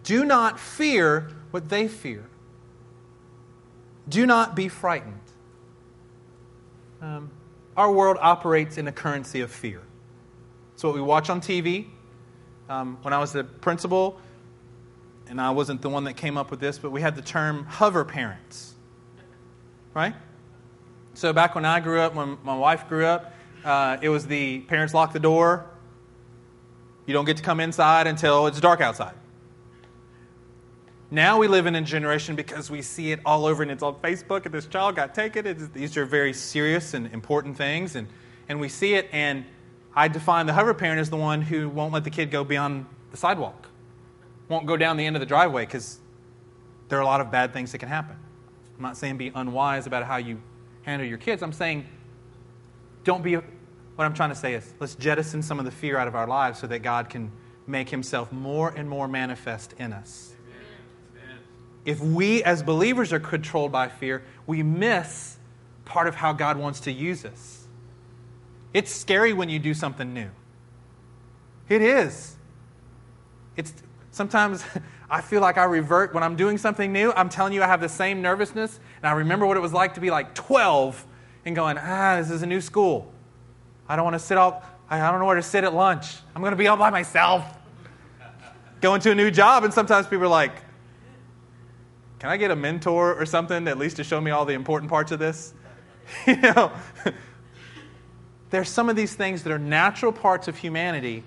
Do 0.03 0.25
not 0.25 0.59
fear 0.59 1.29
what 1.51 1.69
they 1.69 1.87
fear. 1.87 2.25
Do 4.09 4.25
not 4.25 4.55
be 4.55 4.67
frightened. 4.67 5.19
Um, 7.01 7.31
our 7.77 7.91
world 7.91 8.17
operates 8.19 8.77
in 8.77 8.87
a 8.87 8.91
currency 8.91 9.41
of 9.41 9.51
fear. 9.51 9.81
It's 10.81 10.83
what 10.83 10.95
we 10.95 11.01
watch 11.01 11.29
on 11.29 11.41
TV. 11.41 11.85
Um, 12.67 12.97
when 13.03 13.13
I 13.13 13.19
was 13.19 13.31
the 13.31 13.43
principal, 13.43 14.19
and 15.27 15.39
I 15.39 15.51
wasn't 15.51 15.83
the 15.83 15.89
one 15.89 16.05
that 16.05 16.15
came 16.15 16.39
up 16.39 16.49
with 16.49 16.59
this, 16.59 16.79
but 16.79 16.91
we 16.91 17.01
had 17.01 17.15
the 17.15 17.21
term 17.21 17.65
hover 17.65 18.03
parents. 18.03 18.73
Right? 19.93 20.15
So 21.13 21.33
back 21.33 21.53
when 21.53 21.65
I 21.65 21.81
grew 21.81 21.99
up, 21.99 22.15
when 22.15 22.39
my 22.43 22.57
wife 22.57 22.89
grew 22.89 23.05
up, 23.05 23.31
uh, 23.63 23.97
it 24.01 24.09
was 24.09 24.25
the 24.25 24.61
parents 24.61 24.95
lock 24.95 25.13
the 25.13 25.19
door. 25.19 25.67
You 27.05 27.13
don't 27.13 27.25
get 27.25 27.37
to 27.37 27.43
come 27.43 27.59
inside 27.59 28.07
until 28.07 28.47
it's 28.47 28.59
dark 28.59 28.81
outside. 28.81 29.13
Now 31.11 31.37
we 31.37 31.47
live 31.47 31.67
in 31.67 31.75
a 31.75 31.81
generation 31.81 32.35
because 32.35 32.71
we 32.71 32.81
see 32.81 33.11
it 33.11 33.19
all 33.23 33.45
over 33.45 33.61
and 33.61 33.71
it's 33.71 33.83
on 33.83 33.93
Facebook 33.97 34.45
and 34.45 34.53
this 34.55 34.65
child 34.65 34.95
got 34.95 35.13
taken. 35.13 35.45
It's, 35.45 35.67
these 35.67 35.95
are 35.95 36.05
very 36.05 36.33
serious 36.33 36.95
and 36.95 37.05
important 37.13 37.55
things. 37.55 37.95
And, 37.95 38.07
and 38.49 38.59
we 38.59 38.67
see 38.67 38.95
it, 38.95 39.09
and 39.11 39.45
I 39.95 40.07
define 40.07 40.45
the 40.45 40.53
hover 40.53 40.73
parent 40.73 40.99
as 40.99 41.09
the 41.09 41.17
one 41.17 41.41
who 41.41 41.69
won't 41.69 41.93
let 41.93 42.03
the 42.03 42.09
kid 42.09 42.31
go 42.31 42.43
beyond 42.43 42.85
the 43.11 43.17
sidewalk, 43.17 43.67
won't 44.47 44.65
go 44.65 44.77
down 44.77 44.97
the 44.97 45.05
end 45.05 45.15
of 45.15 45.19
the 45.19 45.25
driveway 45.25 45.65
because 45.65 45.99
there 46.89 46.97
are 46.99 47.01
a 47.01 47.05
lot 47.05 47.21
of 47.21 47.31
bad 47.31 47.53
things 47.53 47.71
that 47.71 47.79
can 47.79 47.89
happen. 47.89 48.15
I'm 48.77 48.83
not 48.83 48.97
saying 48.97 49.17
be 49.17 49.31
unwise 49.33 49.87
about 49.87 50.03
how 50.03 50.17
you 50.17 50.41
handle 50.83 51.07
your 51.07 51.17
kids. 51.17 51.43
I'm 51.43 51.53
saying 51.53 51.87
don't 53.03 53.23
be, 53.23 53.35
what 53.35 53.45
I'm 53.99 54.13
trying 54.13 54.29
to 54.29 54.35
say 54.35 54.53
is 54.53 54.73
let's 54.79 54.95
jettison 54.95 55.41
some 55.41 55.59
of 55.59 55.65
the 55.65 55.71
fear 55.71 55.97
out 55.97 56.07
of 56.07 56.15
our 56.15 56.27
lives 56.27 56.59
so 56.59 56.67
that 56.67 56.79
God 56.79 57.09
can 57.09 57.31
make 57.67 57.89
himself 57.89 58.31
more 58.31 58.69
and 58.69 58.89
more 58.89 59.07
manifest 59.07 59.73
in 59.77 59.93
us 59.93 60.33
if 61.85 61.99
we 61.99 62.43
as 62.43 62.61
believers 62.63 63.11
are 63.11 63.19
controlled 63.19 63.71
by 63.71 63.87
fear, 63.87 64.23
we 64.45 64.63
miss 64.63 65.37
part 65.85 66.07
of 66.07 66.15
how 66.15 66.33
God 66.33 66.57
wants 66.57 66.81
to 66.81 66.91
use 66.91 67.25
us. 67.25 67.60
It's 68.73 68.93
scary 68.93 69.33
when 69.33 69.49
you 69.49 69.59
do 69.59 69.73
something 69.73 70.13
new. 70.13 70.29
It 71.67 71.81
is. 71.81 72.35
It's 73.55 73.73
sometimes 74.11 74.63
I 75.09 75.21
feel 75.21 75.41
like 75.41 75.57
I 75.57 75.65
revert 75.65 76.13
when 76.13 76.23
I'm 76.23 76.35
doing 76.35 76.57
something 76.57 76.91
new. 76.91 77.11
I'm 77.13 77.29
telling 77.29 77.53
you, 77.53 77.61
I 77.63 77.67
have 77.67 77.81
the 77.81 77.89
same 77.89 78.21
nervousness, 78.21 78.79
and 79.01 79.09
I 79.09 79.13
remember 79.13 79.45
what 79.45 79.57
it 79.57 79.59
was 79.59 79.73
like 79.73 79.95
to 79.95 79.99
be 79.99 80.09
like 80.09 80.33
12 80.33 81.05
and 81.45 81.55
going, 81.55 81.77
ah, 81.77 82.17
this 82.17 82.29
is 82.29 82.43
a 82.43 82.47
new 82.47 82.61
school. 82.61 83.11
I 83.89 83.95
don't 83.95 84.05
want 84.05 84.13
to 84.13 84.19
sit 84.19 84.37
all, 84.37 84.63
I 84.89 85.11
don't 85.11 85.19
know 85.19 85.25
where 85.25 85.35
to 85.35 85.43
sit 85.43 85.63
at 85.63 85.73
lunch. 85.73 86.15
I'm 86.33 86.41
going 86.41 86.51
to 86.51 86.57
be 86.57 86.67
all 86.67 86.77
by 86.77 86.89
myself. 86.89 87.43
Going 88.81 89.01
to 89.01 89.11
a 89.11 89.15
new 89.15 89.29
job, 89.29 89.63
and 89.63 89.71
sometimes 89.73 90.07
people 90.07 90.25
are 90.25 90.29
like, 90.29 90.53
can 92.17 92.29
I 92.29 92.37
get 92.37 92.51
a 92.51 92.55
mentor 92.55 93.13
or 93.13 93.25
something 93.25 93.67
at 93.67 93.77
least 93.77 93.97
to 93.97 94.03
show 94.03 94.19
me 94.19 94.31
all 94.31 94.45
the 94.45 94.53
important 94.53 94.89
parts 94.89 95.11
of 95.11 95.19
this? 95.19 95.53
you 96.27 96.35
know, 96.37 96.71
there's 98.51 98.69
some 98.69 98.89
of 98.89 98.95
these 98.95 99.15
things 99.15 99.43
that 99.43 99.51
are 99.51 99.59
natural 99.59 100.11
parts 100.11 100.47
of 100.47 100.57
humanity, 100.57 101.23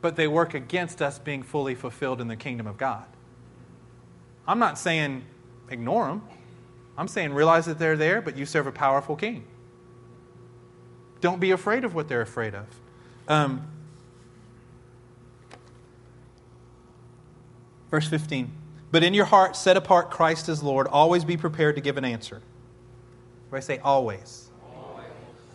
but 0.00 0.16
they 0.16 0.26
work 0.26 0.54
against 0.54 1.02
us 1.02 1.18
being 1.18 1.42
fully 1.42 1.74
fulfilled 1.74 2.20
in 2.20 2.28
the 2.28 2.36
kingdom 2.36 2.66
of 2.66 2.78
God. 2.78 3.04
I'm 4.46 4.58
not 4.58 4.78
saying 4.78 5.24
ignore 5.68 6.06
them. 6.06 6.22
I'm 6.96 7.08
saying 7.08 7.32
realize 7.34 7.66
that 7.66 7.78
they're 7.78 7.96
there, 7.96 8.22
but 8.22 8.36
you 8.36 8.46
serve 8.46 8.66
a 8.66 8.72
powerful 8.72 9.16
king. 9.16 9.44
Don't 11.20 11.40
be 11.40 11.50
afraid 11.50 11.84
of 11.84 11.94
what 11.94 12.08
they're 12.08 12.22
afraid 12.22 12.54
of. 12.54 12.66
Um, 13.28 13.66
verse 17.90 18.06
15. 18.08 18.50
But 18.90 19.02
in 19.02 19.14
your 19.14 19.24
heart, 19.24 19.56
set 19.56 19.76
apart 19.76 20.10
Christ 20.10 20.48
as 20.48 20.62
Lord. 20.62 20.86
Always 20.86 21.24
be 21.24 21.36
prepared 21.36 21.76
to 21.76 21.80
give 21.80 21.96
an 21.96 22.04
answer. 22.04 22.42
I 23.50 23.60
say 23.60 23.78
always. 23.78 24.41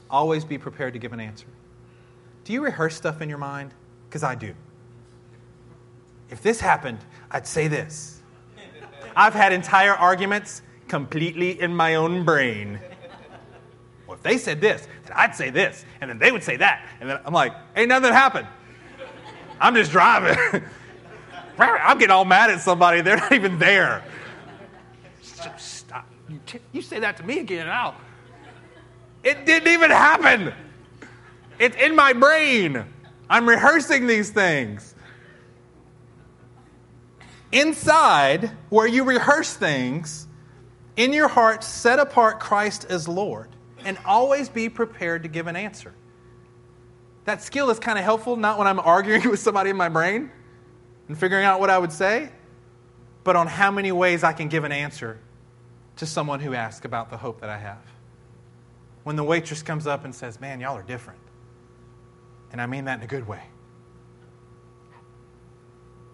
Always 0.10 0.46
be 0.46 0.58
prepared 0.58 0.94
to 0.94 1.00
give 1.00 1.14
an 1.14 1.20
answer. 1.20 1.48
Do 2.44 2.54
you 2.54 2.64
rehearse 2.64 2.96
stuff 2.96 3.22
in 3.22 3.30
your 3.30 3.38
mind? 3.38 3.74
Because 4.08 4.24
I 4.24 4.36
do. 4.36 4.54
If 6.30 6.42
this 6.42 6.60
happened, 6.60 7.00
I'd 7.32 7.48
say 7.48 7.68
this. 7.68 8.22
I've 9.16 9.34
had 9.34 9.52
entire 9.52 9.94
arguments 9.94 10.62
completely 10.88 11.60
in 11.60 11.76
my 11.76 11.96
own 11.96 12.24
brain. 12.24 12.80
Well, 14.06 14.16
if 14.16 14.24
they 14.24 14.38
said 14.38 14.62
this, 14.62 14.88
then 15.04 15.14
I'd 15.16 15.36
say 15.36 15.50
this, 15.50 15.86
and 16.00 16.10
then 16.10 16.20
they 16.20 16.32
would 16.32 16.44
say 16.44 16.56
that. 16.58 16.88
And 17.02 17.10
then 17.10 17.20
I'm 17.26 17.34
like, 17.34 17.54
ain't 17.76 17.90
nothing 17.90 18.14
happened. 18.14 18.48
I'm 19.60 19.76
just 19.76 19.92
driving. 19.92 20.64
I'm 21.60 21.98
getting 21.98 22.12
all 22.12 22.26
mad 22.26 22.50
at 22.50 22.62
somebody. 22.62 23.02
They're 23.02 23.18
not 23.18 23.32
even 23.32 23.58
there. 23.58 24.04
Stop. 25.58 26.08
You 26.72 26.82
say 26.82 27.00
that 27.00 27.18
to 27.18 27.24
me 27.24 27.40
again, 27.40 27.68
now. 27.68 27.96
It 29.28 29.46
didn't 29.46 29.68
even 29.74 29.92
happen. 29.92 30.54
It's 31.60 31.76
in 31.76 31.98
my 31.98 32.14
brain. 32.14 32.86
I'm 33.30 33.46
rehearsing 33.46 34.08
these 34.08 34.30
things. 34.30 34.96
Inside, 37.52 38.52
where 38.70 38.88
you 38.88 39.04
rehearse 39.04 39.54
things, 39.54 40.30
in 40.96 41.12
your 41.12 41.28
heart, 41.28 41.66
set 41.66 42.00
apart 42.00 42.40
Christ 42.40 42.86
as 42.90 43.10
Lord 43.10 43.50
and 43.84 43.98
always 44.06 44.48
be 44.48 44.70
prepared 44.70 45.24
to 45.24 45.30
give 45.30 45.48
an 45.48 45.58
answer. 45.58 45.94
That 47.26 47.42
skill 47.42 47.70
is 47.70 47.80
kind 47.80 48.00
of 48.00 48.06
helpful, 48.06 48.38
not 48.38 48.58
when 48.58 48.66
I'm 48.66 48.80
arguing 48.80 49.30
with 49.30 49.42
somebody 49.42 49.72
in 49.72 49.76
my 49.76 49.90
brain, 49.90 50.32
and 51.10 51.20
figuring 51.20 51.44
out 51.44 51.60
what 51.60 51.70
I 51.70 51.78
would 51.78 51.92
say, 51.92 52.32
but 53.26 53.36
on 53.36 53.48
how 53.48 53.72
many 53.72 53.92
ways 53.92 54.24
I 54.24 54.32
can 54.32 54.48
give 54.48 54.64
an 54.64 54.72
answer 54.72 55.20
to 55.98 56.06
someone 56.06 56.40
who 56.40 56.54
asks 56.54 56.86
about 56.86 57.10
the 57.10 57.18
hope 57.18 57.42
that 57.42 57.50
I 57.50 57.58
have. 57.58 57.97
When 59.08 59.16
the 59.16 59.24
waitress 59.24 59.64
comes 59.64 59.88
up 59.88 60.04
and 60.04 60.14
says, 60.14 60.42
Man, 60.42 60.60
y'all 60.60 60.76
are 60.76 60.84
different. 60.84 61.22
And 62.52 62.62
I 62.62 62.66
mean 62.66 62.84
that 62.84 62.98
in 62.98 63.06
a 63.06 63.08
good 63.08 63.26
way. 63.26 63.42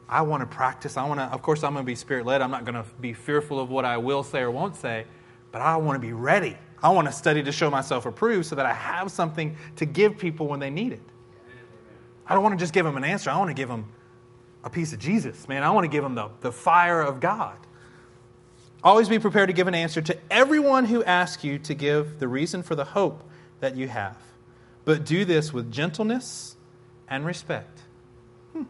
I 0.08 0.22
want 0.22 0.42
to 0.42 0.46
practice. 0.46 0.96
I 0.96 1.08
want 1.08 1.20
to, 1.20 1.24
of 1.24 1.42
course, 1.42 1.64
I'm 1.64 1.74
going 1.74 1.84
to 1.84 1.88
be 1.88 1.96
spirit 1.96 2.28
led. 2.28 2.44
I'm 2.44 2.52
not 2.52 2.66
going 2.66 2.76
to 2.76 2.86
be 3.02 3.12
fearful 3.12 3.60
of 3.60 3.72
what 3.72 3.84
I 3.84 3.98
will 3.98 4.22
say 4.22 4.42
or 4.42 4.52
won't 4.52 4.76
say, 4.76 5.06
but 5.52 5.60
I 5.60 5.76
want 5.78 5.96
to 5.96 6.08
be 6.08 6.14
ready. 6.14 6.56
I 6.84 6.90
want 6.90 7.08
to 7.08 7.12
study 7.12 7.42
to 7.42 7.52
show 7.52 7.72
myself 7.72 8.06
approved 8.06 8.46
so 8.46 8.54
that 8.58 8.68
I 8.68 8.74
have 8.74 9.10
something 9.12 9.58
to 9.78 9.88
give 9.88 10.20
people 10.20 10.46
when 10.46 10.60
they 10.60 10.70
need 10.70 10.92
it. 10.92 11.02
I 12.28 12.36
don't 12.36 12.44
want 12.44 12.54
to 12.54 12.64
just 12.64 12.74
give 12.74 12.86
them 12.86 12.96
an 12.96 13.04
answer. 13.04 13.32
I 13.32 13.38
want 13.40 13.50
to 13.50 13.56
give 13.56 13.70
them 13.70 13.92
a 14.64 14.70
piece 14.70 14.94
of 14.94 15.00
Jesus, 15.00 15.48
man. 15.48 15.64
I 15.64 15.72
want 15.72 15.86
to 15.86 15.90
give 15.90 16.04
them 16.04 16.14
the, 16.14 16.30
the 16.42 16.52
fire 16.52 17.02
of 17.02 17.20
God. 17.20 17.58
Always 18.84 19.08
be 19.08 19.18
prepared 19.18 19.48
to 19.48 19.54
give 19.54 19.68
an 19.68 19.76
answer 19.76 20.02
to 20.02 20.18
everyone 20.30 20.86
who 20.86 21.04
asks 21.04 21.44
you 21.44 21.58
to 21.60 21.74
give 21.74 22.20
the 22.20 22.28
reason 22.28 22.64
for 22.64 22.76
the 22.76 22.84
hope 22.84 23.24
that 23.62 23.78
you 23.78 23.88
have. 23.88 24.18
But 24.84 25.06
do 25.06 25.24
this 25.24 25.54
with 25.54 25.72
gentleness 25.72 26.58
and 27.08 27.26
respect. 27.26 27.80
Hmm. 28.52 28.64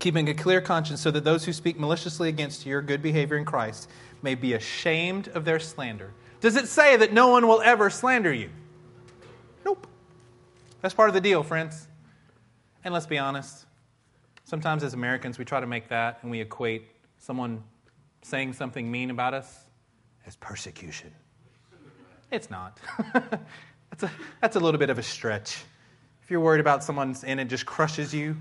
Keeping 0.00 0.28
a 0.30 0.34
clear 0.34 0.62
conscience 0.62 1.02
so 1.02 1.10
that 1.10 1.24
those 1.24 1.44
who 1.44 1.52
speak 1.52 1.78
maliciously 1.78 2.30
against 2.30 2.64
your 2.64 2.80
good 2.80 3.02
behavior 3.02 3.36
in 3.36 3.44
Christ 3.44 3.90
may 4.22 4.34
be 4.34 4.54
ashamed 4.54 5.28
of 5.28 5.44
their 5.44 5.60
slander. 5.60 6.14
Does 6.40 6.56
it 6.56 6.68
say 6.68 6.96
that 6.96 7.12
no 7.12 7.28
one 7.28 7.46
will 7.46 7.60
ever 7.60 7.90
slander 7.90 8.32
you? 8.32 8.48
Nope. 9.66 9.86
That's 10.80 10.94
part 10.94 11.10
of 11.10 11.14
the 11.14 11.20
deal, 11.20 11.42
friends. 11.42 11.86
And 12.82 12.94
let's 12.94 13.06
be 13.06 13.18
honest, 13.18 13.66
sometimes 14.44 14.82
as 14.82 14.94
Americans, 14.94 15.36
we 15.36 15.44
try 15.44 15.60
to 15.60 15.66
make 15.66 15.88
that 15.88 16.20
and 16.22 16.30
we 16.30 16.40
equate 16.40 16.88
someone 17.18 17.62
saying 18.28 18.52
something 18.52 18.90
mean 18.90 19.10
about 19.10 19.34
us 19.34 19.64
as 20.26 20.36
persecution. 20.36 21.10
It's 22.30 22.50
not. 22.50 22.78
that's, 23.90 24.02
a, 24.02 24.10
that's 24.40 24.56
a 24.56 24.60
little 24.60 24.78
bit 24.78 24.90
of 24.90 24.98
a 24.98 25.02
stretch. 25.02 25.64
If 26.22 26.30
you're 26.30 26.40
worried 26.40 26.60
about 26.60 26.84
someone's 26.84 27.24
and 27.24 27.40
it 27.40 27.46
just 27.46 27.64
crushes 27.64 28.12
you, 28.12 28.36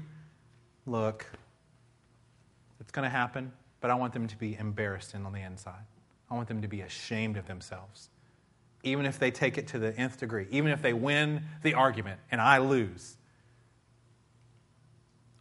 look, 0.85 1.25
it's 2.81 2.91
going 2.91 3.03
to 3.03 3.09
happen, 3.09 3.51
but 3.79 3.89
I 3.89 3.95
want 3.95 4.11
them 4.11 4.27
to 4.27 4.37
be 4.37 4.57
embarrassed 4.59 5.15
on 5.15 5.31
the 5.31 5.41
inside. 5.41 5.85
I 6.29 6.35
want 6.35 6.49
them 6.49 6.61
to 6.61 6.67
be 6.67 6.81
ashamed 6.81 7.37
of 7.37 7.47
themselves. 7.47 8.09
Even 8.83 9.05
if 9.05 9.17
they 9.17 9.31
take 9.31 9.57
it 9.57 9.67
to 9.67 9.79
the 9.79 9.97
nth 9.97 10.19
degree, 10.19 10.47
even 10.51 10.71
if 10.71 10.81
they 10.81 10.93
win 10.93 11.43
the 11.63 11.73
argument 11.73 12.19
and 12.29 12.41
I 12.41 12.57
lose 12.57 13.15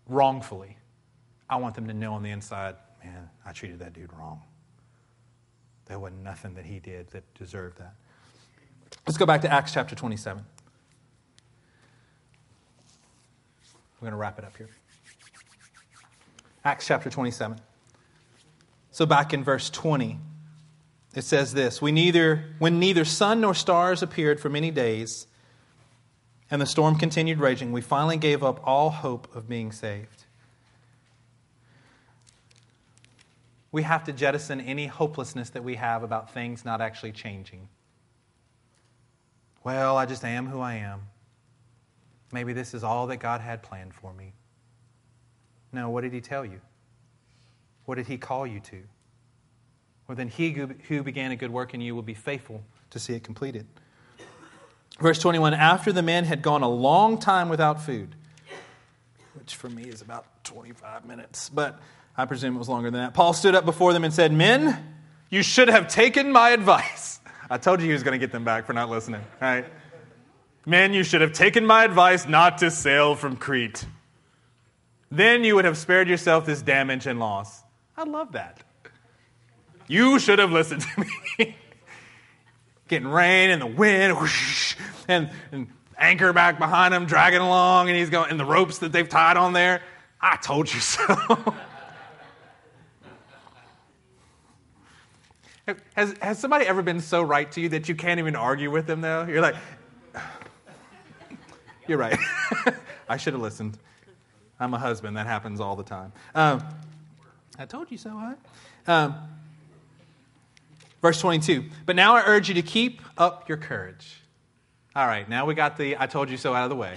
wrongfully, 0.09 0.77
I 1.51 1.57
want 1.57 1.75
them 1.75 1.89
to 1.89 1.95
know 1.95 2.15
on 2.15 2.23
the 2.23 2.31
inside, 2.31 2.77
man, 3.07 3.31
I 3.45 3.53
treated 3.53 3.79
that 3.79 3.93
dude 3.93 4.13
wrong. 4.13 4.43
There 5.87 5.99
wasn't 5.99 6.23
nothing 6.23 6.55
that 6.55 6.65
he 6.65 6.81
did 6.81 7.09
that 7.11 7.23
deserved 7.35 7.79
that. 7.79 7.95
Let's 9.07 9.19
go 9.19 9.27
back 9.27 9.43
to 9.43 9.53
Acts 9.53 9.73
chapter 9.73 9.95
27. 9.95 10.45
We're 14.01 14.07
going 14.07 14.13
to 14.13 14.17
wrap 14.17 14.39
it 14.39 14.45
up 14.45 14.57
here. 14.57 14.69
Acts 16.65 16.87
chapter 16.87 17.09
27. 17.09 17.59
So 18.91 19.07
back 19.07 19.33
in 19.33 19.45
verse 19.45 19.71
20, 19.71 20.19
it 21.15 21.23
says 21.23 21.55
this 21.55 21.81
we 21.81 21.93
neither, 21.93 22.45
When 22.59 22.81
neither 22.81 23.05
sun 23.05 23.41
nor 23.41 23.55
stars 23.55 24.03
appeared 24.03 24.41
for 24.41 24.49
many 24.49 24.71
days, 24.71 25.27
and 26.51 26.61
the 26.61 26.67
storm 26.67 26.97
continued 26.97 27.39
raging, 27.39 27.73
we 27.73 27.81
finally 27.81 28.17
gave 28.17 28.43
up 28.43 28.61
all 28.65 28.91
hope 28.91 29.35
of 29.35 29.49
being 29.49 29.73
saved. 29.73 30.26
We 33.73 33.83
have 33.83 34.05
to 34.05 34.13
jettison 34.13 34.61
any 34.61 34.87
hopelessness 34.87 35.51
that 35.51 35.65
we 35.65 35.75
have 35.75 36.03
about 36.03 36.33
things 36.33 36.65
not 36.65 36.81
actually 36.81 37.13
changing. 37.13 37.69
Well, 39.65 39.97
I 39.97 40.07
just 40.07 40.25
am 40.25 40.47
who 40.47 40.61
I 40.61 40.75
am. 40.75 41.03
Maybe 42.33 42.53
this 42.53 42.75
is 42.75 42.85
all 42.85 43.09
that 43.09 43.19
God 43.19 43.41
had 43.41 43.63
planned 43.63 43.95
for 43.95 44.13
me. 44.13 44.33
No, 45.73 45.91
what 45.91 46.03
did 46.03 46.13
He 46.13 46.21
tell 46.21 46.45
you? 46.45 46.61
What 47.85 47.97
did 47.97 48.07
He 48.07 48.17
call 48.17 48.47
you 48.47 48.61
to? 48.61 48.83
Well, 50.07 50.17
then 50.17 50.29
He 50.29 50.51
who 50.51 51.03
began 51.03 51.33
a 51.33 51.37
good 51.37 51.51
work 51.51 51.75
in 51.75 51.81
you 51.81 51.95
will 51.95 52.03
be 52.03 52.15
faithful 52.15 52.63
to 52.91 52.99
see 52.99 53.15
it 53.15 53.25
completed. 53.25 53.67
Verse 55.01 55.19
21 55.19 55.55
After 55.55 55.93
the 55.93 56.03
men 56.03 56.25
had 56.25 56.43
gone 56.43 56.63
a 56.63 56.69
long 56.69 57.19
time 57.19 57.49
without 57.49 57.83
food, 57.83 58.15
which 59.35 59.55
for 59.55 59.69
me 59.69 59.85
is 59.85 60.01
about 60.01 60.45
25 60.45 61.05
minutes, 61.05 61.49
but 61.49 61.81
I 62.17 62.25
presume 62.25 62.57
it 62.57 62.59
was 62.59 62.69
longer 62.69 62.91
than 62.91 63.01
that. 63.01 63.15
Paul 63.15 63.33
stood 63.33 63.55
up 63.55 63.65
before 63.65 63.93
them 63.93 64.05
and 64.05 64.13
said, 64.13 64.33
Men, 64.33 64.83
you 65.29 65.43
should 65.43 65.69
have 65.69 65.89
taken 65.89 66.33
my 66.33 66.51
advice. 66.51 67.21
I 67.51 67.59
told 67.59 67.81
you 67.81 67.87
he 67.87 67.93
was 67.93 68.03
going 68.03 68.19
to 68.19 68.19
get 68.19 68.33
them 68.33 68.45
back 68.45 68.67
for 68.67 68.73
not 68.73 68.89
listening, 68.89 69.23
right? 69.41 69.67
Men, 70.65 70.93
you 70.93 71.05
should 71.05 71.21
have 71.21 71.33
taken 71.33 71.65
my 71.65 71.85
advice 71.85 72.27
not 72.27 72.59
to 72.59 72.71
sail 72.71 73.15
from 73.15 73.37
Crete. 73.37 73.87
Then 75.11 75.45
you 75.45 75.55
would 75.55 75.65
have 75.65 75.79
spared 75.79 76.09
yourself 76.09 76.47
this 76.47 76.63
damage 76.63 77.07
and 77.07 77.21
loss. 77.21 77.63
I 77.97 78.03
love 78.03 78.33
that. 78.33 78.63
You 79.87 80.19
should 80.19 80.41
have 80.41 80.51
listened 80.51 80.83
to 80.83 81.07
me. 81.39 81.57
Getting 82.89 83.09
rain 83.09 83.51
and 83.51 83.63
the 83.63 83.67
wind, 83.67 84.19
whoosh, 84.19 84.75
and, 85.07 85.31
and 85.53 85.69
anchor 85.97 86.33
back 86.33 86.59
behind 86.59 86.95
him, 86.95 87.07
dragging 87.07 87.41
along, 87.41 87.89
and 87.89 87.97
he's 87.97 88.11
going, 88.11 88.31
and 88.31 88.39
the 88.39 88.45
ropes 88.45 88.79
that 88.79 88.91
they've 88.91 89.09
tied 89.09 89.37
on 89.37 89.53
there. 89.53 89.83
I 90.21 90.37
told 90.37 90.73
you 90.73 90.81
so. 90.81 91.55
Has, 95.95 96.15
has 96.23 96.39
somebody 96.39 96.65
ever 96.67 96.83
been 96.83 97.01
so 97.01 97.23
right 97.23 97.51
to 97.53 97.61
you 97.61 97.69
that 97.71 97.89
you 97.89 97.97
can't 97.97 98.21
even 98.21 98.37
argue 98.37 98.71
with 98.71 98.87
them, 98.87 99.01
though? 99.01 99.25
You're 99.25 99.41
like, 99.41 99.57
you're 101.89 101.99
right. 101.99 102.19
I 103.09 103.17
should 103.17 103.33
have 103.33 103.43
listened. 103.43 103.77
I'm 104.61 104.73
a 104.75 104.79
husband. 104.79 105.17
That 105.17 105.27
happens 105.27 105.61
all 105.61 105.75
the 105.75 105.83
time. 105.83 106.13
Um, 106.35 106.65
I 107.59 107.67
told 107.67 107.91
you 107.91 107.99
so, 107.99 108.11
huh? 108.11 108.35
Um, 108.87 109.15
verse 111.03 111.21
22. 111.21 111.65
But 111.85 111.97
now 111.97 112.15
I 112.15 112.23
urge 112.25 112.49
you 112.49 112.55
to 112.55 112.63
keep 112.63 113.03
up 113.19 113.49
your 113.49 113.59
courage. 113.59 114.21
All 114.95 115.07
right, 115.07 115.29
now 115.29 115.45
we 115.47 115.55
got 115.55 115.77
the 115.77 115.97
I 115.99 116.07
told 116.07 116.31
you 116.31 116.37
so 116.37 116.55
out 116.55 116.65
of 116.65 116.71
the 116.71 116.77
way. 116.77 116.95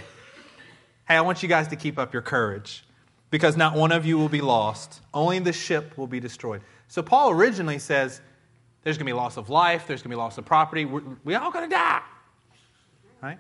Hey, 1.08 1.16
I 1.16 1.22
want 1.22 1.44
you 1.44 1.50
guys 1.50 1.68
to 1.70 1.76
keep 1.76 1.98
up 1.98 2.14
your 2.14 2.22
courage 2.22 2.86
because 3.32 3.58
not 3.58 3.76
one 3.76 3.92
of 3.92 4.06
you 4.06 4.18
will 4.18 4.30
be 4.30 4.42
lost, 4.42 5.02
only 5.14 5.40
the 5.40 5.52
ship 5.52 5.98
will 5.98 6.08
be 6.08 6.20
destroyed. 6.20 6.62
So 6.88 7.02
Paul 7.02 7.32
originally 7.32 7.80
says, 7.80 8.22
there's 8.84 8.98
going 8.98 9.06
to 9.06 9.10
be 9.10 9.14
loss 9.14 9.38
of 9.38 9.50
life. 9.50 9.88
There's 9.88 10.02
going 10.02 10.12
to 10.12 10.16
be 10.16 10.20
loss 10.20 10.38
of 10.38 10.46
property. 10.46 10.86
We're, 10.86 11.02
we 11.24 11.36
all 11.36 11.52
going 11.52 11.70
to 11.70 11.76
die. 11.76 12.02
Right? 13.22 13.38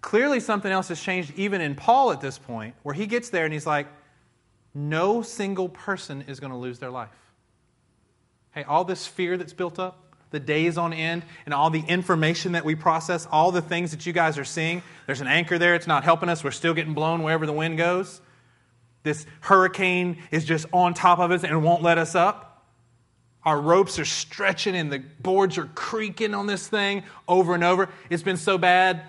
Clearly, 0.00 0.40
something 0.40 0.70
else 0.70 0.88
has 0.88 1.00
changed 1.00 1.32
even 1.36 1.60
in 1.60 1.74
Paul 1.74 2.12
at 2.12 2.20
this 2.20 2.38
point, 2.38 2.74
where 2.82 2.94
he 2.94 3.06
gets 3.06 3.30
there 3.30 3.44
and 3.44 3.52
he's 3.52 3.66
like, 3.66 3.86
no 4.74 5.22
single 5.22 5.68
person 5.68 6.24
is 6.28 6.40
going 6.40 6.52
to 6.52 6.58
lose 6.58 6.78
their 6.78 6.90
life. 6.90 7.08
Hey, 8.52 8.64
all 8.64 8.84
this 8.84 9.06
fear 9.06 9.36
that's 9.36 9.52
built 9.52 9.78
up, 9.78 10.14
the 10.30 10.40
days 10.40 10.78
on 10.78 10.92
end, 10.92 11.24
and 11.44 11.54
all 11.54 11.70
the 11.70 11.80
information 11.80 12.52
that 12.52 12.64
we 12.64 12.74
process, 12.74 13.26
all 13.30 13.52
the 13.52 13.62
things 13.62 13.90
that 13.90 14.06
you 14.06 14.12
guys 14.12 14.38
are 14.38 14.44
seeing, 14.44 14.82
there's 15.06 15.20
an 15.20 15.26
anchor 15.26 15.58
there. 15.58 15.74
It's 15.74 15.86
not 15.86 16.04
helping 16.04 16.28
us. 16.28 16.44
We're 16.44 16.50
still 16.50 16.74
getting 16.74 16.94
blown 16.94 17.22
wherever 17.22 17.46
the 17.46 17.52
wind 17.52 17.78
goes. 17.78 18.20
This 19.02 19.26
hurricane 19.40 20.18
is 20.30 20.44
just 20.44 20.66
on 20.72 20.94
top 20.94 21.18
of 21.18 21.30
us 21.30 21.42
and 21.42 21.64
won't 21.64 21.82
let 21.82 21.96
us 21.96 22.14
up. 22.14 22.49
Our 23.44 23.60
ropes 23.60 23.98
are 23.98 24.04
stretching 24.04 24.76
and 24.76 24.92
the 24.92 24.98
boards 24.98 25.56
are 25.56 25.66
creaking 25.74 26.34
on 26.34 26.46
this 26.46 26.68
thing 26.68 27.04
over 27.26 27.54
and 27.54 27.64
over. 27.64 27.88
It's 28.10 28.22
been 28.22 28.36
so 28.36 28.58
bad. 28.58 29.02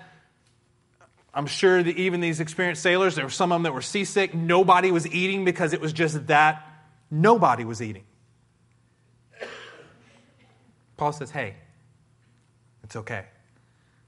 I'm 1.34 1.46
sure 1.46 1.82
that 1.82 1.96
even 1.96 2.20
these 2.20 2.40
experienced 2.40 2.82
sailors, 2.82 3.14
there 3.14 3.24
were 3.24 3.30
some 3.30 3.52
of 3.52 3.56
them 3.56 3.62
that 3.64 3.72
were 3.72 3.82
seasick. 3.82 4.34
Nobody 4.34 4.90
was 4.90 5.06
eating 5.06 5.44
because 5.44 5.72
it 5.72 5.80
was 5.80 5.92
just 5.92 6.26
that. 6.26 6.66
Nobody 7.10 7.64
was 7.64 7.82
eating. 7.82 8.04
Paul 10.96 11.12
says, 11.12 11.30
hey, 11.30 11.56
it's 12.84 12.96
okay. 12.96 13.26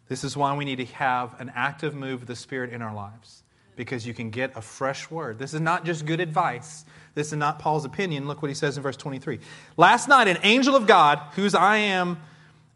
This 0.08 0.22
is 0.24 0.36
why 0.36 0.54
we 0.56 0.64
need 0.64 0.76
to 0.76 0.84
have 0.86 1.38
an 1.40 1.50
active 1.54 1.94
move 1.94 2.22
of 2.22 2.28
the 2.28 2.36
Spirit 2.36 2.72
in 2.72 2.82
our 2.82 2.94
lives 2.94 3.42
because 3.76 4.06
you 4.06 4.14
can 4.14 4.30
get 4.30 4.52
a 4.56 4.60
fresh 4.60 5.10
word. 5.10 5.38
This 5.38 5.54
is 5.54 5.60
not 5.60 5.84
just 5.84 6.06
good 6.06 6.20
advice. 6.20 6.84
This 7.14 7.28
is 7.28 7.38
not 7.38 7.58
Paul's 7.58 7.84
opinion. 7.84 8.26
Look 8.26 8.42
what 8.42 8.48
he 8.48 8.54
says 8.54 8.76
in 8.76 8.82
verse 8.82 8.96
23. 8.96 9.38
Last 9.76 10.08
night, 10.08 10.28
an 10.28 10.38
angel 10.42 10.74
of 10.74 10.86
God, 10.86 11.20
whose 11.34 11.54
I 11.54 11.76
am 11.76 12.20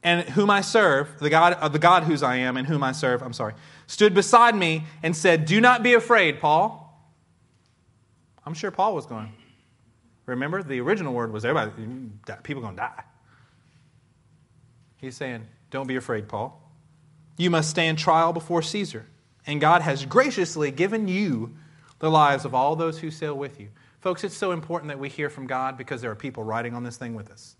and 0.02 0.28
whom 0.28 0.48
I 0.48 0.60
serve, 0.60 1.18
the 1.18 1.28
God, 1.28 1.54
uh, 1.54 1.68
the 1.68 1.80
God 1.80 2.04
whose 2.04 2.22
I 2.22 2.36
am 2.36 2.56
and 2.56 2.66
whom 2.66 2.84
I 2.84 2.92
serve, 2.92 3.22
I'm 3.22 3.32
sorry, 3.32 3.54
stood 3.88 4.14
beside 4.14 4.54
me 4.54 4.84
and 5.02 5.16
said, 5.16 5.44
Do 5.44 5.60
not 5.60 5.82
be 5.82 5.94
afraid, 5.94 6.40
Paul. 6.40 6.84
I'm 8.46 8.54
sure 8.54 8.70
Paul 8.70 8.94
was 8.94 9.06
going, 9.06 9.32
Remember, 10.26 10.62
the 10.62 10.80
original 10.80 11.14
word 11.14 11.32
was 11.32 11.44
everybody, 11.44 11.72
people 12.42 12.62
going 12.62 12.74
to 12.74 12.80
die. 12.80 13.04
He's 14.98 15.16
saying, 15.16 15.46
Don't 15.70 15.88
be 15.88 15.96
afraid, 15.96 16.28
Paul. 16.28 16.62
You 17.36 17.50
must 17.50 17.70
stand 17.70 17.98
trial 17.98 18.32
before 18.32 18.62
Caesar, 18.62 19.06
and 19.46 19.60
God 19.60 19.82
has 19.82 20.04
graciously 20.04 20.70
given 20.70 21.08
you 21.08 21.56
the 21.98 22.10
lives 22.10 22.44
of 22.44 22.54
all 22.54 22.76
those 22.76 22.98
who 22.98 23.10
sail 23.10 23.34
with 23.34 23.58
you. 23.58 23.68
Folks, 24.00 24.22
it's 24.24 24.36
so 24.36 24.52
important 24.52 24.88
that 24.88 24.98
we 24.98 25.08
hear 25.08 25.28
from 25.28 25.46
God 25.46 25.76
because 25.76 26.00
there 26.00 26.10
are 26.10 26.16
people 26.16 26.44
riding 26.44 26.74
on 26.74 26.84
this 26.84 26.96
thing 26.96 27.14
with 27.14 27.30
us. 27.30 27.56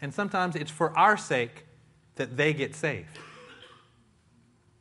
And 0.00 0.12
sometimes 0.12 0.56
it's 0.56 0.70
for 0.70 0.96
our 0.96 1.16
sake 1.16 1.64
that 2.16 2.36
they 2.36 2.52
get 2.52 2.74
saved. 2.74 3.18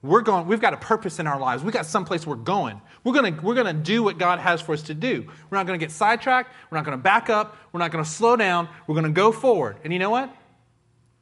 We're 0.02 0.22
going, 0.22 0.48
we've 0.48 0.60
got 0.60 0.74
a 0.74 0.78
purpose 0.78 1.20
in 1.20 1.28
our 1.28 1.40
lives. 1.40 1.64
We've 1.64 1.74
got 1.74 1.86
someplace 1.86 2.28
we're 2.28 2.36
going. 2.36 2.82
We're 3.06 3.14
going 3.14 3.42
we're 3.42 3.56
going 3.56 3.74
to 3.74 3.82
do 3.82 4.04
what 4.04 4.18
God 4.18 4.40
has 4.40 4.60
for 4.60 4.74
us 4.74 4.82
to 4.84 4.94
do. 4.94 5.26
We're 5.50 5.58
not 5.58 5.66
going 5.66 5.80
to 5.80 5.84
get 5.84 5.92
sidetracked. 5.92 6.54
We're 6.70 6.78
not 6.78 6.84
going 6.84 6.98
to 6.98 7.02
back 7.02 7.30
up. 7.30 7.56
We're 7.72 7.80
not 7.80 7.92
going 7.92 8.04
to 8.04 8.10
slow 8.10 8.36
down. 8.36 8.68
We're 8.86 8.96
going 8.96 9.06
to 9.06 9.12
go 9.12 9.32
forward. 9.32 9.78
And 9.86 9.94
you 9.94 10.00
know 10.00 10.10
what? 10.10 10.36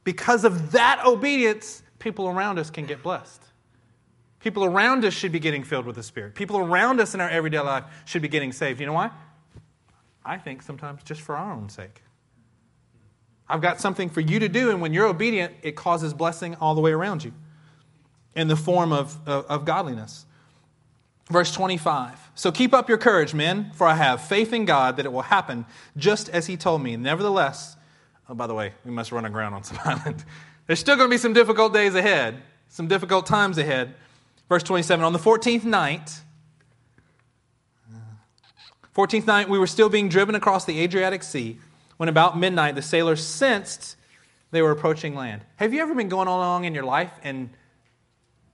Because 0.03 0.43
of 0.43 0.71
that 0.71 1.03
obedience, 1.05 1.84
people 1.99 2.27
around 2.27 2.57
us 2.57 2.71
can 2.71 2.88
get 2.88 3.03
blessed. 3.03 3.43
People 4.43 4.65
around 4.65 5.05
us 5.05 5.13
should 5.13 5.31
be 5.31 5.39
getting 5.39 5.63
filled 5.63 5.85
with 5.85 5.95
the 5.95 6.03
Spirit. 6.03 6.35
People 6.35 6.57
around 6.57 6.99
us 6.99 7.13
in 7.13 7.21
our 7.21 7.29
everyday 7.29 7.59
life 7.59 7.83
should 8.05 8.21
be 8.21 8.27
getting 8.27 8.51
saved. 8.51 8.79
You 8.79 8.87
know 8.87 8.93
why? 8.93 9.11
I 10.25 10.37
think 10.37 10.61
sometimes 10.61 11.03
just 11.03 11.21
for 11.21 11.35
our 11.35 11.51
own 11.51 11.69
sake. 11.69 12.01
I've 13.47 13.61
got 13.61 13.81
something 13.81 14.09
for 14.09 14.21
you 14.21 14.39
to 14.39 14.47
do, 14.47 14.69
and 14.69 14.81
when 14.81 14.93
you're 14.93 15.07
obedient, 15.07 15.53
it 15.61 15.75
causes 15.75 16.13
blessing 16.13 16.55
all 16.55 16.73
the 16.73 16.81
way 16.81 16.91
around 16.91 17.23
you 17.23 17.33
in 18.35 18.47
the 18.47 18.55
form 18.55 18.93
of, 18.93 19.17
of, 19.27 19.45
of 19.45 19.65
godliness. 19.65 20.25
Verse 21.29 21.51
25. 21.51 22.31
So 22.33 22.51
keep 22.51 22.73
up 22.73 22.89
your 22.89 22.97
courage, 22.97 23.33
men, 23.33 23.71
for 23.75 23.87
I 23.87 23.95
have 23.95 24.21
faith 24.21 24.53
in 24.53 24.65
God 24.65 24.97
that 24.97 25.05
it 25.05 25.11
will 25.11 25.21
happen 25.21 25.65
just 25.97 26.29
as 26.29 26.47
he 26.47 26.57
told 26.57 26.81
me. 26.81 26.95
Nevertheless, 26.97 27.75
oh, 28.29 28.33
by 28.33 28.47
the 28.47 28.53
way, 28.53 28.73
we 28.85 28.91
must 28.91 29.11
run 29.11 29.25
aground 29.25 29.53
on 29.53 29.63
some 29.63 29.79
island. 29.85 30.23
There's 30.67 30.79
still 30.79 30.95
going 30.95 31.09
to 31.09 31.13
be 31.13 31.17
some 31.17 31.33
difficult 31.33 31.73
days 31.73 31.95
ahead, 31.95 32.41
some 32.69 32.87
difficult 32.87 33.25
times 33.25 33.57
ahead. 33.57 33.95
Verse 34.52 34.64
27 34.64 35.06
On 35.06 35.14
the 35.14 35.20
14th 35.20 35.64
night, 35.64 36.12
14th 38.93 39.26
night, 39.26 39.47
we 39.47 39.58
were 39.58 39.66
still 39.66 39.88
being 39.88 40.10
driven 40.10 40.36
across 40.36 40.66
the 40.66 40.78
Adriatic 40.82 41.24
Sea 41.24 41.58
when 41.95 42.10
about 42.10 42.38
midnight 42.38 42.76
the 42.76 42.82
sailors 42.82 43.26
sensed 43.26 43.95
they 44.52 44.62
were 44.62 44.72
approaching 44.72 45.16
land. 45.16 45.45
Have 45.56 45.74
you 45.74 45.80
ever 45.80 45.95
been 45.95 46.10
going 46.10 46.28
along 46.28 46.66
in 46.66 46.76
your 46.76 46.84
life 46.84 47.14
and 47.24 47.49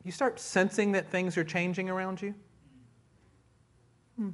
you 0.03 0.11
start 0.11 0.39
sensing 0.39 0.91
that 0.91 1.09
things 1.09 1.35
are 1.35 1.43
changing 1.43 1.89
around 1.89 2.21
you? 2.21 2.35
Hmm. 4.19 4.29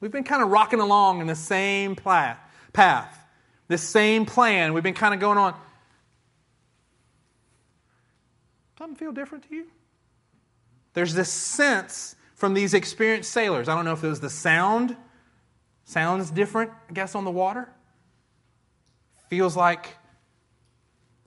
We've 0.00 0.12
been 0.12 0.22
kind 0.22 0.42
of 0.42 0.50
rocking 0.50 0.80
along 0.80 1.22
in 1.22 1.28
the 1.28 1.34
same 1.34 1.96
path, 1.96 3.18
this 3.68 3.80
same 3.80 4.26
plan. 4.26 4.74
We've 4.74 4.84
been 4.84 4.92
kind 4.92 5.14
of 5.14 5.20
going 5.20 5.38
on. 5.38 5.54
Something 8.76 8.96
feel 8.96 9.12
different 9.12 9.48
to 9.48 9.54
you? 9.54 9.66
There's 10.96 11.12
this 11.12 11.30
sense 11.30 12.16
from 12.36 12.54
these 12.54 12.72
experienced 12.72 13.30
sailors. 13.30 13.68
I 13.68 13.74
don't 13.74 13.84
know 13.84 13.92
if 13.92 14.02
it 14.02 14.08
was 14.08 14.20
the 14.20 14.30
sound. 14.30 14.96
Sounds 15.84 16.30
different, 16.30 16.70
I 16.88 16.94
guess, 16.94 17.14
on 17.14 17.26
the 17.26 17.30
water. 17.30 17.68
Feels 19.28 19.58
like 19.58 19.94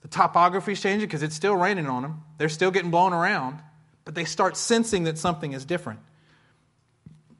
the 0.02 0.08
topography 0.08 0.72
is 0.72 0.82
changing 0.82 1.06
because 1.06 1.22
it's 1.22 1.36
still 1.36 1.54
raining 1.54 1.86
on 1.86 2.02
them. 2.02 2.24
They're 2.36 2.48
still 2.48 2.72
getting 2.72 2.90
blown 2.90 3.12
around, 3.12 3.60
but 4.04 4.16
they 4.16 4.24
start 4.24 4.56
sensing 4.56 5.04
that 5.04 5.18
something 5.18 5.52
is 5.52 5.64
different. 5.64 6.00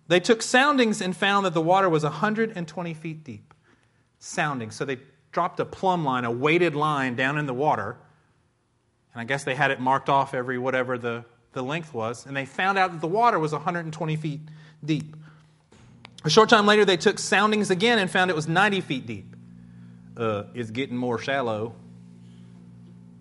They 0.06 0.20
took 0.20 0.40
soundings 0.40 1.00
and 1.00 1.16
found 1.16 1.46
that 1.46 1.52
the 1.52 1.60
water 1.60 1.88
was 1.88 2.04
120 2.04 2.94
feet 2.94 3.24
deep. 3.24 3.52
Soundings. 4.20 4.76
So 4.76 4.84
they 4.84 4.98
dropped 5.32 5.58
a 5.58 5.64
plumb 5.64 6.04
line, 6.04 6.24
a 6.24 6.30
weighted 6.30 6.76
line 6.76 7.16
down 7.16 7.38
in 7.38 7.46
the 7.46 7.54
water. 7.54 7.96
And 9.14 9.20
I 9.20 9.24
guess 9.24 9.42
they 9.42 9.56
had 9.56 9.72
it 9.72 9.80
marked 9.80 10.08
off 10.08 10.32
every 10.32 10.58
whatever 10.58 10.96
the 10.96 11.24
the 11.52 11.62
length 11.62 11.92
was, 11.92 12.26
and 12.26 12.36
they 12.36 12.44
found 12.44 12.78
out 12.78 12.92
that 12.92 13.00
the 13.00 13.08
water 13.08 13.38
was 13.38 13.52
120 13.52 14.16
feet 14.16 14.40
deep. 14.84 15.16
A 16.24 16.30
short 16.30 16.48
time 16.48 16.66
later, 16.66 16.84
they 16.84 16.96
took 16.96 17.18
soundings 17.18 17.70
again 17.70 17.98
and 17.98 18.10
found 18.10 18.30
it 18.30 18.36
was 18.36 18.46
90 18.46 18.80
feet 18.82 19.06
deep. 19.06 19.36
Uh, 20.16 20.44
it's 20.54 20.70
getting 20.70 20.96
more 20.96 21.18
shallow. 21.18 21.74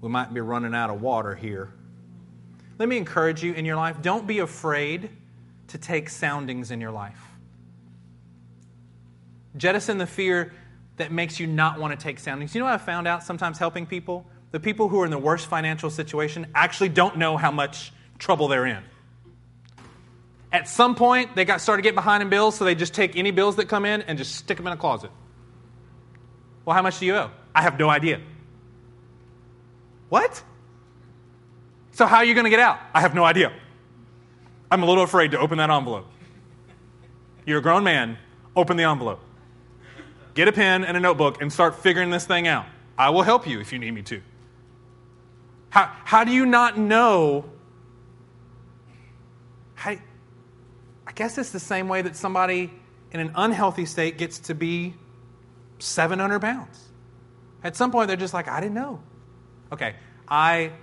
We 0.01 0.09
might 0.09 0.33
be 0.33 0.41
running 0.41 0.75
out 0.75 0.89
of 0.89 1.01
water 1.01 1.33
here. 1.33 1.73
Let 2.77 2.87
me 2.87 2.97
encourage 2.97 3.43
you 3.43 3.53
in 3.53 3.65
your 3.65 3.75
life 3.75 4.01
don't 4.01 4.25
be 4.25 4.39
afraid 4.39 5.09
to 5.67 5.77
take 5.77 6.09
soundings 6.09 6.71
in 6.71 6.81
your 6.81 6.91
life. 6.91 7.19
Jettison 9.57 9.97
the 9.97 10.07
fear 10.07 10.53
that 10.97 11.11
makes 11.11 11.39
you 11.39 11.47
not 11.47 11.79
want 11.79 11.97
to 11.97 12.01
take 12.01 12.19
soundings. 12.19 12.53
You 12.53 12.59
know 12.59 12.65
what 12.65 12.73
I 12.73 12.77
found 12.77 13.07
out 13.07 13.23
sometimes 13.23 13.57
helping 13.57 13.85
people? 13.85 14.25
The 14.51 14.59
people 14.59 14.89
who 14.89 15.01
are 15.01 15.05
in 15.05 15.11
the 15.11 15.17
worst 15.17 15.47
financial 15.47 15.89
situation 15.89 16.47
actually 16.55 16.89
don't 16.89 17.17
know 17.17 17.37
how 17.37 17.51
much 17.51 17.91
trouble 18.19 18.47
they're 18.47 18.65
in. 18.65 18.83
At 20.51 20.67
some 20.67 20.95
point, 20.95 21.35
they 21.35 21.45
got 21.45 21.61
started 21.61 21.83
getting 21.83 21.95
behind 21.95 22.23
in 22.23 22.29
bills, 22.29 22.55
so 22.55 22.65
they 22.65 22.75
just 22.75 22.93
take 22.93 23.15
any 23.15 23.31
bills 23.31 23.55
that 23.57 23.69
come 23.69 23.85
in 23.85 24.01
and 24.03 24.17
just 24.17 24.35
stick 24.35 24.57
them 24.57 24.67
in 24.67 24.73
a 24.73 24.77
closet. 24.77 25.11
Well, 26.65 26.75
how 26.75 26.81
much 26.81 26.99
do 26.99 27.05
you 27.05 27.15
owe? 27.15 27.31
I 27.53 27.61
have 27.61 27.79
no 27.79 27.89
idea. 27.89 28.19
What? 30.09 30.43
So, 31.91 32.05
how 32.05 32.17
are 32.17 32.25
you 32.25 32.33
going 32.33 32.45
to 32.45 32.49
get 32.49 32.59
out? 32.59 32.79
I 32.93 33.01
have 33.01 33.13
no 33.13 33.23
idea. 33.23 33.51
I'm 34.71 34.83
a 34.83 34.85
little 34.85 35.03
afraid 35.03 35.31
to 35.31 35.39
open 35.39 35.57
that 35.59 35.69
envelope. 35.69 36.05
You're 37.45 37.59
a 37.59 37.61
grown 37.61 37.83
man, 37.83 38.17
open 38.55 38.77
the 38.77 38.83
envelope. 38.83 39.19
Get 40.33 40.47
a 40.47 40.51
pen 40.51 40.83
and 40.83 40.95
a 40.95 40.99
notebook 40.99 41.41
and 41.41 41.51
start 41.51 41.75
figuring 41.75 42.11
this 42.11 42.25
thing 42.25 42.47
out. 42.47 42.65
I 42.97 43.09
will 43.09 43.23
help 43.23 43.47
you 43.47 43.59
if 43.59 43.73
you 43.73 43.79
need 43.79 43.91
me 43.91 44.01
to. 44.03 44.21
How, 45.69 45.91
how 46.03 46.23
do 46.23 46.31
you 46.31 46.45
not 46.45 46.77
know 46.77 47.45
how, 49.79 49.91
I 51.07 51.11
guess 51.15 51.37
it's 51.37 51.51
the 51.51 51.59
same 51.59 51.87
way 51.87 52.01
that 52.01 52.17
somebody 52.17 52.69
in 53.11 53.21
an 53.21 53.31
unhealthy 53.33 53.85
state 53.85 54.17
gets 54.17 54.37
to 54.39 54.53
be 54.53 54.93
700 55.79 56.41
pounds. 56.41 56.89
At 57.63 57.77
some 57.77 57.89
point, 57.89 58.09
they're 58.09 58.17
just 58.17 58.33
like, 58.33 58.49
I 58.49 58.59
didn't 58.59 58.75
know. 58.75 59.01
Okay, 59.71 59.95
I, 60.27 60.73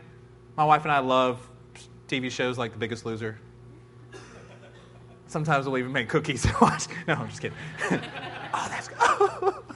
my 0.57 0.65
wife 0.65 0.83
and 0.85 0.93
I 0.93 1.01
love 1.01 1.47
TV 2.09 2.31
shows 2.31 2.57
like 2.57 2.73
The 2.73 2.79
Biggest 2.79 3.05
Loser. 3.05 3.39
Sometimes 5.27 5.67
we'll 5.67 5.77
even 5.77 5.93
make 5.93 6.09
cookies 6.09 6.47
and 6.47 6.55
watch. 6.61 6.87
No, 7.07 7.15
I'm 7.15 7.29
just 7.29 7.43
kidding. 7.43 7.59
oh, 7.91 8.67
that's 8.71 8.89
good. 8.89 9.55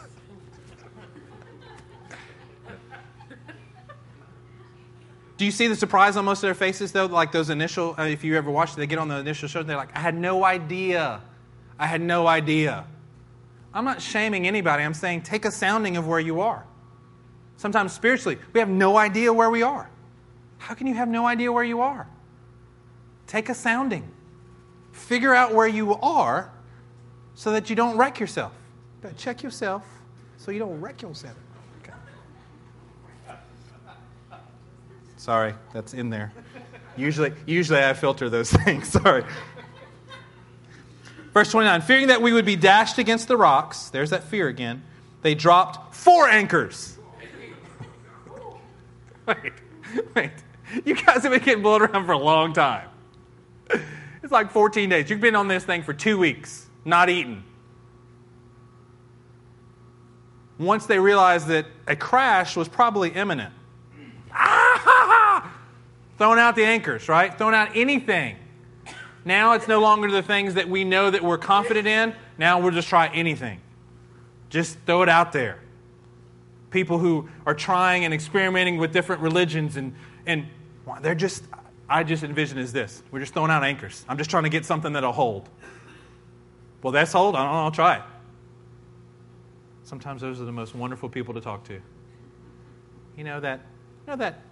Do 5.41 5.47
you 5.47 5.51
see 5.51 5.69
the 5.69 5.75
surprise 5.75 6.19
on 6.19 6.27
most 6.27 6.41
of 6.41 6.49
their 6.49 6.55
faces, 6.55 6.93
though? 6.93 7.07
Like 7.07 7.33
those 7.33 7.49
initial, 7.49 7.95
uh, 7.99 8.03
if 8.03 8.23
you 8.25 8.37
ever 8.37 8.51
watch, 8.51 8.75
they 8.75 8.87
get 8.87 8.99
on 8.99 9.09
the 9.09 9.17
initial 9.17 9.49
show 9.49 9.61
and 9.61 9.69
they're 9.71 9.75
like, 9.75 9.97
I 9.97 9.99
had 9.99 10.15
no 10.15 10.45
idea. 10.45 11.23
I 11.79 11.87
had 11.87 12.03
no 12.03 12.27
idea. 12.27 12.85
I'm 13.73 13.87
not 13.87 14.03
shaming 14.03 14.47
anybody. 14.47 14.83
I'm 14.83 14.93
saying 14.93 15.23
take 15.23 15.47
a 15.47 15.51
sounding 15.51 15.97
of 15.97 16.07
where 16.07 16.21
you 16.21 16.43
are. 16.43 16.67
Sometimes 17.57 17.95
spiritually, 17.95 18.37
we 18.53 18.61
have 18.61 18.69
no 18.69 18.99
idea 18.99 19.33
where 19.33 19.49
we 19.49 19.63
are. 19.63 19.89
How 20.59 20.75
can 20.75 20.87
you 20.87 20.93
have 20.93 21.09
no 21.09 21.27
idea 21.27 21.51
where 21.51 21.65
you 21.65 21.81
are? 21.81 22.07
Take 23.27 23.49
a 23.49 23.55
sounding. 23.55 24.13
Figure 24.93 25.35
out 25.35 25.55
where 25.55 25.69
you 25.69 25.95
are 26.01 26.53
so 27.35 27.53
that 27.53 27.71
you 27.71 27.77
don't 27.77 27.97
wreck 27.97 28.21
yourself. 28.21 28.53
Check 29.17 29.43
yourself 29.43 29.87
so 30.37 30.51
you 30.51 30.59
don't 30.59 30.79
wreck 30.83 31.01
yourself. 31.01 31.39
Sorry, 35.21 35.53
that's 35.75 35.93
in 35.93 36.09
there. 36.09 36.33
Usually, 36.97 37.35
usually 37.45 37.85
I 37.85 37.93
filter 37.93 38.31
those 38.31 38.51
things. 38.65 38.89
Sorry. 38.89 39.23
Verse 41.35 41.51
29 41.51 41.83
Fearing 41.83 42.07
that 42.07 42.23
we 42.23 42.33
would 42.33 42.47
be 42.47 42.57
dashed 42.57 42.97
against 42.97 43.29
the 43.29 43.37
rocks, 43.37 43.91
there's 43.91 44.09
that 44.11 44.25
fear 44.25 44.49
again, 44.49 44.83
they 45.21 45.35
dropped 45.35 45.95
four 45.95 46.27
anchors. 46.27 46.97
wait, 49.27 49.53
wait. 50.17 50.33
You 50.87 50.95
guys 50.95 51.23
have 51.23 51.33
been 51.33 51.43
getting 51.43 51.63
blown 51.63 51.83
around 51.83 52.07
for 52.07 52.13
a 52.13 52.19
long 52.19 52.55
time. 52.55 52.89
It's 54.23 54.33
like 54.33 54.51
14 54.53 54.89
days. 54.89 55.11
You've 55.11 55.21
been 55.21 55.37
on 55.37 55.49
this 55.49 55.65
thing 55.65 55.83
for 55.83 55.93
two 55.93 56.17
weeks, 56.17 56.67
not 56.87 57.11
eating. 57.11 57.45
Once 60.59 60.87
they 60.87 60.99
realized 60.99 61.49
that 61.49 61.67
a 61.87 61.95
crash 61.95 62.57
was 62.57 62.69
probably 62.69 63.11
imminent, 63.11 63.53
Throwing 66.21 66.39
out 66.39 66.55
the 66.55 66.67
anchors, 66.67 67.09
right? 67.09 67.33
Throwing 67.39 67.55
out 67.55 67.75
anything. 67.75 68.37
Now 69.25 69.55
it's 69.55 69.67
no 69.67 69.81
longer 69.81 70.11
the 70.11 70.21
things 70.21 70.53
that 70.53 70.69
we 70.69 70.85
know 70.85 71.11
that 71.11 71.25
we're 71.25 71.39
confident 71.39 71.87
in. 71.87 72.15
Now 72.37 72.61
we'll 72.61 72.73
just 72.73 72.89
try 72.89 73.07
anything. 73.07 73.59
Just 74.51 74.77
throw 74.85 75.01
it 75.01 75.09
out 75.09 75.33
there. 75.33 75.61
People 76.71 76.99
who 76.99 77.31
are 77.47 77.55
trying 77.55 78.05
and 78.05 78.13
experimenting 78.13 78.77
with 78.77 78.93
different 78.93 79.23
religions 79.23 79.79
and, 79.79 79.95
and 80.27 80.47
they're 81.01 81.15
just, 81.15 81.43
I 81.89 82.05
just 82.05 82.23
envision 82.23 82.59
is 82.59 82.71
this. 82.71 83.03
We're 83.11 83.21
just 83.21 83.33
throwing 83.33 83.51
out 83.51 83.65
anchors. 83.65 84.05
I'm 84.07 84.19
just 84.19 84.29
trying 84.29 84.45
to 84.45 84.51
get 84.51 84.67
something 84.67 84.93
that'll 84.93 85.13
hold. 85.13 85.49
Well, 86.83 86.93
that's 86.93 87.13
hold. 87.13 87.35
I'll, 87.35 87.47
I'll 87.47 87.71
try 87.71 87.97
it. 87.97 88.03
Sometimes 89.85 90.21
those 90.21 90.39
are 90.39 90.45
the 90.45 90.53
most 90.53 90.75
wonderful 90.75 91.09
people 91.09 91.33
to 91.33 91.41
talk 91.41 91.65
to. 91.65 91.81
You 93.17 93.25
know 93.25 93.41
that, 93.41 93.61
you 94.07 94.11
know 94.11 94.17
that 94.17 94.43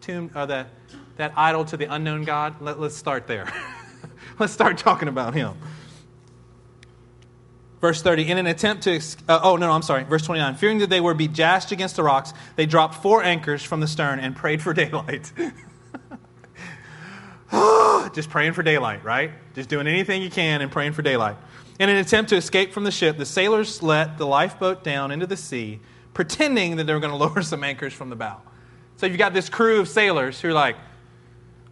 tomb, 0.00 0.30
uh, 0.34 0.46
that, 0.46 0.68
that 1.16 1.32
idol 1.36 1.64
to 1.66 1.76
the 1.76 1.92
unknown 1.92 2.24
God? 2.24 2.60
Let, 2.60 2.80
let's 2.80 2.96
start 2.96 3.26
there. 3.26 3.52
let's 4.38 4.52
start 4.52 4.78
talking 4.78 5.08
about 5.08 5.34
him. 5.34 5.54
Verse 7.80 8.02
30, 8.02 8.30
in 8.30 8.38
an 8.38 8.46
attempt 8.46 8.84
to, 8.84 9.00
uh, 9.28 9.40
oh, 9.42 9.56
no, 9.56 9.70
I'm 9.70 9.82
sorry. 9.82 10.02
Verse 10.02 10.22
29, 10.22 10.56
fearing 10.56 10.78
that 10.78 10.90
they 10.90 11.00
would 11.00 11.16
be 11.16 11.28
dashed 11.28 11.70
against 11.70 11.96
the 11.96 12.02
rocks, 12.02 12.32
they 12.56 12.66
dropped 12.66 12.96
four 12.96 13.22
anchors 13.22 13.62
from 13.62 13.80
the 13.80 13.86
stern 13.86 14.18
and 14.18 14.34
prayed 14.34 14.60
for 14.60 14.74
daylight. 14.74 15.32
Just 18.12 18.30
praying 18.30 18.54
for 18.54 18.64
daylight, 18.64 19.04
right? 19.04 19.30
Just 19.54 19.68
doing 19.68 19.86
anything 19.86 20.22
you 20.22 20.30
can 20.30 20.60
and 20.60 20.72
praying 20.72 20.92
for 20.92 21.02
daylight. 21.02 21.36
In 21.78 21.88
an 21.88 21.96
attempt 21.96 22.30
to 22.30 22.36
escape 22.36 22.72
from 22.72 22.82
the 22.82 22.90
ship, 22.90 23.16
the 23.16 23.24
sailors 23.24 23.82
let 23.82 24.18
the 24.18 24.26
lifeboat 24.26 24.82
down 24.82 25.12
into 25.12 25.26
the 25.26 25.36
sea, 25.36 25.78
pretending 26.14 26.76
that 26.76 26.84
they 26.84 26.92
were 26.92 27.00
going 27.00 27.12
to 27.12 27.16
lower 27.16 27.42
some 27.42 27.62
anchors 27.62 27.92
from 27.92 28.10
the 28.10 28.16
bow. 28.16 28.40
So 28.98 29.06
you've 29.06 29.16
got 29.16 29.32
this 29.32 29.48
crew 29.48 29.78
of 29.78 29.88
sailors 29.88 30.40
who 30.40 30.48
are 30.48 30.52
like, 30.52 30.76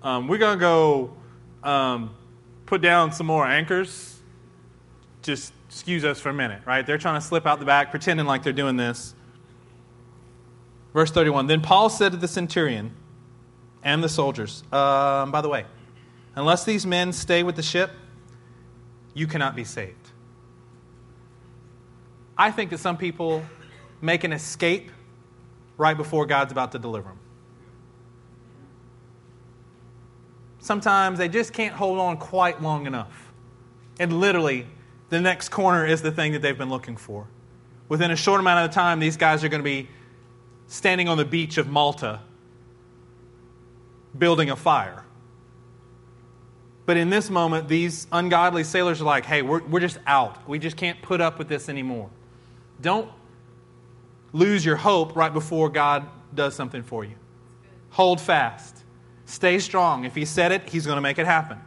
um, 0.00 0.28
we're 0.28 0.38
going 0.38 0.56
to 0.56 0.60
go 0.60 1.16
um, 1.64 2.14
put 2.66 2.80
down 2.80 3.10
some 3.10 3.26
more 3.26 3.44
anchors. 3.44 4.20
Just 5.22 5.52
excuse 5.68 6.04
us 6.04 6.20
for 6.20 6.28
a 6.28 6.32
minute, 6.32 6.62
right? 6.64 6.86
They're 6.86 6.98
trying 6.98 7.20
to 7.20 7.26
slip 7.26 7.44
out 7.44 7.58
the 7.58 7.64
back, 7.64 7.90
pretending 7.90 8.26
like 8.26 8.44
they're 8.44 8.52
doing 8.52 8.76
this. 8.76 9.12
Verse 10.94 11.10
31 11.10 11.48
Then 11.48 11.62
Paul 11.62 11.90
said 11.90 12.12
to 12.12 12.16
the 12.16 12.28
centurion 12.28 12.94
and 13.82 14.04
the 14.04 14.08
soldiers, 14.08 14.62
um, 14.70 15.32
By 15.32 15.40
the 15.40 15.48
way, 15.48 15.66
unless 16.36 16.64
these 16.64 16.86
men 16.86 17.12
stay 17.12 17.42
with 17.42 17.56
the 17.56 17.62
ship, 17.62 17.90
you 19.14 19.26
cannot 19.26 19.56
be 19.56 19.64
saved. 19.64 20.10
I 22.38 22.52
think 22.52 22.70
that 22.70 22.78
some 22.78 22.96
people 22.96 23.42
make 24.00 24.22
an 24.22 24.32
escape 24.32 24.92
right 25.76 25.96
before 25.96 26.26
God's 26.26 26.52
about 26.52 26.72
to 26.72 26.78
deliver 26.78 27.08
them. 27.08 27.18
Sometimes 30.58 31.18
they 31.18 31.28
just 31.28 31.52
can't 31.52 31.74
hold 31.74 31.98
on 31.98 32.16
quite 32.16 32.60
long 32.60 32.86
enough. 32.86 33.32
And 34.00 34.18
literally, 34.20 34.66
the 35.10 35.20
next 35.20 35.50
corner 35.50 35.86
is 35.86 36.02
the 36.02 36.10
thing 36.10 36.32
that 36.32 36.42
they've 36.42 36.58
been 36.58 36.70
looking 36.70 36.96
for. 36.96 37.28
Within 37.88 38.10
a 38.10 38.16
short 38.16 38.40
amount 38.40 38.68
of 38.68 38.74
time, 38.74 38.98
these 38.98 39.16
guys 39.16 39.44
are 39.44 39.48
going 39.48 39.60
to 39.60 39.64
be 39.64 39.88
standing 40.66 41.08
on 41.08 41.16
the 41.16 41.24
beach 41.24 41.56
of 41.58 41.68
Malta 41.68 42.20
building 44.18 44.50
a 44.50 44.56
fire. 44.56 45.04
But 46.84 46.96
in 46.96 47.10
this 47.10 47.30
moment, 47.30 47.68
these 47.68 48.06
ungodly 48.12 48.64
sailors 48.64 49.00
are 49.00 49.04
like, 49.04 49.24
hey, 49.24 49.42
we're, 49.42 49.62
we're 49.62 49.80
just 49.80 49.98
out. 50.06 50.48
We 50.48 50.58
just 50.58 50.76
can't 50.76 51.00
put 51.02 51.20
up 51.20 51.38
with 51.38 51.48
this 51.48 51.68
anymore. 51.68 52.10
Don't 52.80 53.10
lose 54.36 54.64
your 54.64 54.76
hope 54.76 55.16
right 55.16 55.32
before 55.32 55.70
God 55.70 56.06
does 56.34 56.54
something 56.54 56.82
for 56.82 57.04
you. 57.04 57.14
Hold 57.90 58.20
fast. 58.20 58.84
Stay 59.24 59.58
strong. 59.58 60.04
If 60.04 60.14
He 60.14 60.26
said 60.26 60.52
it, 60.52 60.68
He's 60.68 60.84
going 60.84 60.96
to 60.96 61.02
make 61.02 61.18
it 61.18 61.26
happen. 61.26 61.58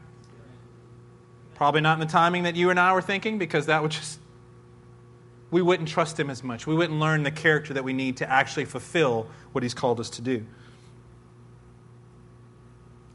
Probably 1.55 1.81
not 1.81 1.93
in 1.93 1.99
the 1.99 2.11
timing 2.11 2.43
that 2.43 2.55
you 2.55 2.69
and 2.69 2.79
I 2.79 2.93
were 2.93 3.01
thinking, 3.01 3.39
because 3.39 3.65
that 3.65 3.81
would 3.81 3.91
just, 3.91 4.19
we 5.49 5.61
wouldn't 5.61 5.89
trust 5.89 6.19
Him 6.19 6.29
as 6.29 6.43
much. 6.43 6.67
We 6.67 6.75
wouldn't 6.75 6.99
learn 6.99 7.23
the 7.23 7.31
character 7.31 7.73
that 7.73 7.83
we 7.83 7.91
need 7.91 8.17
to 8.17 8.29
actually 8.29 8.65
fulfill 8.65 9.27
what 9.51 9.63
He's 9.63 9.73
called 9.73 9.99
us 9.99 10.11
to 10.11 10.21
do. 10.21 10.45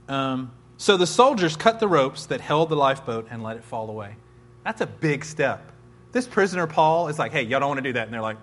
Um, 0.09 0.51
so 0.77 0.97
the 0.97 1.07
soldiers 1.07 1.57
cut 1.57 1.79
the 1.79 1.89
ropes 1.89 2.27
that 2.27 2.41
held 2.41 2.71
the 2.71 2.77
lifeboat 2.77 3.29
and 3.31 3.43
let 3.43 3.57
it 3.57 3.65
fall 3.65 3.89
away. 3.89 4.17
That's 4.65 4.81
a 4.81 4.87
big 4.87 5.25
step. 5.25 5.71
This 6.11 6.27
prisoner, 6.27 6.67
Paul, 6.67 7.09
is 7.09 7.19
like, 7.19 7.33
hey, 7.33 7.43
y'all 7.43 7.61
don't 7.61 7.69
want 7.69 7.79
to 7.79 7.89
do 7.89 7.93
that. 7.93 8.05
And 8.09 8.13
they're 8.13 8.21
like, 8.21 8.37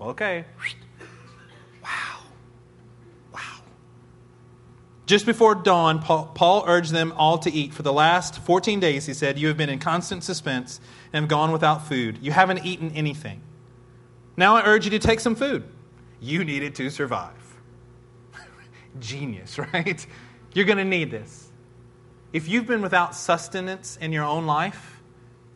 okay. 0.00 0.44
Wow. 1.82 2.18
Wow. 3.32 3.40
Just 5.06 5.26
before 5.26 5.54
dawn, 5.54 6.00
Paul, 6.00 6.64
urged 6.66 6.92
them 6.92 7.12
all 7.16 7.38
to 7.38 7.52
eat. 7.52 7.74
For 7.74 7.82
the 7.82 7.92
last 7.92 8.40
14 8.40 8.80
days, 8.80 9.06
he 9.06 9.14
said, 9.14 9.38
you 9.38 9.48
have 9.48 9.56
been 9.56 9.70
in 9.70 9.78
constant 9.78 10.24
suspense 10.24 10.80
and 11.12 11.22
have 11.22 11.28
gone 11.28 11.52
without 11.52 11.86
food. 11.86 12.18
You 12.22 12.32
haven't 12.32 12.64
eaten 12.64 12.90
anything. 12.92 13.42
Now 14.36 14.56
I 14.56 14.64
urge 14.64 14.84
you 14.84 14.90
to 14.92 14.98
take 14.98 15.20
some 15.20 15.34
food. 15.34 15.64
You 16.20 16.44
need 16.44 16.62
it 16.62 16.74
to 16.76 16.90
survive. 16.90 17.32
Genius, 18.98 19.58
right? 19.74 20.06
You're 20.54 20.64
going 20.64 20.78
to 20.78 20.84
need 20.84 21.10
this. 21.10 21.50
If 22.32 22.48
you've 22.48 22.66
been 22.66 22.82
without 22.82 23.14
sustenance 23.14 23.96
in 23.96 24.10
your 24.12 24.24
own 24.24 24.46
life, 24.46 25.02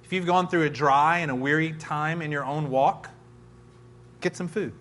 if 0.04 0.12
you've 0.12 0.26
gone 0.26 0.48
through 0.48 0.62
a 0.62 0.70
dry 0.70 1.18
and 1.18 1.30
a 1.30 1.34
weary 1.34 1.72
time 1.72 2.22
in 2.22 2.30
your 2.30 2.44
own 2.44 2.70
walk, 2.70 3.10
get 4.20 4.36
some 4.36 4.48
food. 4.48 4.72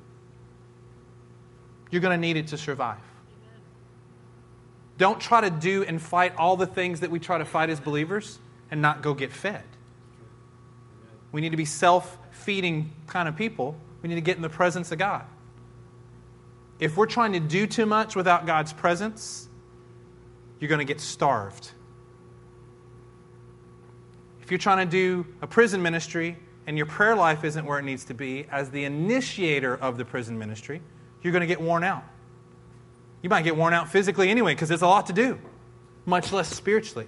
You're 1.92 2.02
going 2.02 2.20
to 2.20 2.22
need 2.22 2.38
it 2.38 2.48
to 2.48 2.58
survive. 2.58 2.98
Don't 4.98 5.20
try 5.20 5.42
to 5.42 5.50
do 5.50 5.84
and 5.84 6.02
fight 6.02 6.36
all 6.38 6.58
the 6.58 6.66
things 6.66 7.02
that 7.02 7.12
we 7.12 7.20
try 7.20 7.38
to 7.38 7.46
fight 7.46 7.70
as 7.70 7.80
believers 7.80 8.40
and 8.72 8.82
not 8.82 9.02
go 9.02 9.14
get 9.14 9.32
fed. 9.32 9.64
We 11.32 11.42
need 11.42 11.52
to 11.52 11.58
be 11.58 11.66
self 11.66 12.18
feeding 12.32 12.92
kind 13.06 13.28
of 13.28 13.36
people. 13.36 13.76
We 14.02 14.10
need 14.10 14.16
to 14.16 14.22
get 14.22 14.38
in 14.38 14.42
the 14.42 14.50
presence 14.50 14.92
of 14.92 14.98
God. 14.98 15.26
If 16.80 16.96
we're 16.96 17.08
trying 17.08 17.34
to 17.34 17.40
do 17.40 17.68
too 17.68 17.86
much 17.86 18.16
without 18.16 18.46
God's 18.46 18.74
presence, 18.74 19.48
you're 20.60 20.70
going 20.70 20.80
to 20.80 20.86
get 20.86 21.02
starved. 21.02 21.72
If 24.42 24.52
you're 24.52 24.60
trying 24.60 24.88
to 24.88 24.92
do 24.92 25.26
a 25.42 25.48
prison 25.48 25.82
ministry 25.82 26.38
and 26.68 26.78
your 26.78 26.86
prayer 26.86 27.16
life 27.16 27.44
isn't 27.46 27.66
where 27.66 27.80
it 27.80 27.84
needs 27.84 28.04
to 28.06 28.14
be, 28.14 28.46
as 28.52 28.70
the 28.70 28.84
initiator 28.84 29.76
of 29.76 29.98
the 29.98 30.06
prison 30.06 30.38
ministry, 30.38 30.82
you're 31.24 31.32
going 31.32 31.42
to 31.42 31.48
get 31.48 31.62
worn 31.62 31.84
out. 31.84 32.04
You 33.22 33.30
might 33.30 33.44
get 33.44 33.56
worn 33.56 33.74
out 33.74 33.90
physically 33.90 34.30
anyway 34.30 34.54
because 34.54 34.70
there's 34.70 34.82
a 34.82 34.88
lot 34.88 35.08
to 35.08 35.14
do, 35.14 35.40
much 36.06 36.32
less 36.32 36.50
spiritually. 36.50 37.08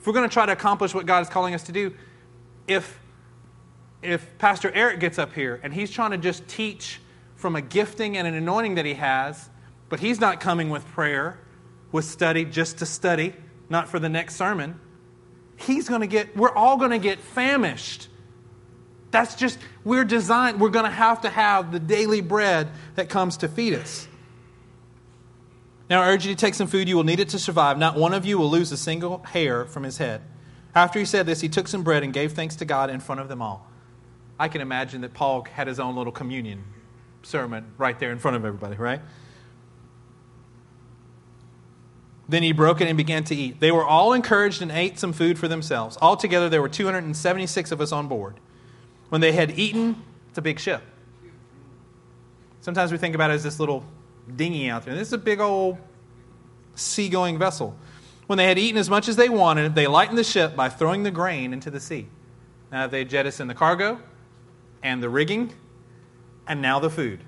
If 0.00 0.06
we're 0.06 0.12
going 0.12 0.28
to 0.28 0.32
try 0.32 0.46
to 0.46 0.52
accomplish 0.52 0.94
what 0.94 1.06
God 1.06 1.22
is 1.22 1.28
calling 1.28 1.54
us 1.54 1.62
to 1.64 1.72
do, 1.72 1.94
if, 2.66 2.98
if 4.02 4.36
Pastor 4.38 4.70
Eric 4.74 5.00
gets 5.00 5.18
up 5.18 5.32
here 5.32 5.60
and 5.62 5.72
he's 5.72 5.90
trying 5.90 6.10
to 6.10 6.18
just 6.18 6.46
teach 6.48 7.00
from 7.36 7.56
a 7.56 7.62
gifting 7.62 8.16
and 8.16 8.26
an 8.26 8.34
anointing 8.34 8.74
that 8.74 8.84
he 8.84 8.94
has, 8.94 9.48
but 9.88 10.00
he's 10.00 10.20
not 10.20 10.40
coming 10.40 10.70
with 10.70 10.84
prayer 10.88 11.38
with 11.92 12.04
study 12.04 12.44
just 12.44 12.78
to 12.78 12.86
study, 12.86 13.32
not 13.70 13.88
for 13.88 13.98
the 13.98 14.08
next 14.08 14.34
sermon, 14.34 14.78
he's 15.56 15.88
going 15.88 16.00
to 16.00 16.06
get, 16.06 16.36
we're 16.36 16.54
all 16.54 16.76
going 16.76 16.90
to 16.90 16.98
get 16.98 17.18
famished. 17.20 18.08
That's 19.10 19.34
just, 19.34 19.58
we're 19.84 20.04
designed, 20.04 20.60
we're 20.60 20.68
going 20.68 20.84
to 20.84 20.90
have 20.90 21.22
to 21.22 21.30
have 21.30 21.72
the 21.72 21.80
daily 21.80 22.20
bread 22.20 22.68
that 22.94 23.08
comes 23.08 23.38
to 23.38 23.48
feed 23.48 23.74
us. 23.74 24.06
Now, 25.88 26.02
I 26.02 26.08
urge 26.08 26.26
you 26.26 26.34
to 26.34 26.38
take 26.38 26.54
some 26.54 26.66
food. 26.66 26.88
You 26.88 26.96
will 26.96 27.04
need 27.04 27.20
it 27.20 27.30
to 27.30 27.38
survive. 27.38 27.78
Not 27.78 27.96
one 27.96 28.12
of 28.12 28.26
you 28.26 28.38
will 28.38 28.50
lose 28.50 28.70
a 28.72 28.76
single 28.76 29.18
hair 29.18 29.64
from 29.64 29.84
his 29.84 29.96
head. 29.96 30.20
After 30.74 30.98
he 30.98 31.06
said 31.06 31.24
this, 31.24 31.40
he 31.40 31.48
took 31.48 31.66
some 31.66 31.82
bread 31.82 32.02
and 32.02 32.12
gave 32.12 32.32
thanks 32.32 32.56
to 32.56 32.66
God 32.66 32.90
in 32.90 33.00
front 33.00 33.22
of 33.22 33.28
them 33.28 33.40
all. 33.40 33.66
I 34.38 34.48
can 34.48 34.60
imagine 34.60 35.00
that 35.00 35.14
Paul 35.14 35.44
had 35.44 35.66
his 35.66 35.80
own 35.80 35.96
little 35.96 36.12
communion 36.12 36.62
sermon 37.22 37.72
right 37.78 37.98
there 37.98 38.12
in 38.12 38.18
front 38.18 38.36
of 38.36 38.44
everybody, 38.44 38.76
right? 38.76 39.00
Then 42.28 42.42
he 42.42 42.52
broke 42.52 42.82
it 42.82 42.88
and 42.88 42.96
began 42.96 43.24
to 43.24 43.34
eat. 43.34 43.58
They 43.58 43.72
were 43.72 43.84
all 43.84 44.12
encouraged 44.12 44.60
and 44.60 44.70
ate 44.70 44.98
some 44.98 45.14
food 45.14 45.38
for 45.38 45.48
themselves. 45.48 45.96
Altogether, 46.00 46.50
there 46.50 46.60
were 46.60 46.68
276 46.68 47.72
of 47.72 47.80
us 47.80 47.90
on 47.90 48.06
board. 48.06 48.38
When 49.08 49.20
they 49.20 49.32
had 49.32 49.58
eaten, 49.58 50.02
it's 50.28 50.38
a 50.38 50.42
big 50.42 50.60
ship. 50.60 50.82
Sometimes 52.60 52.92
we 52.92 52.98
think 52.98 53.14
about 53.14 53.30
it 53.30 53.34
as 53.34 53.42
this 53.42 53.58
little 53.58 53.84
dinghy 54.36 54.68
out 54.68 54.84
there. 54.84 54.94
This 54.94 55.08
is 55.08 55.14
a 55.14 55.18
big 55.18 55.40
old 55.40 55.78
seagoing 56.74 57.38
vessel. 57.38 57.76
When 58.26 58.36
they 58.36 58.46
had 58.46 58.58
eaten 58.58 58.78
as 58.78 58.90
much 58.90 59.08
as 59.08 59.16
they 59.16 59.28
wanted, 59.28 59.74
they 59.74 59.86
lightened 59.86 60.18
the 60.18 60.24
ship 60.24 60.54
by 60.54 60.68
throwing 60.68 61.02
the 61.02 61.10
grain 61.10 61.52
into 61.52 61.70
the 61.70 61.80
sea. 61.80 62.08
Now 62.70 62.86
they 62.86 63.04
jettisoned 63.04 63.48
the 63.48 63.54
cargo 63.54 64.00
and 64.82 65.02
the 65.02 65.08
rigging, 65.08 65.52
and 66.46 66.60
now 66.60 66.78
the 66.78 66.90
food. 66.90 67.20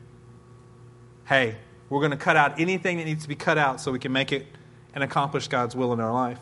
Hey, 1.24 1.56
we're 1.88 2.00
going 2.00 2.10
to 2.12 2.16
cut 2.16 2.36
out 2.36 2.60
anything 2.60 2.98
that 2.98 3.04
needs 3.04 3.22
to 3.22 3.28
be 3.28 3.34
cut 3.34 3.58
out 3.58 3.80
so 3.80 3.90
we 3.90 3.98
can 3.98 4.12
make 4.12 4.32
it 4.32 4.46
and 4.94 5.02
accomplish 5.02 5.48
God's 5.48 5.74
will 5.74 5.92
in 5.92 6.00
our 6.00 6.12
life. 6.12 6.38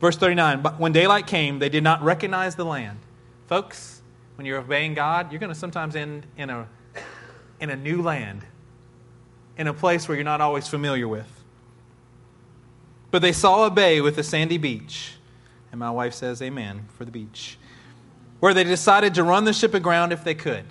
Verse 0.00 0.16
39 0.16 0.62
But 0.62 0.80
when 0.80 0.92
daylight 0.92 1.26
came, 1.26 1.58
they 1.58 1.68
did 1.68 1.82
not 1.84 2.02
recognize 2.02 2.54
the 2.54 2.64
land. 2.64 2.98
Folks, 3.46 3.97
when 4.38 4.46
you're 4.46 4.60
obeying 4.60 4.94
God, 4.94 5.32
you're 5.32 5.40
going 5.40 5.52
to 5.52 5.58
sometimes 5.58 5.96
end 5.96 6.24
in 6.36 6.48
a, 6.48 6.66
in 7.60 7.68
a 7.68 7.76
new 7.76 8.00
land, 8.00 8.42
in 9.56 9.66
a 9.66 9.74
place 9.74 10.08
where 10.08 10.16
you're 10.16 10.24
not 10.24 10.40
always 10.40 10.68
familiar 10.68 11.06
with. 11.06 11.28
But 13.10 13.20
they 13.20 13.32
saw 13.32 13.66
a 13.66 13.70
bay 13.70 14.00
with 14.00 14.16
a 14.16 14.22
sandy 14.22 14.56
beach. 14.56 15.14
And 15.72 15.78
my 15.78 15.90
wife 15.90 16.14
says, 16.14 16.40
Amen 16.40 16.86
for 16.96 17.04
the 17.04 17.10
beach. 17.10 17.58
Where 18.40 18.54
they 18.54 18.64
decided 18.64 19.14
to 19.16 19.24
run 19.24 19.44
the 19.44 19.52
ship 19.52 19.74
aground 19.74 20.12
if 20.12 20.24
they 20.24 20.34
could. 20.34 20.64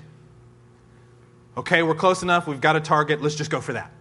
Okay, 1.57 1.83
we're 1.83 1.93
close 1.93 2.23
enough. 2.23 2.47
We've 2.47 2.61
got 2.61 2.75
a 2.75 2.79
target. 2.79 3.21
Let's 3.21 3.35
just 3.35 3.51
go 3.51 3.59
for 3.59 3.73
that 3.73 3.91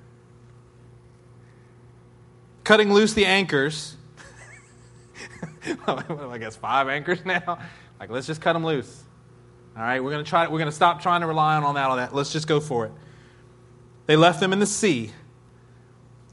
cutting 2.66 2.92
loose 2.92 3.14
the 3.14 3.24
anchors. 3.24 3.96
I 5.86 6.36
guess 6.38 6.56
five 6.56 6.88
anchors 6.88 7.24
now. 7.24 7.60
Like, 8.00 8.10
let's 8.10 8.26
just 8.26 8.40
cut 8.40 8.54
them 8.54 8.64
loose. 8.64 9.04
All 9.76 9.82
right, 9.82 10.02
we're 10.02 10.10
going 10.10 10.24
to 10.24 10.28
try. 10.28 10.44
We're 10.46 10.58
going 10.58 10.70
to 10.70 10.72
stop 10.72 11.02
trying 11.02 11.20
to 11.20 11.26
rely 11.26 11.56
on 11.56 11.62
all 11.62 11.74
that. 11.74 11.90
All 11.90 11.96
that. 11.96 12.14
Let's 12.14 12.32
just 12.32 12.48
go 12.48 12.60
for 12.60 12.86
it. 12.86 12.92
They 14.06 14.16
left 14.16 14.40
them 14.40 14.52
in 14.52 14.58
the 14.58 14.66
sea, 14.66 15.12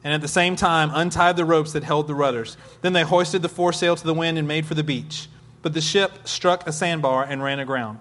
and 0.04 0.14
at 0.14 0.22
the 0.22 0.28
same 0.28 0.56
time 0.56 0.91
untied 0.94 1.36
the 1.36 1.44
ropes 1.44 1.74
that 1.74 1.84
held 1.84 2.08
the 2.08 2.16
rudders. 2.16 2.56
Then 2.82 2.94
they 2.94 3.02
hoisted 3.02 3.41
the 3.41 3.50
foresail 3.50 3.96
to 3.96 4.04
the 4.04 4.14
wind 4.14 4.38
and 4.38 4.48
made 4.48 4.66
for 4.66 4.76
the 4.76 4.84
beach. 4.84 5.28
But 5.62 5.74
the 5.74 5.82
ship 5.82 6.28
struck 6.28 6.68
a 6.68 6.72
sandbar 6.72 7.24
and 7.24 7.44
ran 7.44 7.60
aground. 7.60 8.00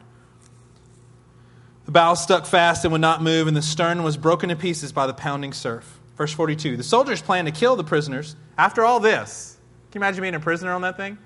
The 1.86 1.92
bow 1.92 2.14
stuck 2.14 2.46
fast 2.46 2.84
and 2.84 2.92
would 2.92 3.00
not 3.00 3.22
move, 3.22 3.48
and 3.48 3.56
the 3.56 3.62
stern 3.62 4.04
was 4.04 4.16
broken 4.16 4.50
to 4.50 4.56
pieces 4.56 4.92
by 4.92 5.06
the 5.06 5.14
pounding 5.14 5.52
surf. 5.52 5.98
Verse 6.16 6.32
42 6.32 6.76
The 6.76 6.84
soldiers 6.84 7.20
planned 7.20 7.48
to 7.48 7.52
kill 7.52 7.74
the 7.74 7.84
prisoners. 7.84 8.36
After 8.56 8.84
all 8.84 9.00
this, 9.00 9.58
can 9.90 10.00
you 10.00 10.04
imagine 10.04 10.22
being 10.22 10.34
a 10.34 10.40
prisoner 10.40 10.72
on 10.72 10.82
that 10.82 10.96
thing? 10.96 11.18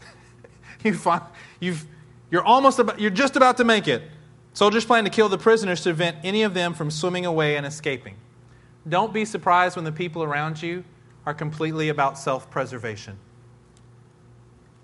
you 0.84 0.94
find, 0.94 1.22
you've, 1.58 1.86
you're, 2.30 2.44
almost 2.44 2.78
about, 2.78 3.00
you're 3.00 3.10
just 3.10 3.36
about 3.36 3.56
to 3.58 3.64
make 3.64 3.88
it. 3.88 4.02
Soldiers 4.52 4.84
plan 4.84 5.04
to 5.04 5.10
kill 5.10 5.28
the 5.28 5.38
prisoners 5.38 5.82
to 5.82 5.90
prevent 5.90 6.18
any 6.24 6.42
of 6.42 6.54
them 6.54 6.74
from 6.74 6.90
swimming 6.90 7.26
away 7.26 7.56
and 7.56 7.64
escaping. 7.64 8.16
Don't 8.88 9.12
be 9.12 9.24
surprised 9.24 9.76
when 9.76 9.84
the 9.84 9.92
people 9.92 10.22
around 10.22 10.62
you 10.62 10.84
are 11.26 11.34
completely 11.34 11.88
about 11.88 12.18
self 12.18 12.50
preservation. 12.50 13.18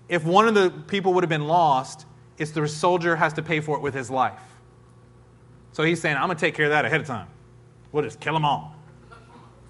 If 0.07 0.23
one 0.23 0.47
of 0.47 0.53
the 0.53 0.69
people 0.87 1.13
would 1.13 1.23
have 1.23 1.29
been 1.29 1.47
lost, 1.47 2.05
it's 2.37 2.51
the 2.51 2.67
soldier 2.67 3.15
has 3.15 3.33
to 3.33 3.41
pay 3.41 3.59
for 3.59 3.75
it 3.75 3.81
with 3.81 3.93
his 3.93 4.09
life. 4.09 4.39
So 5.73 5.83
he's 5.83 5.99
saying, 5.99 6.15
I'm 6.15 6.27
going 6.27 6.37
to 6.37 6.41
take 6.41 6.55
care 6.55 6.65
of 6.65 6.71
that 6.71 6.85
ahead 6.85 7.01
of 7.01 7.07
time. 7.07 7.27
We'll 7.91 8.03
just 8.03 8.19
kill 8.19 8.33
them 8.33 8.45
all. 8.45 8.75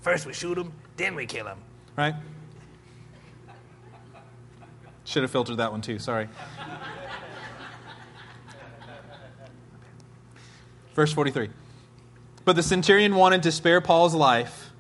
First 0.02 0.26
we 0.26 0.34
shoot 0.34 0.56
them, 0.56 0.72
then 0.96 1.16
we 1.16 1.26
kill 1.26 1.46
them. 1.46 1.58
Right? 1.98 2.16
Should 5.06 5.24
have 5.24 5.32
filtered 5.32 5.58
that 5.58 5.72
one 5.72 5.82
too, 5.82 6.00
sorry. 6.00 6.28
Verse 10.98 11.14
43. 11.14 11.50
But 12.44 12.56
the 12.56 12.64
centurion 12.64 13.14
wanted 13.14 13.44
to 13.44 13.52
spare 13.52 13.82
Paul's 13.82 14.16
life. 14.16 14.72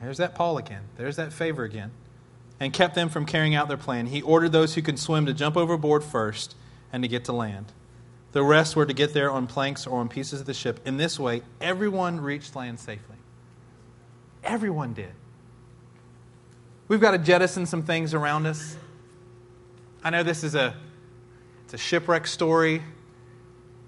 There's 0.00 0.16
that 0.16 0.34
Paul 0.34 0.56
again. 0.56 0.84
There's 0.96 1.16
that 1.16 1.34
favor 1.34 1.64
again. 1.64 1.90
And 2.58 2.72
kept 2.72 2.94
them 2.94 3.10
from 3.10 3.26
carrying 3.26 3.54
out 3.54 3.68
their 3.68 3.76
plan. 3.76 4.06
He 4.06 4.22
ordered 4.22 4.52
those 4.52 4.74
who 4.74 4.80
could 4.80 4.98
swim 4.98 5.26
to 5.26 5.34
jump 5.34 5.54
overboard 5.54 6.02
first 6.02 6.56
and 6.94 7.02
to 7.02 7.08
get 7.08 7.26
to 7.26 7.32
land. 7.34 7.66
The 8.32 8.42
rest 8.42 8.74
were 8.74 8.86
to 8.86 8.94
get 8.94 9.12
there 9.12 9.30
on 9.30 9.46
planks 9.46 9.86
or 9.86 10.00
on 10.00 10.08
pieces 10.08 10.40
of 10.40 10.46
the 10.46 10.54
ship. 10.54 10.80
In 10.86 10.96
this 10.96 11.20
way, 11.20 11.42
everyone 11.60 12.18
reached 12.18 12.56
land 12.56 12.80
safely. 12.80 13.16
Everyone 14.42 14.94
did. 14.94 15.12
We've 16.88 17.02
got 17.02 17.10
to 17.10 17.18
jettison 17.18 17.66
some 17.66 17.82
things 17.82 18.14
around 18.14 18.46
us. 18.46 18.78
I 20.02 20.08
know 20.08 20.22
this 20.22 20.42
is 20.42 20.54
a, 20.54 20.74
it's 21.66 21.74
a 21.74 21.78
shipwreck 21.78 22.26
story. 22.26 22.82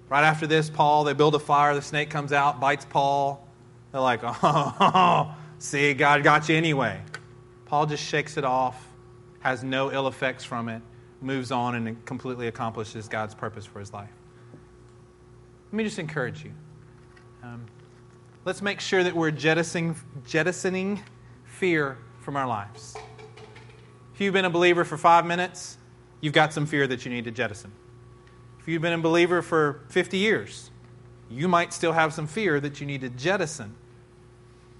Right 0.09 0.24
after 0.24 0.46
this, 0.46 0.68
Paul, 0.68 1.05
they 1.05 1.12
build 1.14 1.34
a 1.34 1.38
fire, 1.38 1.74
the 1.74 1.82
snake 1.82 2.11
comes 2.11 2.32
out, 2.32 2.61
bites 2.61 2.84
Paul. 2.84 3.46
They're 3.92 4.00
like, 4.00 4.20
oh, 4.24 5.34
see, 5.59 5.94
God 5.94 6.22
got 6.22 6.48
you 6.48 6.57
anyway. 6.57 7.00
Paul 7.64 7.86
just 7.86 8.05
shakes 8.05 8.36
it 8.36 8.44
off, 8.44 8.88
has 9.40 9.64
no 9.64 9.90
ill 9.92 10.07
effects 10.07 10.44
from 10.44 10.68
it, 10.68 10.82
moves 11.20 11.50
on, 11.50 11.74
and 11.74 12.05
completely 12.05 12.48
accomplishes 12.48 13.09
God's 13.09 13.34
purpose 13.34 13.64
for 13.64 13.80
his 13.80 13.92
life. 13.92 14.11
Let 15.72 15.76
me 15.78 15.84
just 15.84 15.98
encourage 15.98 16.44
you. 16.44 16.52
Um, 17.42 17.66
let's 18.44 18.62
make 18.62 18.80
sure 18.80 19.02
that 19.02 19.14
we're 19.14 19.30
jettisoning, 19.30 19.96
jettisoning 20.26 21.02
fear 21.44 21.98
from 22.20 22.36
our 22.36 22.46
lives. 22.46 22.96
If 24.14 24.20
you've 24.20 24.34
been 24.34 24.44
a 24.44 24.50
believer 24.50 24.84
for 24.84 24.96
five 24.96 25.26
minutes, 25.26 25.78
you've 26.20 26.32
got 26.32 26.52
some 26.52 26.66
fear 26.66 26.86
that 26.86 27.05
you 27.05 27.11
need 27.11 27.24
to 27.24 27.30
jettison. 27.30 27.72
If 28.65 28.69
you've 28.69 28.81
been 28.81 28.95
a 28.95 28.99
believer 28.99 29.43
for 29.43 29.83
50 29.91 30.17
years, 30.17 30.71
you 31.29 31.49
might 31.49 31.75
still 31.75 31.93
have 31.93 32.15
some 32.15 32.27
fear 32.27 32.59
that 32.61 32.81
you 32.81 32.87
need 32.87 33.03
to 33.03 33.11
jettison. 33.11 33.75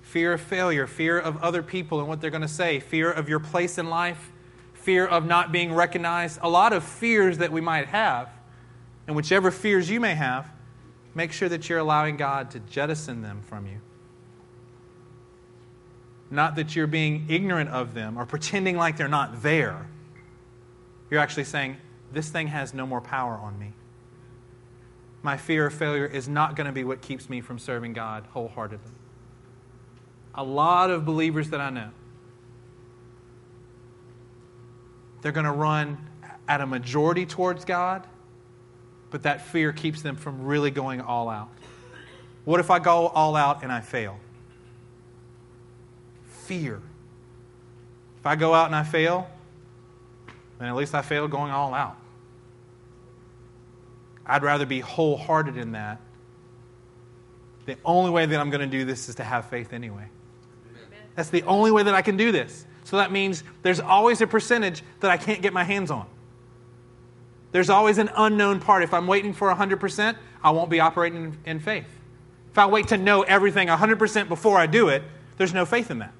Fear 0.01 0.33
of 0.33 0.41
failure, 0.41 0.87
fear 0.87 1.19
of 1.19 1.37
other 1.43 1.63
people 1.63 2.01
and 2.01 2.09
what 2.09 2.23
they're 2.23 2.31
going 2.31 2.41
to 2.41 2.49
say, 2.49 2.81
fear 2.81 3.13
of 3.13 3.29
your 3.29 3.41
place 3.41 3.77
in 3.77 3.91
life, 3.91 4.33
fear 4.73 5.07
of 5.07 5.27
not 5.27 5.53
being 5.53 5.71
recognized. 5.71 6.39
A 6.41 6.49
lot 6.49 6.73
of 6.73 6.83
fears 6.83 7.37
that 7.37 7.53
we 7.53 7.61
might 7.61 7.89
have, 7.89 8.31
and 9.07 9.15
whichever 9.15 9.51
fears 9.51 9.91
you 9.91 10.01
may 10.01 10.15
have, 10.15 10.51
make 11.15 11.31
sure 11.31 11.51
that 11.51 11.69
you're 11.69 11.79
allowing 11.79 12.17
God 12.17 12.53
to 12.53 12.61
jettison 12.61 13.21
them 13.21 13.43
from 13.43 13.67
you. 13.67 13.83
Not 16.31 16.57
that 16.57 16.75
you're 16.75 16.87
being 16.87 17.27
ignorant 17.29 17.69
of 17.69 17.93
them 17.93 18.17
or 18.17 18.25
pretending 18.25 18.79
like 18.79 18.97
they're 18.97 19.09
not 19.09 19.43
there. 19.43 19.87
You're 21.11 21.21
actually 21.21 21.45
saying, 21.45 21.77
This 22.15 22.31
thing 22.31 22.49
has 22.49 22.73
no 22.73 22.87
more 22.87 23.01
power 23.01 23.35
on 23.35 23.59
me. 23.59 23.73
My 25.23 25.37
fear 25.37 25.67
of 25.67 25.75
failure 25.75 26.07
is 26.07 26.29
not 26.29 26.57
going 26.57 26.67
to 26.67 26.73
be 26.73 26.85
what 26.85 27.01
keeps 27.01 27.29
me 27.29 27.41
from 27.41 27.59
serving 27.59 27.93
God 27.93 28.27
wholeheartedly. 28.33 28.93
A 30.35 30.45
lot 30.45 30.91
of 30.91 31.05
believers 31.05 31.51
that 31.51 31.61
I 31.61 31.71
know, 31.71 31.91
they're 35.23 35.33
going 35.33 35.47
to 35.47 35.53
run 35.53 35.99
at 36.49 36.61
a 36.61 36.67
majority 36.67 37.25
towards 37.27 37.65
God 37.65 38.07
but 39.15 39.23
that 39.23 39.43
fear 39.43 39.73
keeps 39.73 40.03
them 40.03 40.17
from 40.17 40.45
really 40.45 40.73
going 40.73 41.01
all 41.01 41.29
out. 41.29 41.49
What 42.45 42.59
if 42.59 42.69
I 42.69 42.81
go 42.81 43.07
all 43.07 43.37
out 43.37 43.63
and 43.63 43.71
I 43.71 43.81
fail? 43.81 44.19
Fear. 46.25 46.83
If 48.19 48.27
I 48.27 48.35
go 48.35 48.55
out 48.55 48.67
and 48.67 48.75
I 48.75 48.83
fail, 48.83 49.31
then 50.59 50.67
at 50.67 50.75
least 50.75 50.97
I 50.97 51.03
failed 51.03 51.31
going 51.31 51.53
all 51.53 51.75
out. 51.75 51.97
I'd 54.27 54.43
rather 54.43 54.67
be 54.67 54.81
wholehearted 54.81 55.57
in 55.57 55.73
that. 55.73 56.01
The 57.67 57.77
only 57.85 58.11
way 58.11 58.27
that 58.27 58.39
I'm 58.41 58.51
going 58.51 58.61
to 58.61 58.79
do 58.79 58.85
this 58.85 59.09
is 59.09 59.15
to 59.17 59.25
have 59.25 59.47
faith 59.47 59.73
anyway. 59.73 60.09
That's 61.15 61.31
the 61.31 61.43
only 61.45 61.71
way 61.71 61.83
that 61.83 61.95
I 61.95 62.03
can 62.03 62.17
do 62.17 62.33
this. 62.33 62.67
So 62.85 62.97
that 62.99 63.13
means 63.13 63.45
there's 63.63 63.81
always 63.81 64.21
a 64.21 64.27
percentage 64.27 64.83
that 65.01 65.11
I 65.11 65.17
can't 65.17 65.41
get 65.41 65.53
my 65.53 65.65
hands 65.65 65.91
on. 65.91 66.07
There's 67.53 67.71
always 67.71 67.99
an 67.99 68.11
unknown 68.17 68.61
part. 68.61 68.83
If 68.83 68.93
I'm 68.93 69.07
waiting 69.07 69.33
for 69.33 69.53
100%, 69.53 70.17
I 70.43 70.51
won't 70.51 70.71
be 70.71 70.81
operating 70.81 71.39
in 71.47 71.61
faith. 71.61 71.87
If 72.51 72.59
I 72.59 72.67
wait 72.67 72.89
to 72.89 72.99
know 72.99 73.23
everything 73.23 73.69
100% 73.69 74.29
before 74.29 74.59
I 74.59 74.67
do 74.67 74.89
it, 74.89 75.03
there's 75.39 75.55
no 75.55 75.65
faith 75.65 75.91
in 75.91 76.01
that. 76.01 76.13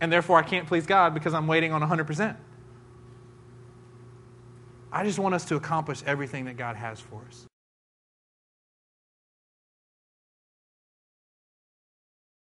And 0.00 0.12
therefore, 0.12 0.38
I 0.38 0.42
can't 0.42 0.66
please 0.66 0.86
God 0.86 1.12
because 1.14 1.34
I'm 1.34 1.46
waiting 1.46 1.72
on 1.72 1.80
100%. 1.80 2.36
I 4.92 5.04
just 5.04 5.18
want 5.18 5.34
us 5.34 5.46
to 5.46 5.56
accomplish 5.56 6.02
everything 6.04 6.44
that 6.44 6.58
God 6.58 6.76
has 6.76 7.00
for 7.00 7.22
us. 7.26 7.46